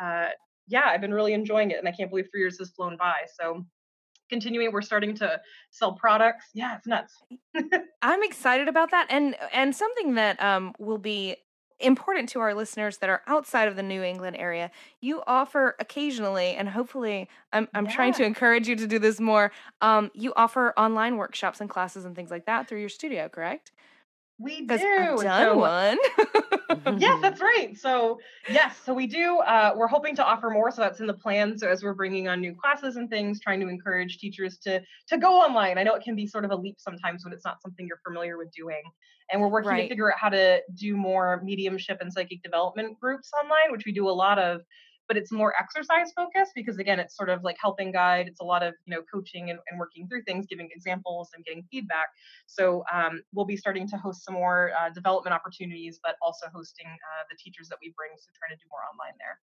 uh, 0.00 0.28
yeah, 0.68 0.84
I've 0.86 1.00
been 1.00 1.14
really 1.14 1.32
enjoying 1.32 1.72
it, 1.72 1.78
and 1.78 1.88
I 1.88 1.92
can't 1.92 2.10
believe 2.10 2.26
three 2.32 2.40
years 2.40 2.58
has 2.58 2.70
flown 2.70 2.96
by. 2.96 3.16
So 3.40 3.64
continuing 4.28 4.72
we're 4.72 4.80
starting 4.80 5.12
to 5.12 5.40
sell 5.70 5.92
products 5.94 6.46
yeah 6.54 6.76
it's 6.76 6.86
nuts 6.86 7.16
i'm 8.02 8.22
excited 8.22 8.68
about 8.68 8.92
that 8.92 9.04
and 9.10 9.34
and 9.52 9.74
something 9.74 10.14
that 10.14 10.40
um 10.40 10.72
will 10.78 10.98
be 10.98 11.36
important 11.80 12.28
to 12.28 12.40
our 12.40 12.54
listeners 12.54 12.98
that 12.98 13.08
are 13.08 13.22
outside 13.26 13.68
of 13.68 13.76
the 13.76 13.82
new 13.82 14.02
england 14.02 14.36
area 14.36 14.70
you 15.00 15.22
offer 15.26 15.76
occasionally 15.78 16.54
and 16.54 16.68
hopefully 16.68 17.28
i'm, 17.52 17.68
I'm 17.74 17.86
yeah. 17.86 17.92
trying 17.92 18.14
to 18.14 18.24
encourage 18.24 18.68
you 18.68 18.76
to 18.76 18.86
do 18.86 18.98
this 18.98 19.20
more 19.20 19.52
um 19.80 20.10
you 20.14 20.32
offer 20.36 20.72
online 20.76 21.16
workshops 21.16 21.60
and 21.60 21.68
classes 21.68 22.04
and 22.04 22.14
things 22.14 22.30
like 22.30 22.46
that 22.46 22.68
through 22.68 22.80
your 22.80 22.88
studio 22.88 23.28
correct 23.28 23.72
We 24.40 24.62
do. 24.62 24.74
I've 24.74 25.22
done 25.22 25.46
so, 25.48 25.56
one. 25.58 25.98
yes, 26.98 27.20
that's 27.20 27.40
right. 27.42 27.76
So 27.76 28.18
yes, 28.48 28.74
so 28.84 28.94
we 28.94 29.06
do. 29.06 29.38
Uh, 29.40 29.74
we're 29.76 29.86
hoping 29.86 30.16
to 30.16 30.24
offer 30.24 30.48
more, 30.48 30.70
so 30.70 30.80
that's 30.80 31.00
in 31.00 31.06
the 31.06 31.14
plan. 31.14 31.58
So 31.58 31.68
as 31.68 31.82
we're 31.82 31.94
bringing 31.94 32.26
on 32.26 32.40
new 32.40 32.54
classes 32.54 32.96
and 32.96 33.10
things, 33.10 33.40
trying 33.40 33.60
to 33.60 33.68
encourage 33.68 34.18
teachers 34.18 34.56
to 34.60 34.80
to 35.08 35.18
go 35.18 35.38
online. 35.38 35.76
I 35.76 35.82
know 35.82 35.94
it 35.94 36.02
can 36.02 36.16
be 36.16 36.26
sort 36.26 36.46
of 36.46 36.52
a 36.52 36.56
leap 36.56 36.76
sometimes 36.78 37.22
when 37.22 37.34
it's 37.34 37.44
not 37.44 37.60
something 37.60 37.86
you're 37.86 38.00
familiar 38.02 38.38
with 38.38 38.50
doing, 38.52 38.82
and 39.30 39.42
we're 39.42 39.48
working 39.48 39.72
right. 39.72 39.82
to 39.82 39.88
figure 39.88 40.10
out 40.10 40.18
how 40.18 40.30
to 40.30 40.62
do 40.74 40.96
more 40.96 41.42
mediumship 41.44 41.98
and 42.00 42.10
psychic 42.10 42.42
development 42.42 42.98
groups 42.98 43.30
online, 43.38 43.72
which 43.72 43.84
we 43.84 43.92
do 43.92 44.08
a 44.08 44.10
lot 44.10 44.38
of 44.38 44.62
but 45.10 45.16
it's 45.16 45.32
more 45.32 45.52
exercise 45.58 46.12
focused 46.14 46.52
because 46.54 46.78
again 46.78 47.00
it's 47.00 47.16
sort 47.16 47.28
of 47.28 47.42
like 47.42 47.56
helping 47.60 47.90
guide. 47.90 48.28
It's 48.28 48.40
a 48.40 48.44
lot 48.44 48.62
of 48.62 48.74
you 48.86 48.94
know 48.94 49.02
coaching 49.12 49.50
and, 49.50 49.58
and 49.68 49.76
working 49.76 50.06
through 50.06 50.22
things 50.22 50.46
giving 50.46 50.68
examples 50.72 51.30
and 51.34 51.44
getting 51.44 51.64
feedback. 51.68 52.10
So 52.46 52.84
um, 52.94 53.20
we'll 53.34 53.44
be 53.44 53.56
starting 53.56 53.88
to 53.88 53.96
host 53.96 54.24
some 54.24 54.34
more 54.34 54.70
uh, 54.80 54.90
development 54.90 55.34
opportunities 55.34 55.98
but 56.00 56.14
also 56.22 56.46
hosting 56.54 56.86
uh, 56.86 57.24
the 57.28 57.36
teachers 57.36 57.68
that 57.70 57.78
we 57.82 57.92
bring 57.96 58.10
so 58.18 58.30
try 58.38 58.54
to 58.54 58.54
do 58.54 58.68
more 58.70 58.82
online 58.88 59.14
there. 59.18 59.40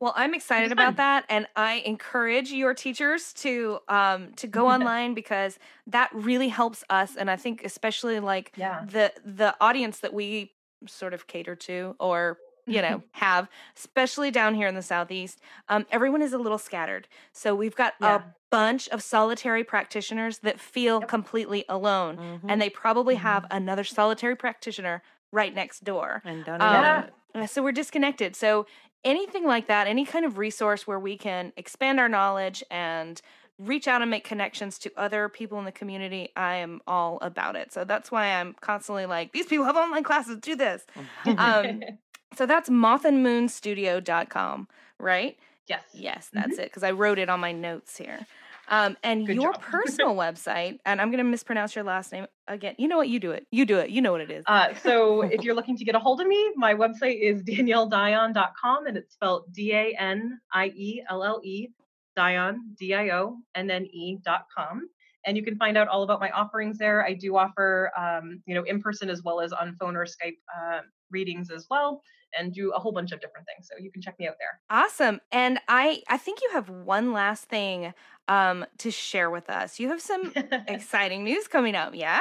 Well, 0.00 0.12
I'm 0.16 0.34
excited 0.34 0.70
about 0.70 0.96
that, 0.96 1.24
and 1.30 1.46
I 1.56 1.82
encourage 1.86 2.52
your 2.52 2.74
teachers 2.74 3.32
to 3.34 3.78
um, 3.88 4.34
to 4.34 4.46
go 4.46 4.68
online 4.74 5.14
because 5.14 5.58
that 5.86 6.10
really 6.12 6.48
helps 6.48 6.84
us, 6.90 7.16
and 7.16 7.30
I 7.30 7.36
think 7.36 7.64
especially 7.64 8.20
like 8.20 8.52
yeah. 8.54 8.84
the 8.86 9.14
the 9.24 9.54
audience 9.62 10.00
that 10.00 10.12
we 10.12 10.52
sort 10.86 11.14
of 11.14 11.26
cater 11.26 11.56
to, 11.56 11.96
or 11.98 12.36
you 12.66 12.82
know 12.82 13.02
have 13.12 13.48
especially 13.76 14.30
down 14.30 14.54
here 14.54 14.66
in 14.66 14.74
the 14.74 14.82
southeast 14.82 15.40
um, 15.68 15.86
everyone 15.90 16.22
is 16.22 16.32
a 16.32 16.38
little 16.38 16.58
scattered 16.58 17.08
so 17.32 17.54
we've 17.54 17.76
got 17.76 17.94
yeah. 18.00 18.16
a 18.16 18.22
bunch 18.50 18.88
of 18.88 19.02
solitary 19.02 19.64
practitioners 19.64 20.38
that 20.38 20.60
feel 20.60 21.00
yep. 21.00 21.08
completely 21.08 21.64
alone 21.68 22.16
mm-hmm. 22.16 22.50
and 22.50 22.60
they 22.60 22.70
probably 22.70 23.14
mm-hmm. 23.14 23.24
have 23.24 23.46
another 23.50 23.84
solitary 23.84 24.36
practitioner 24.36 25.02
right 25.32 25.54
next 25.54 25.84
door 25.84 26.22
and 26.24 26.44
don't 26.44 26.60
um, 26.60 27.06
yeah. 27.34 27.46
so 27.46 27.62
we're 27.62 27.72
disconnected 27.72 28.36
so 28.36 28.66
anything 29.04 29.44
like 29.44 29.66
that 29.66 29.86
any 29.86 30.04
kind 30.04 30.24
of 30.24 30.38
resource 30.38 30.86
where 30.86 30.98
we 30.98 31.16
can 31.16 31.52
expand 31.56 32.00
our 32.00 32.08
knowledge 32.08 32.62
and 32.70 33.20
reach 33.58 33.88
out 33.88 34.02
and 34.02 34.10
make 34.10 34.24
connections 34.24 34.78
to 34.78 34.92
other 34.96 35.28
people 35.28 35.58
in 35.58 35.64
the 35.64 35.72
community, 35.72 36.28
I 36.36 36.56
am 36.56 36.80
all 36.86 37.18
about 37.22 37.56
it. 37.56 37.72
So 37.72 37.84
that's 37.84 38.10
why 38.10 38.26
I'm 38.26 38.54
constantly 38.60 39.06
like, 39.06 39.32
these 39.32 39.46
people 39.46 39.64
have 39.64 39.76
online 39.76 40.02
classes, 40.02 40.38
do 40.40 40.56
this. 40.56 40.84
um, 41.38 41.80
so 42.34 42.46
that's 42.46 42.68
mothandmoonstudio.com, 42.68 44.68
right? 44.98 45.36
Yes. 45.68 45.82
Yes, 45.92 46.30
that's 46.32 46.52
mm-hmm. 46.52 46.60
it 46.60 46.64
because 46.64 46.82
I 46.82 46.92
wrote 46.92 47.18
it 47.18 47.28
on 47.28 47.40
my 47.40 47.52
notes 47.52 47.96
here. 47.96 48.26
Um, 48.68 48.96
and 49.02 49.26
Good 49.26 49.36
your 49.36 49.52
personal 49.52 50.16
website, 50.16 50.78
and 50.84 51.00
I'm 51.00 51.10
going 51.10 51.18
to 51.18 51.24
mispronounce 51.24 51.76
your 51.76 51.84
last 51.84 52.12
name 52.12 52.26
again. 52.48 52.74
You 52.78 52.88
know 52.88 52.96
what? 52.96 53.08
You 53.08 53.20
do 53.20 53.30
it. 53.30 53.46
You 53.52 53.64
do 53.64 53.78
it. 53.78 53.90
You 53.90 54.02
know 54.02 54.12
what 54.12 54.20
it 54.20 54.30
is. 54.30 54.44
Uh, 54.46 54.74
so 54.82 55.22
if 55.22 55.40
you're 55.44 55.54
looking 55.54 55.76
to 55.76 55.84
get 55.84 55.94
a 55.94 56.00
hold 56.00 56.20
of 56.20 56.26
me, 56.26 56.52
my 56.56 56.74
website 56.74 57.20
is 57.20 57.42
danielledionne.com 57.44 58.86
and 58.86 58.96
it's 58.96 59.14
spelled 59.14 59.52
D 59.52 59.72
A 59.72 59.94
N 59.98 60.40
I 60.52 60.72
E 60.74 61.02
L 61.08 61.22
L 61.22 61.40
E, 61.44 61.68
Dionne, 62.18 62.58
D 62.76 62.94
I 62.94 63.10
O 63.10 63.36
N 63.54 63.70
N 63.70 63.86
E.com 63.86 64.88
and 65.26 65.36
you 65.36 65.42
can 65.42 65.56
find 65.56 65.76
out 65.76 65.88
all 65.88 66.04
about 66.04 66.20
my 66.20 66.30
offerings 66.30 66.78
there. 66.78 67.04
I 67.04 67.12
do 67.12 67.36
offer, 67.36 67.90
um, 67.98 68.40
you 68.46 68.54
know, 68.54 68.62
in 68.62 68.80
person 68.80 69.10
as 69.10 69.22
well 69.24 69.40
as 69.40 69.52
on 69.52 69.74
phone 69.74 69.96
or 69.96 70.06
Skype 70.06 70.38
uh, 70.56 70.80
readings 71.10 71.50
as 71.50 71.66
well 71.70 72.02
and 72.38 72.52
do 72.52 72.72
a 72.72 72.78
whole 72.78 72.92
bunch 72.92 73.12
of 73.12 73.20
different 73.20 73.46
things. 73.46 73.68
So 73.68 73.78
you 73.78 73.90
can 73.90 74.02
check 74.02 74.18
me 74.18 74.28
out 74.28 74.36
there. 74.38 74.60
Awesome. 74.70 75.20
And 75.32 75.60
I 75.68 76.02
I 76.08 76.16
think 76.16 76.40
you 76.42 76.50
have 76.52 76.68
one 76.68 77.12
last 77.12 77.44
thing 77.44 77.94
um 78.28 78.66
to 78.78 78.90
share 78.90 79.30
with 79.30 79.48
us. 79.50 79.78
You 79.78 79.88
have 79.88 80.00
some 80.00 80.32
exciting 80.68 81.24
news 81.24 81.48
coming 81.48 81.74
up, 81.74 81.94
yeah? 81.94 82.20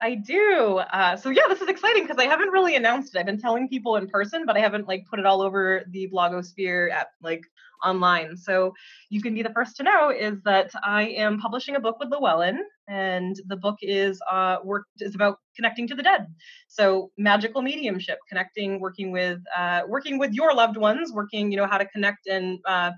I 0.00 0.14
do. 0.14 0.78
Uh, 0.92 1.16
so 1.16 1.30
yeah, 1.30 1.44
this 1.48 1.62
is 1.62 1.68
exciting 1.68 2.02
because 2.02 2.18
I 2.18 2.26
haven't 2.26 2.50
really 2.50 2.76
announced 2.76 3.14
it. 3.14 3.18
I've 3.18 3.26
been 3.26 3.40
telling 3.40 3.68
people 3.68 3.96
in 3.96 4.08
person, 4.08 4.44
but 4.44 4.56
I 4.56 4.60
haven't 4.60 4.86
like 4.86 5.06
put 5.06 5.18
it 5.18 5.24
all 5.24 5.40
over 5.40 5.84
the 5.88 6.08
blogosphere 6.12 6.90
at 6.92 7.08
like 7.22 7.46
online. 7.84 8.36
So 8.36 8.74
you 9.08 9.22
can 9.22 9.34
be 9.34 9.42
the 9.42 9.50
first 9.50 9.76
to 9.76 9.82
know 9.82 10.10
is 10.10 10.42
that 10.42 10.70
I 10.82 11.04
am 11.04 11.40
publishing 11.40 11.76
a 11.76 11.80
book 11.80 11.98
with 11.98 12.10
Llewellyn, 12.10 12.62
and 12.88 13.36
the 13.48 13.56
book 13.56 13.76
is 13.82 14.20
uh, 14.30 14.56
work 14.64 14.86
is 15.00 15.14
about 15.14 15.38
connecting 15.54 15.86
to 15.88 15.94
the 15.94 16.02
dead. 16.02 16.26
So 16.68 17.10
magical 17.18 17.62
mediumship, 17.62 18.18
connecting, 18.28 18.80
working 18.80 19.10
with 19.12 19.40
uh, 19.56 19.82
working 19.88 20.18
with 20.18 20.32
your 20.32 20.54
loved 20.54 20.76
ones, 20.76 21.12
working 21.12 21.50
you 21.50 21.56
know 21.56 21.66
how 21.66 21.78
to 21.78 21.86
connect 21.86 22.26
and 22.26 22.58
uh, 22.66 22.92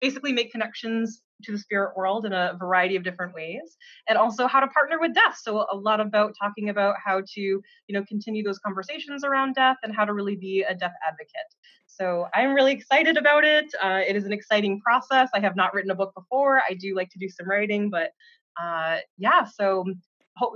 basically 0.00 0.32
make 0.32 0.52
connections 0.52 1.22
to 1.44 1.52
the 1.52 1.58
spirit 1.58 1.96
world 1.96 2.26
in 2.26 2.34
a 2.34 2.54
variety 2.58 2.96
of 2.96 3.02
different 3.02 3.34
ways 3.34 3.78
and 4.08 4.18
also 4.18 4.46
how 4.46 4.60
to 4.60 4.66
partner 4.68 4.98
with 5.00 5.14
death. 5.14 5.38
So 5.42 5.66
a 5.72 5.76
lot 5.76 5.98
about 5.98 6.34
talking 6.38 6.68
about 6.68 6.96
how 7.02 7.22
to 7.34 7.40
you 7.40 7.62
know 7.88 8.04
continue 8.04 8.42
those 8.42 8.58
conversations 8.58 9.24
around 9.24 9.54
death 9.54 9.76
and 9.82 9.94
how 9.94 10.04
to 10.04 10.12
really 10.12 10.36
be 10.36 10.64
a 10.68 10.74
death 10.74 10.92
advocate. 11.06 11.54
So 11.86 12.28
i'm 12.34 12.52
really 12.54 12.72
excited 12.72 13.16
about 13.16 13.44
it. 13.44 13.66
Uh, 13.82 14.00
it 14.06 14.16
is 14.16 14.24
an 14.24 14.32
exciting 14.32 14.80
process. 14.80 15.28
I 15.34 15.40
have 15.40 15.56
not 15.56 15.74
written 15.74 15.90
a 15.90 15.94
book 15.94 16.12
before. 16.14 16.62
I 16.68 16.74
do 16.74 16.94
like 16.94 17.10
to 17.10 17.18
do 17.18 17.28
some 17.28 17.48
writing 17.48 17.90
but 17.90 18.10
uh, 18.58 18.98
yeah 19.18 19.44
so 19.44 19.84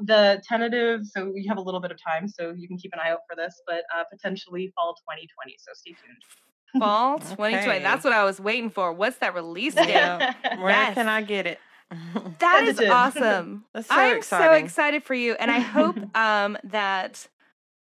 the 0.04 0.42
tentative 0.48 1.02
so 1.04 1.30
we 1.30 1.44
have 1.46 1.58
a 1.58 1.60
little 1.60 1.80
bit 1.80 1.90
of 1.90 1.98
time 2.02 2.26
so 2.26 2.54
you 2.56 2.66
can 2.66 2.78
keep 2.78 2.92
an 2.94 2.98
eye 2.98 3.10
out 3.10 3.20
for 3.28 3.36
this 3.36 3.60
but 3.66 3.82
uh, 3.94 4.04
potentially 4.10 4.72
fall 4.74 4.94
2020 4.94 5.56
so 5.58 5.72
stay 5.74 5.90
tuned 5.90 6.22
Fall 6.78 7.18
2020. 7.20 7.68
Okay. 7.68 7.82
That's 7.82 8.04
what 8.04 8.12
I 8.12 8.24
was 8.24 8.40
waiting 8.40 8.70
for. 8.70 8.92
What's 8.92 9.18
that 9.18 9.34
release 9.34 9.74
date? 9.76 9.86
Where 9.86 10.70
yes. 10.70 10.94
can 10.94 11.08
I 11.08 11.22
get 11.22 11.46
it? 11.46 11.58
that 12.40 12.64
is 12.66 12.80
awesome. 12.90 13.64
That's 13.72 13.88
so 13.88 13.94
I'm 13.94 14.16
exciting. 14.16 14.58
so 14.58 14.64
excited 14.64 15.04
for 15.04 15.14
you, 15.14 15.34
and 15.34 15.50
I 15.50 15.60
hope 15.60 15.96
um, 16.16 16.56
that 16.64 17.28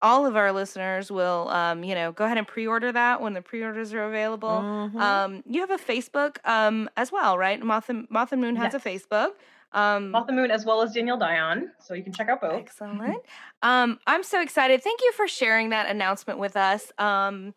all 0.01 0.25
of 0.25 0.35
our 0.35 0.51
listeners 0.51 1.11
will, 1.11 1.47
um, 1.49 1.83
you 1.83 1.93
know, 1.93 2.11
go 2.11 2.25
ahead 2.25 2.37
and 2.37 2.47
pre-order 2.47 2.91
that 2.91 3.21
when 3.21 3.33
the 3.33 3.41
pre-orders 3.41 3.93
are 3.93 4.05
available. 4.05 4.49
Mm-hmm. 4.49 4.97
Um, 4.97 5.43
you 5.45 5.61
have 5.61 5.69
a 5.69 5.77
Facebook 5.77 6.37
um, 6.45 6.89
as 6.97 7.11
well, 7.11 7.37
right? 7.37 7.61
Moth 7.61 7.89
and, 7.89 8.07
Moth 8.09 8.31
and 8.31 8.41
Moon 8.41 8.55
has 8.55 8.73
yes. 8.73 8.83
a 8.83 8.89
Facebook. 8.89 9.31
Um, 9.73 10.11
Moth 10.11 10.27
and 10.27 10.37
Moon 10.37 10.51
as 10.51 10.65
well 10.65 10.81
as 10.81 10.93
Danielle 10.93 11.19
Dionne, 11.19 11.67
so 11.79 11.93
you 11.93 12.03
can 12.03 12.13
check 12.13 12.29
out 12.29 12.41
both. 12.41 12.59
Excellent. 12.59 13.17
um, 13.61 13.99
I'm 14.05 14.23
so 14.23 14.41
excited. 14.41 14.83
Thank 14.83 15.01
you 15.01 15.11
for 15.13 15.27
sharing 15.27 15.69
that 15.69 15.89
announcement 15.89 16.39
with 16.39 16.57
us. 16.57 16.91
Um, 16.97 17.53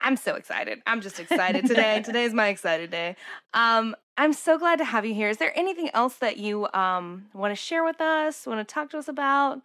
I'm 0.00 0.16
so 0.16 0.34
excited. 0.34 0.80
I'm 0.86 1.00
just 1.00 1.18
excited 1.18 1.66
today. 1.66 2.02
Today 2.04 2.24
is 2.24 2.32
my 2.32 2.48
excited 2.48 2.90
day. 2.90 3.16
Um, 3.52 3.96
I'm 4.16 4.32
so 4.32 4.58
glad 4.58 4.78
to 4.78 4.84
have 4.84 5.04
you 5.04 5.14
here. 5.14 5.28
Is 5.28 5.38
there 5.38 5.56
anything 5.58 5.90
else 5.92 6.16
that 6.16 6.36
you 6.36 6.68
um, 6.72 7.26
want 7.34 7.50
to 7.50 7.56
share 7.56 7.84
with 7.84 8.00
us? 8.00 8.46
Want 8.46 8.66
to 8.66 8.72
talk 8.72 8.90
to 8.90 8.98
us 8.98 9.08
about? 9.08 9.62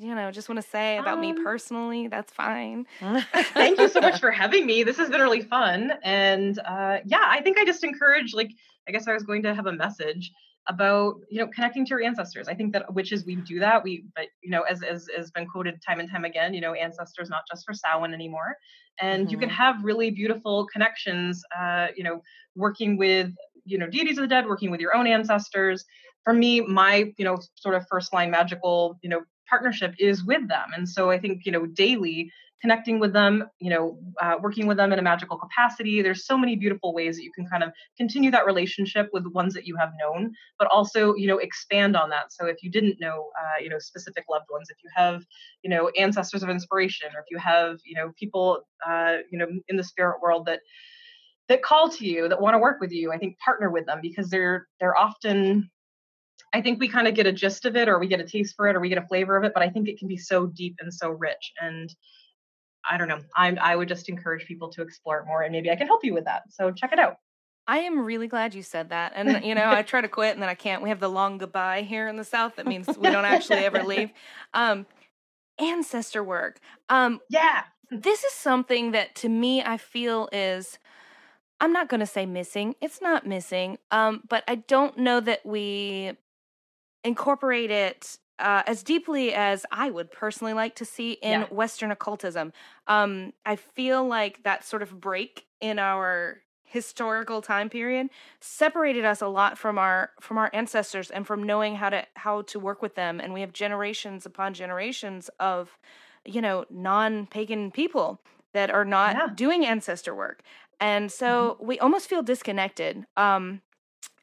You 0.00 0.14
know, 0.14 0.30
just 0.30 0.48
want 0.48 0.62
to 0.62 0.66
say 0.66 0.96
about 0.96 1.14
um, 1.14 1.20
me 1.20 1.34
personally. 1.34 2.08
That's 2.08 2.32
fine. 2.32 2.86
thank 3.52 3.78
you 3.78 3.88
so 3.88 4.00
much 4.00 4.18
for 4.18 4.30
having 4.30 4.64
me. 4.64 4.82
This 4.82 4.96
has 4.96 5.10
been 5.10 5.20
really 5.20 5.42
fun. 5.42 5.92
And 6.02 6.58
uh, 6.60 6.98
yeah, 7.04 7.26
I 7.26 7.42
think 7.42 7.58
I 7.58 7.66
just 7.66 7.84
encourage, 7.84 8.32
like, 8.32 8.50
I 8.88 8.92
guess 8.92 9.06
I 9.06 9.12
was 9.12 9.24
going 9.24 9.42
to 9.42 9.54
have 9.54 9.66
a 9.66 9.72
message 9.72 10.32
about 10.68 11.16
you 11.30 11.38
know 11.38 11.46
connecting 11.48 11.86
to 11.86 11.90
your 11.90 12.02
ancestors 12.02 12.46
i 12.46 12.54
think 12.54 12.70
that 12.70 12.92
witches 12.92 13.24
we 13.24 13.34
do 13.34 13.58
that 13.58 13.82
we 13.82 14.04
but 14.14 14.26
you 14.42 14.50
know 14.50 14.60
as 14.62 14.82
as 14.82 15.08
has 15.16 15.30
been 15.30 15.46
quoted 15.48 15.80
time 15.84 16.00
and 16.00 16.10
time 16.10 16.26
again 16.26 16.52
you 16.52 16.60
know 16.60 16.74
ancestors 16.74 17.30
not 17.30 17.42
just 17.50 17.64
for 17.64 17.72
Samhain 17.72 18.12
anymore 18.12 18.54
and 19.00 19.24
mm-hmm. 19.24 19.30
you 19.30 19.38
can 19.38 19.48
mm-hmm. 19.48 19.56
have 19.56 19.82
really 19.82 20.10
beautiful 20.10 20.66
connections 20.66 21.42
uh 21.58 21.86
you 21.96 22.04
know 22.04 22.22
working 22.56 22.98
with 22.98 23.32
you 23.64 23.78
know 23.78 23.86
deities 23.86 24.18
of 24.18 24.22
the 24.22 24.28
dead 24.28 24.46
working 24.46 24.70
with 24.70 24.80
your 24.80 24.94
own 24.94 25.06
ancestors 25.06 25.86
for 26.24 26.34
me 26.34 26.60
my 26.60 27.10
you 27.16 27.24
know 27.24 27.38
sort 27.54 27.74
of 27.74 27.86
first 27.88 28.12
line 28.12 28.30
magical 28.30 28.98
you 29.02 29.08
know 29.08 29.22
partnership 29.50 29.94
is 29.98 30.24
with 30.24 30.48
them 30.48 30.68
and 30.74 30.88
so 30.88 31.10
i 31.10 31.18
think 31.18 31.42
you 31.44 31.52
know 31.52 31.66
daily 31.66 32.30
connecting 32.60 33.00
with 33.00 33.12
them, 33.12 33.44
you 33.58 33.70
know, 33.70 33.98
uh, 34.20 34.36
working 34.40 34.66
with 34.66 34.76
them 34.76 34.92
in 34.92 34.98
a 34.98 35.02
magical 35.02 35.38
capacity. 35.38 36.02
There's 36.02 36.26
so 36.26 36.36
many 36.36 36.56
beautiful 36.56 36.92
ways 36.92 37.16
that 37.16 37.24
you 37.24 37.32
can 37.32 37.46
kind 37.46 37.62
of 37.62 37.72
continue 37.96 38.30
that 38.30 38.44
relationship 38.44 39.08
with 39.12 39.24
the 39.24 39.30
ones 39.30 39.54
that 39.54 39.66
you 39.66 39.76
have 39.76 39.90
known, 39.98 40.32
but 40.58 40.68
also, 40.68 41.14
you 41.14 41.26
know, 41.26 41.38
expand 41.38 41.96
on 41.96 42.10
that. 42.10 42.32
So 42.32 42.46
if 42.46 42.62
you 42.62 42.70
didn't 42.70 43.00
know, 43.00 43.30
uh, 43.40 43.62
you 43.62 43.70
know, 43.70 43.78
specific 43.78 44.24
loved 44.28 44.46
ones, 44.50 44.68
if 44.70 44.76
you 44.84 44.90
have, 44.94 45.24
you 45.62 45.70
know, 45.70 45.88
ancestors 45.98 46.42
of 46.42 46.50
inspiration, 46.50 47.08
or 47.14 47.20
if 47.20 47.26
you 47.30 47.38
have, 47.38 47.78
you 47.84 47.94
know, 47.94 48.12
people, 48.18 48.60
uh, 48.86 49.18
you 49.30 49.38
know, 49.38 49.46
in 49.68 49.76
the 49.76 49.84
spirit 49.84 50.20
world 50.22 50.46
that 50.46 50.60
that 51.48 51.62
call 51.62 51.88
to 51.88 52.06
you, 52.06 52.28
that 52.28 52.40
want 52.40 52.54
to 52.54 52.58
work 52.58 52.80
with 52.80 52.92
you, 52.92 53.10
I 53.10 53.18
think 53.18 53.38
partner 53.38 53.70
with 53.70 53.86
them 53.86 54.00
because 54.02 54.28
they're 54.28 54.68
they're 54.78 54.96
often 54.96 55.70
I 56.52 56.60
think 56.60 56.80
we 56.80 56.88
kind 56.88 57.06
of 57.06 57.14
get 57.14 57.26
a 57.26 57.32
gist 57.32 57.64
of 57.64 57.76
it 57.76 57.88
or 57.88 57.98
we 57.98 58.08
get 58.08 58.20
a 58.20 58.24
taste 58.24 58.56
for 58.56 58.68
it 58.68 58.76
or 58.76 58.80
we 58.80 58.88
get 58.88 58.98
a 58.98 59.06
flavor 59.06 59.36
of 59.36 59.44
it, 59.44 59.52
but 59.54 59.62
I 59.62 59.68
think 59.68 59.88
it 59.88 59.98
can 59.98 60.08
be 60.08 60.16
so 60.16 60.46
deep 60.46 60.76
and 60.80 60.92
so 60.92 61.10
rich. 61.10 61.52
And 61.60 61.94
I 62.88 62.96
don't 62.96 63.08
know. 63.08 63.20
I 63.36 63.56
I 63.60 63.76
would 63.76 63.88
just 63.88 64.08
encourage 64.08 64.46
people 64.46 64.70
to 64.70 64.82
explore 64.82 65.18
it 65.20 65.26
more, 65.26 65.42
and 65.42 65.52
maybe 65.52 65.70
I 65.70 65.76
can 65.76 65.86
help 65.86 66.04
you 66.04 66.14
with 66.14 66.24
that. 66.24 66.42
So 66.50 66.72
check 66.72 66.92
it 66.92 66.98
out. 66.98 67.16
I 67.66 67.78
am 67.78 68.00
really 68.00 68.26
glad 68.26 68.54
you 68.54 68.62
said 68.62 68.88
that. 68.88 69.12
And 69.14 69.44
you 69.44 69.54
know, 69.54 69.70
I 69.70 69.82
try 69.86 70.00
to 70.00 70.08
quit 70.08 70.34
and 70.34 70.42
then 70.42 70.48
I 70.48 70.54
can't. 70.54 70.82
We 70.82 70.88
have 70.88 71.00
the 71.00 71.08
long 71.08 71.38
goodbye 71.38 71.82
here 71.82 72.08
in 72.08 72.16
the 72.16 72.24
South. 72.24 72.56
That 72.56 72.66
means 72.66 72.88
we 72.88 73.10
don't 73.10 73.24
actually 73.24 73.64
ever 73.64 73.82
leave. 73.82 74.10
Um, 74.54 74.86
ancestor 75.58 76.24
work. 76.24 76.58
Um, 76.88 77.20
yeah. 77.28 77.64
this 77.90 78.24
is 78.24 78.32
something 78.32 78.92
that 78.92 79.14
to 79.16 79.28
me 79.28 79.62
I 79.62 79.76
feel 79.76 80.28
is 80.32 80.78
I'm 81.60 81.72
not 81.72 81.88
going 81.88 82.00
to 82.00 82.06
say 82.06 82.26
missing. 82.26 82.74
It's 82.80 83.02
not 83.02 83.26
missing. 83.26 83.78
Um, 83.90 84.22
but 84.28 84.42
I 84.48 84.56
don't 84.56 84.96
know 84.98 85.20
that 85.20 85.44
we 85.44 86.16
incorporate 87.04 87.70
it 87.70 88.18
uh, 88.40 88.62
as 88.66 88.82
deeply 88.82 89.32
as 89.34 89.66
I 89.70 89.90
would 89.90 90.10
personally 90.10 90.54
like 90.54 90.74
to 90.76 90.84
see 90.84 91.12
in 91.12 91.42
yeah. 91.42 91.46
Western 91.50 91.90
occultism. 91.90 92.52
Um, 92.86 93.32
I 93.44 93.56
feel 93.56 94.06
like 94.06 94.42
that 94.44 94.64
sort 94.64 94.82
of 94.82 95.00
break 95.00 95.46
in 95.60 95.78
our 95.78 96.38
historical 96.64 97.42
time 97.42 97.68
period 97.68 98.08
separated 98.40 99.04
us 99.04 99.20
a 99.20 99.26
lot 99.26 99.58
from 99.58 99.76
our 99.76 100.10
from 100.20 100.38
our 100.38 100.48
ancestors 100.52 101.10
and 101.10 101.26
from 101.26 101.42
knowing 101.42 101.74
how 101.74 101.90
to 101.90 102.06
how 102.14 102.42
to 102.42 102.60
work 102.60 102.80
with 102.80 102.94
them 102.94 103.18
and 103.18 103.34
we 103.34 103.40
have 103.40 103.52
generations 103.52 104.24
upon 104.24 104.54
generations 104.54 105.28
of 105.40 105.76
you 106.24 106.40
know 106.40 106.64
non-pagan 106.70 107.72
people 107.72 108.20
that 108.52 108.70
are 108.70 108.84
not 108.84 109.16
yeah. 109.16 109.28
doing 109.34 109.66
ancestor 109.66 110.14
work 110.14 110.42
and 110.78 111.10
so 111.10 111.56
mm-hmm. 111.56 111.66
we 111.66 111.78
almost 111.80 112.08
feel 112.08 112.22
disconnected 112.22 113.04
um 113.16 113.60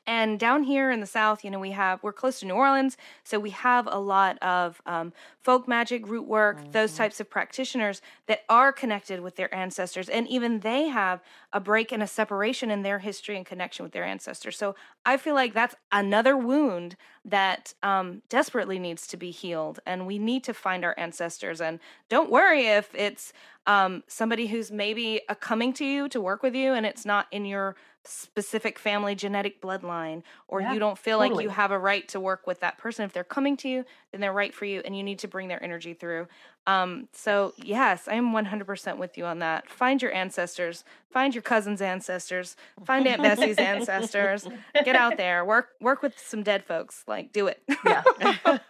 and 0.08 0.40
down 0.40 0.64
here 0.64 0.90
in 0.90 1.02
the 1.02 1.06
South, 1.06 1.44
you 1.44 1.52
know, 1.52 1.60
we 1.60 1.72
have, 1.72 2.02
we're 2.02 2.14
close 2.14 2.40
to 2.40 2.46
New 2.46 2.54
Orleans, 2.54 2.96
so 3.26 3.40
we 3.40 3.50
have 3.50 3.88
a 3.92 4.00
lot 4.00 4.38
of 4.42 4.82
um, 4.86 5.12
folk 5.42 5.68
magic, 5.68 6.08
root 6.08 6.26
work, 6.26 6.60
mm-hmm. 6.60 6.72
those 6.72 6.96
types 6.96 7.20
of 7.20 7.30
practitioners 7.30 8.02
that 8.28 8.44
are 8.48 8.72
connected 8.72 9.20
with 9.20 9.36
their 9.36 9.54
ancestors. 9.54 10.08
And 10.08 10.26
even 10.30 10.62
they 10.62 10.88
have 10.88 11.22
a 11.52 11.60
break 11.60 11.92
and 11.92 12.02
a 12.02 12.08
separation 12.08 12.72
in 12.72 12.84
their 12.84 13.00
history 13.00 13.36
and 13.36 13.46
connection 13.46 13.84
with 13.84 13.92
their 13.92 14.06
ancestors. 14.06 14.58
So 14.58 14.76
I 15.06 15.18
feel 15.18 15.36
like 15.36 15.54
that's 15.54 15.76
another 15.92 16.38
wound 16.38 16.96
that 17.26 17.74
um, 17.84 18.22
desperately 18.30 18.80
needs 18.80 19.08
to 19.08 19.18
be 19.18 19.32
healed. 19.32 19.82
And 19.86 20.08
we 20.08 20.18
need 20.18 20.46
to 20.46 20.54
find 20.54 20.86
our 20.86 20.96
ancestors. 20.98 21.60
And 21.60 21.80
don't 22.08 22.32
worry 22.32 22.68
if 22.68 22.96
it's 22.96 23.34
um, 23.68 24.04
somebody 24.08 24.48
who's 24.48 24.72
maybe 24.72 25.22
a 25.30 25.36
coming 25.36 25.74
to 25.74 25.86
you 25.86 26.08
to 26.10 26.22
work 26.22 26.42
with 26.42 26.56
you 26.56 26.74
and 26.74 26.86
it's 26.86 27.06
not 27.06 27.28
in 27.32 27.46
your 27.46 27.76
specific 28.06 28.80
family 28.80 29.14
genetic 29.14 29.62
bloodline 29.62 30.24
or 30.48 30.62
yeah, 30.62 30.74
you 30.74 30.80
don't 30.80 30.98
feel 30.98 31.20
totally. 31.20 31.36
like 31.36 31.44
you 31.44 31.50
have 31.50 31.72
a 31.72 31.78
right 31.78 32.08
to 32.08 32.22
work 32.22 32.48
with 32.48 32.62
that 32.62 32.78
person 32.78 33.04
if 33.04 33.12
they're 33.12 33.26
coming 33.26 33.58
to 33.58 33.68
you 33.68 33.84
then 34.12 34.22
they're 34.22 34.32
right 34.32 34.56
for 34.56 34.64
you 34.64 34.82
and 34.86 34.96
you 34.96 35.04
need 35.04 35.20
to 35.20 35.28
bring 35.28 35.50
their 35.50 35.62
energy 35.62 35.94
through 35.94 36.26
um, 36.68 37.08
so 37.12 37.54
yes 37.58 38.08
i 38.08 38.14
am 38.14 38.32
100% 38.34 38.98
with 38.98 39.18
you 39.18 39.26
on 39.26 39.40
that. 39.40 39.70
Find 39.70 40.02
your 40.02 40.14
ancestors 40.14 40.84
find 41.12 41.34
your 41.34 41.42
cousin's 41.42 41.82
ancestors 41.82 42.56
find 42.86 43.08
aunt 43.08 43.22
bessie's 43.22 43.58
ancestors. 43.58 44.48
Get 44.86 44.96
out 44.96 45.18
there. 45.18 45.44
Work 45.44 45.70
work 45.82 46.02
with 46.02 46.14
some 46.20 46.44
dead 46.44 46.64
folks. 46.64 47.04
Like 47.08 47.32
do 47.34 47.48
it. 47.48 47.64
Yeah. 47.86 48.04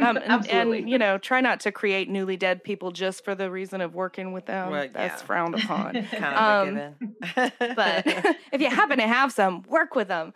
Um, 0.00 0.18
and, 0.18 0.46
and, 0.48 0.90
you 0.90 0.98
know 0.98 1.18
try 1.18 1.40
not 1.40 1.60
to 1.60 1.72
create 1.72 2.08
newly 2.08 2.36
dead 2.36 2.62
people 2.62 2.90
just 2.90 3.24
for 3.24 3.34
the 3.34 3.50
reason 3.50 3.80
of 3.80 3.94
working 3.94 4.32
with 4.32 4.46
them. 4.46 4.72
Right, 4.72 4.92
that's 4.92 5.20
yeah. 5.20 5.26
frowned 5.26 5.54
upon. 5.54 6.02
Kind 6.10 6.24
of 6.24 6.94
um, 7.36 7.50
but 7.76 8.06
if 8.52 8.60
you 8.60 8.68
happen 8.68 8.98
to 8.98 9.06
have 9.06 9.32
some, 9.32 9.62
work 9.68 9.94
with 9.94 10.08
them. 10.08 10.32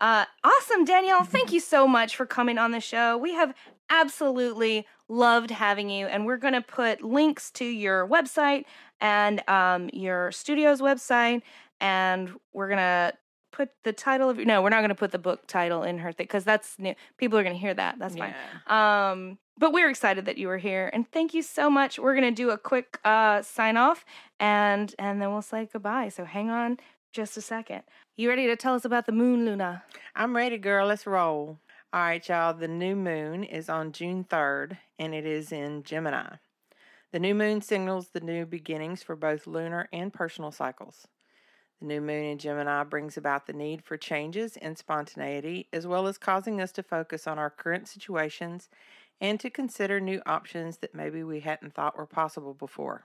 Uh, 0.00 0.24
awesome, 0.44 0.84
Danielle. 0.84 1.24
Thank 1.24 1.52
you 1.52 1.60
so 1.60 1.86
much 1.86 2.16
for 2.16 2.26
coming 2.26 2.58
on 2.58 2.70
the 2.70 2.80
show. 2.80 3.16
We 3.16 3.34
have 3.34 3.54
absolutely 3.92 4.86
loved 5.08 5.50
having 5.50 5.90
you, 5.90 6.06
and 6.06 6.26
we're 6.26 6.38
going 6.38 6.54
to 6.54 6.62
put 6.62 7.02
links 7.02 7.50
to 7.52 7.64
your 7.64 8.08
website 8.08 8.64
and 9.00 9.46
um, 9.48 9.90
your 9.92 10.32
studio's 10.32 10.80
website, 10.80 11.42
and 11.80 12.32
we're 12.52 12.68
going 12.68 12.78
to 12.78 13.12
put 13.52 13.68
the 13.84 13.92
title 13.92 14.30
of 14.30 14.38
your, 14.38 14.46
no 14.46 14.62
we're 14.62 14.70
not 14.70 14.78
going 14.78 14.88
to 14.88 14.94
put 14.94 15.10
the 15.10 15.18
book 15.18 15.46
title 15.46 15.82
in 15.82 15.98
her 15.98 16.10
thing 16.10 16.24
because 16.24 16.42
that's 16.42 16.78
new 16.78 16.94
people 17.18 17.38
are 17.38 17.42
going 17.42 17.54
to 17.54 17.60
hear 17.60 17.74
that 17.74 17.98
that's 17.98 18.16
fine 18.16 18.32
yeah. 18.66 19.10
um 19.10 19.36
but 19.58 19.74
we're 19.74 19.90
excited 19.90 20.24
that 20.24 20.38
you 20.38 20.48
were 20.48 20.56
here 20.56 20.88
and 20.94 21.06
thank 21.12 21.34
you 21.34 21.42
so 21.42 21.68
much 21.68 21.98
we're 21.98 22.14
going 22.14 22.34
to 22.34 22.34
do 22.34 22.48
a 22.48 22.56
quick 22.56 22.98
uh 23.04 23.42
sign 23.42 23.76
off 23.76 24.06
and 24.40 24.94
and 24.98 25.20
then 25.20 25.30
we'll 25.30 25.42
say 25.42 25.68
goodbye 25.70 26.08
so 26.08 26.24
hang 26.24 26.48
on 26.48 26.78
just 27.12 27.36
a 27.36 27.40
second. 27.40 27.82
You 28.16 28.28
ready 28.28 28.46
to 28.46 28.56
tell 28.56 28.74
us 28.74 28.84
about 28.84 29.06
the 29.06 29.12
moon, 29.12 29.44
Luna? 29.44 29.84
I'm 30.16 30.34
ready, 30.34 30.58
girl. 30.58 30.86
Let's 30.86 31.06
roll. 31.06 31.58
All 31.94 32.00
right, 32.00 32.26
y'all. 32.26 32.54
The 32.54 32.68
new 32.68 32.96
moon 32.96 33.44
is 33.44 33.68
on 33.68 33.92
June 33.92 34.24
3rd, 34.24 34.78
and 34.98 35.14
it 35.14 35.26
is 35.26 35.52
in 35.52 35.82
Gemini. 35.82 36.36
The 37.10 37.18
new 37.18 37.34
moon 37.34 37.60
signals 37.60 38.08
the 38.08 38.20
new 38.20 38.46
beginnings 38.46 39.02
for 39.02 39.14
both 39.14 39.46
lunar 39.46 39.90
and 39.92 40.10
personal 40.10 40.52
cycles. 40.52 41.06
The 41.80 41.86
new 41.86 42.00
moon 42.00 42.24
in 42.24 42.38
Gemini 42.38 42.84
brings 42.84 43.18
about 43.18 43.46
the 43.46 43.52
need 43.52 43.84
for 43.84 43.98
changes 43.98 44.56
and 44.56 44.78
spontaneity, 44.78 45.68
as 45.70 45.86
well 45.86 46.06
as 46.06 46.16
causing 46.16 46.62
us 46.62 46.72
to 46.72 46.82
focus 46.82 47.26
on 47.26 47.38
our 47.38 47.50
current 47.50 47.86
situations 47.88 48.70
and 49.20 49.38
to 49.40 49.50
consider 49.50 50.00
new 50.00 50.22
options 50.24 50.78
that 50.78 50.94
maybe 50.94 51.22
we 51.22 51.40
hadn't 51.40 51.74
thought 51.74 51.98
were 51.98 52.06
possible 52.06 52.54
before. 52.54 53.04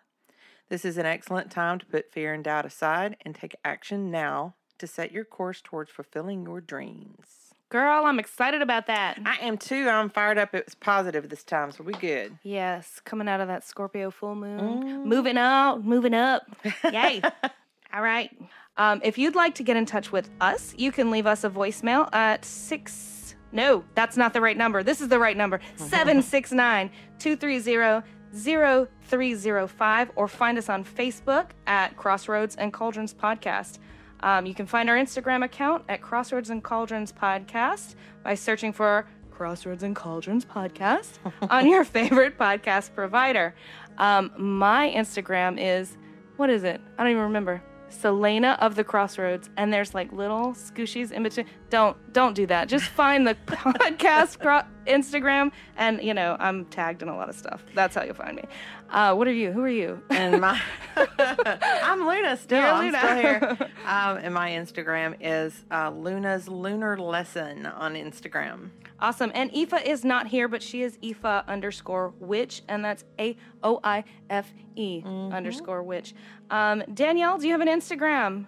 This 0.69 0.85
is 0.85 0.97
an 0.97 1.05
excellent 1.05 1.51
time 1.51 1.79
to 1.79 1.85
put 1.85 2.13
fear 2.13 2.33
and 2.33 2.41
doubt 2.41 2.65
aside 2.65 3.17
and 3.25 3.35
take 3.35 3.57
action 3.65 4.09
now 4.09 4.55
to 4.77 4.88
set 4.88 5.11
your 5.11 5.25
course 5.25 5.59
towards 5.61 5.91
fulfilling 5.91 6.45
your 6.45 6.61
dreams. 6.61 7.47
Girl, 7.70 8.05
I'm 8.05 8.18
excited 8.18 8.61
about 8.61 8.88
that. 8.88 9.20
I 9.26 9.38
am 9.45 9.57
too. 9.57 9.89
I'm 9.89 10.09
fired 10.09 10.38
up. 10.38 10.55
It 10.55 10.65
was 10.65 10.76
positive 10.76 11.28
this 11.28 11.43
time, 11.43 11.72
so 11.72 11.84
we 11.84 11.93
good. 11.93 12.38
Yes, 12.41 13.01
coming 13.03 13.28
out 13.28 13.41
of 13.41 13.49
that 13.49 13.65
Scorpio 13.65 14.09
full 14.09 14.36
moon, 14.36 14.84
mm. 14.84 15.05
moving 15.05 15.38
out, 15.38 15.84
moving 15.84 16.13
up. 16.13 16.43
Yay! 16.89 17.22
All 17.93 18.01
right. 18.01 18.30
Um, 18.78 19.01
if 19.03 19.18
you'd 19.18 19.36
like 19.36 19.55
to 19.55 19.63
get 19.63 19.76
in 19.76 19.86
touch 19.86 20.11
with 20.11 20.30
us, 20.39 20.74
you 20.78 20.93
can 20.93 21.11
leave 21.11 21.26
us 21.26 21.43
a 21.43 21.49
voicemail 21.49 22.13
at 22.13 22.45
six. 22.45 23.36
No, 23.51 23.84
that's 23.95 24.15
not 24.15 24.34
the 24.34 24.41
right 24.41 24.55
number. 24.55 24.82
This 24.82 25.01
is 25.01 25.09
the 25.09 25.20
right 25.20 25.36
number. 25.36 25.59
769 25.76 26.89
230 27.20 28.07
0305 28.34 30.11
or 30.15 30.28
find 30.28 30.57
us 30.57 30.70
on 30.70 30.84
Facebook 30.84 31.49
at 31.65 31.97
Crossroads 31.97 32.55
and 32.55 32.72
Cauldrons 32.72 33.13
Podcast. 33.13 33.80
Um, 34.22 34.45
you 34.45 34.53
can 34.53 34.65
find 34.65 34.89
our 34.89 34.95
Instagram 34.95 35.43
account 35.43 35.84
at 35.89 36.01
Crossroads 36.01 36.49
and 36.49 36.63
Cauldrons 36.63 37.11
Podcast 37.11 37.95
by 38.24 38.36
searching 38.36 38.74
for 38.74 39.07
Crossroads 39.32 39.84
and 39.84 39.95
Cauldrons 39.95 40.45
Podcast 40.45 41.20
on 41.49 41.68
your 41.68 41.84
favorite 41.84 42.38
podcast 42.38 42.93
provider. 42.95 43.53
Um, 43.97 44.32
my 44.38 44.89
Instagram 44.95 45.57
is, 45.59 45.97
what 46.38 46.49
is 46.49 46.63
it? 46.63 46.82
I 46.97 47.03
don't 47.03 47.11
even 47.11 47.24
remember. 47.24 47.61
Selena 47.89 48.57
of 48.59 48.76
the 48.76 48.84
Crossroads, 48.84 49.49
and 49.55 49.72
there's 49.72 49.93
like 49.93 50.11
little 50.11 50.53
scooshies 50.53 51.11
in 51.11 51.24
between. 51.24 51.45
Don't 51.70 51.95
don't 52.11 52.34
do 52.36 52.45
that. 52.47 52.68
Just 52.68 52.86
find 52.86 53.26
the 53.26 53.36
podcast 53.45 54.39
cro- 54.39 54.63
Instagram, 54.88 55.51
and 55.75 56.01
you 56.01 56.13
know 56.13 56.35
I'm 56.39 56.65
tagged 56.65 57.01
in 57.01 57.09
a 57.09 57.15
lot 57.15 57.29
of 57.29 57.35
stuff. 57.35 57.63
That's 57.73 57.95
how 57.95 58.03
you'll 58.03 58.15
find 58.15 58.35
me. 58.35 58.43
Uh, 58.89 59.13
what 59.15 59.27
are 59.27 59.33
you? 59.33 59.51
Who 59.51 59.61
are 59.61 59.69
you? 59.69 60.01
And 60.09 60.41
my 60.41 60.59
I'm 60.95 62.07
Luna 62.07 62.38
still. 62.38 62.59
You're 62.59 62.69
I'm 62.69 62.85
Luna. 62.85 62.99
still 62.99 63.15
here. 63.15 63.57
Um, 63.88 64.17
and 64.17 64.33
my 64.33 64.49
Instagram 64.49 65.15
is 65.21 65.63
uh, 65.71 65.89
Luna's 65.91 66.49
Lunar 66.49 66.97
Lesson 66.97 67.65
on 67.65 67.93
Instagram. 67.93 68.71
Awesome. 68.99 69.31
And 69.33 69.49
Aoife 69.55 69.85
is 69.85 70.03
not 70.03 70.27
here, 70.27 70.49
but 70.49 70.61
she 70.61 70.81
is 70.81 70.97
Aoife 71.01 71.45
underscore 71.47 72.13
witch, 72.19 72.63
and 72.67 72.83
that's 72.83 73.05
A 73.17 73.38
O 73.63 73.79
I 73.83 74.03
F 74.29 74.51
E 74.75 75.03
mm-hmm. 75.05 75.33
underscore 75.33 75.83
witch. 75.83 76.13
Um, 76.49 76.83
Danielle, 76.93 77.38
do 77.38 77.47
you 77.47 77.53
have 77.53 77.61
an 77.61 77.69
Instagram? 77.69 78.47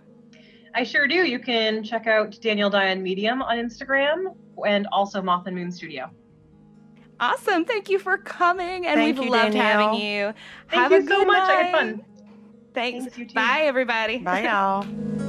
I 0.73 0.83
sure 0.83 1.07
do. 1.07 1.15
You 1.15 1.39
can 1.39 1.83
check 1.83 2.07
out 2.07 2.37
Danielle 2.41 2.71
Dionne 2.71 3.01
Medium 3.01 3.41
on 3.41 3.57
Instagram 3.57 4.35
and 4.65 4.87
also 4.91 5.21
Moth 5.21 5.47
and 5.47 5.55
Moon 5.55 5.71
Studio. 5.71 6.11
Awesome. 7.19 7.65
Thank 7.65 7.89
you 7.89 7.99
for 7.99 8.17
coming, 8.17 8.85
and 8.87 8.95
Thank 8.97 9.17
we've 9.17 9.25
you, 9.25 9.31
loved 9.31 9.53
Danielle. 9.53 9.93
having 9.93 10.01
you. 10.01 10.33
Thank 10.69 10.81
Have 10.83 10.91
you 10.91 10.97
a 10.99 11.07
so 11.07 11.25
much. 11.25 11.37
Night. 11.37 11.49
I 11.49 11.61
had 11.63 11.71
fun. 11.71 12.05
Thanks. 12.73 13.13
Thanks 13.15 13.33
Bye, 13.33 13.63
everybody. 13.63 14.19
Bye, 14.19 14.43
y'all. 14.43 14.85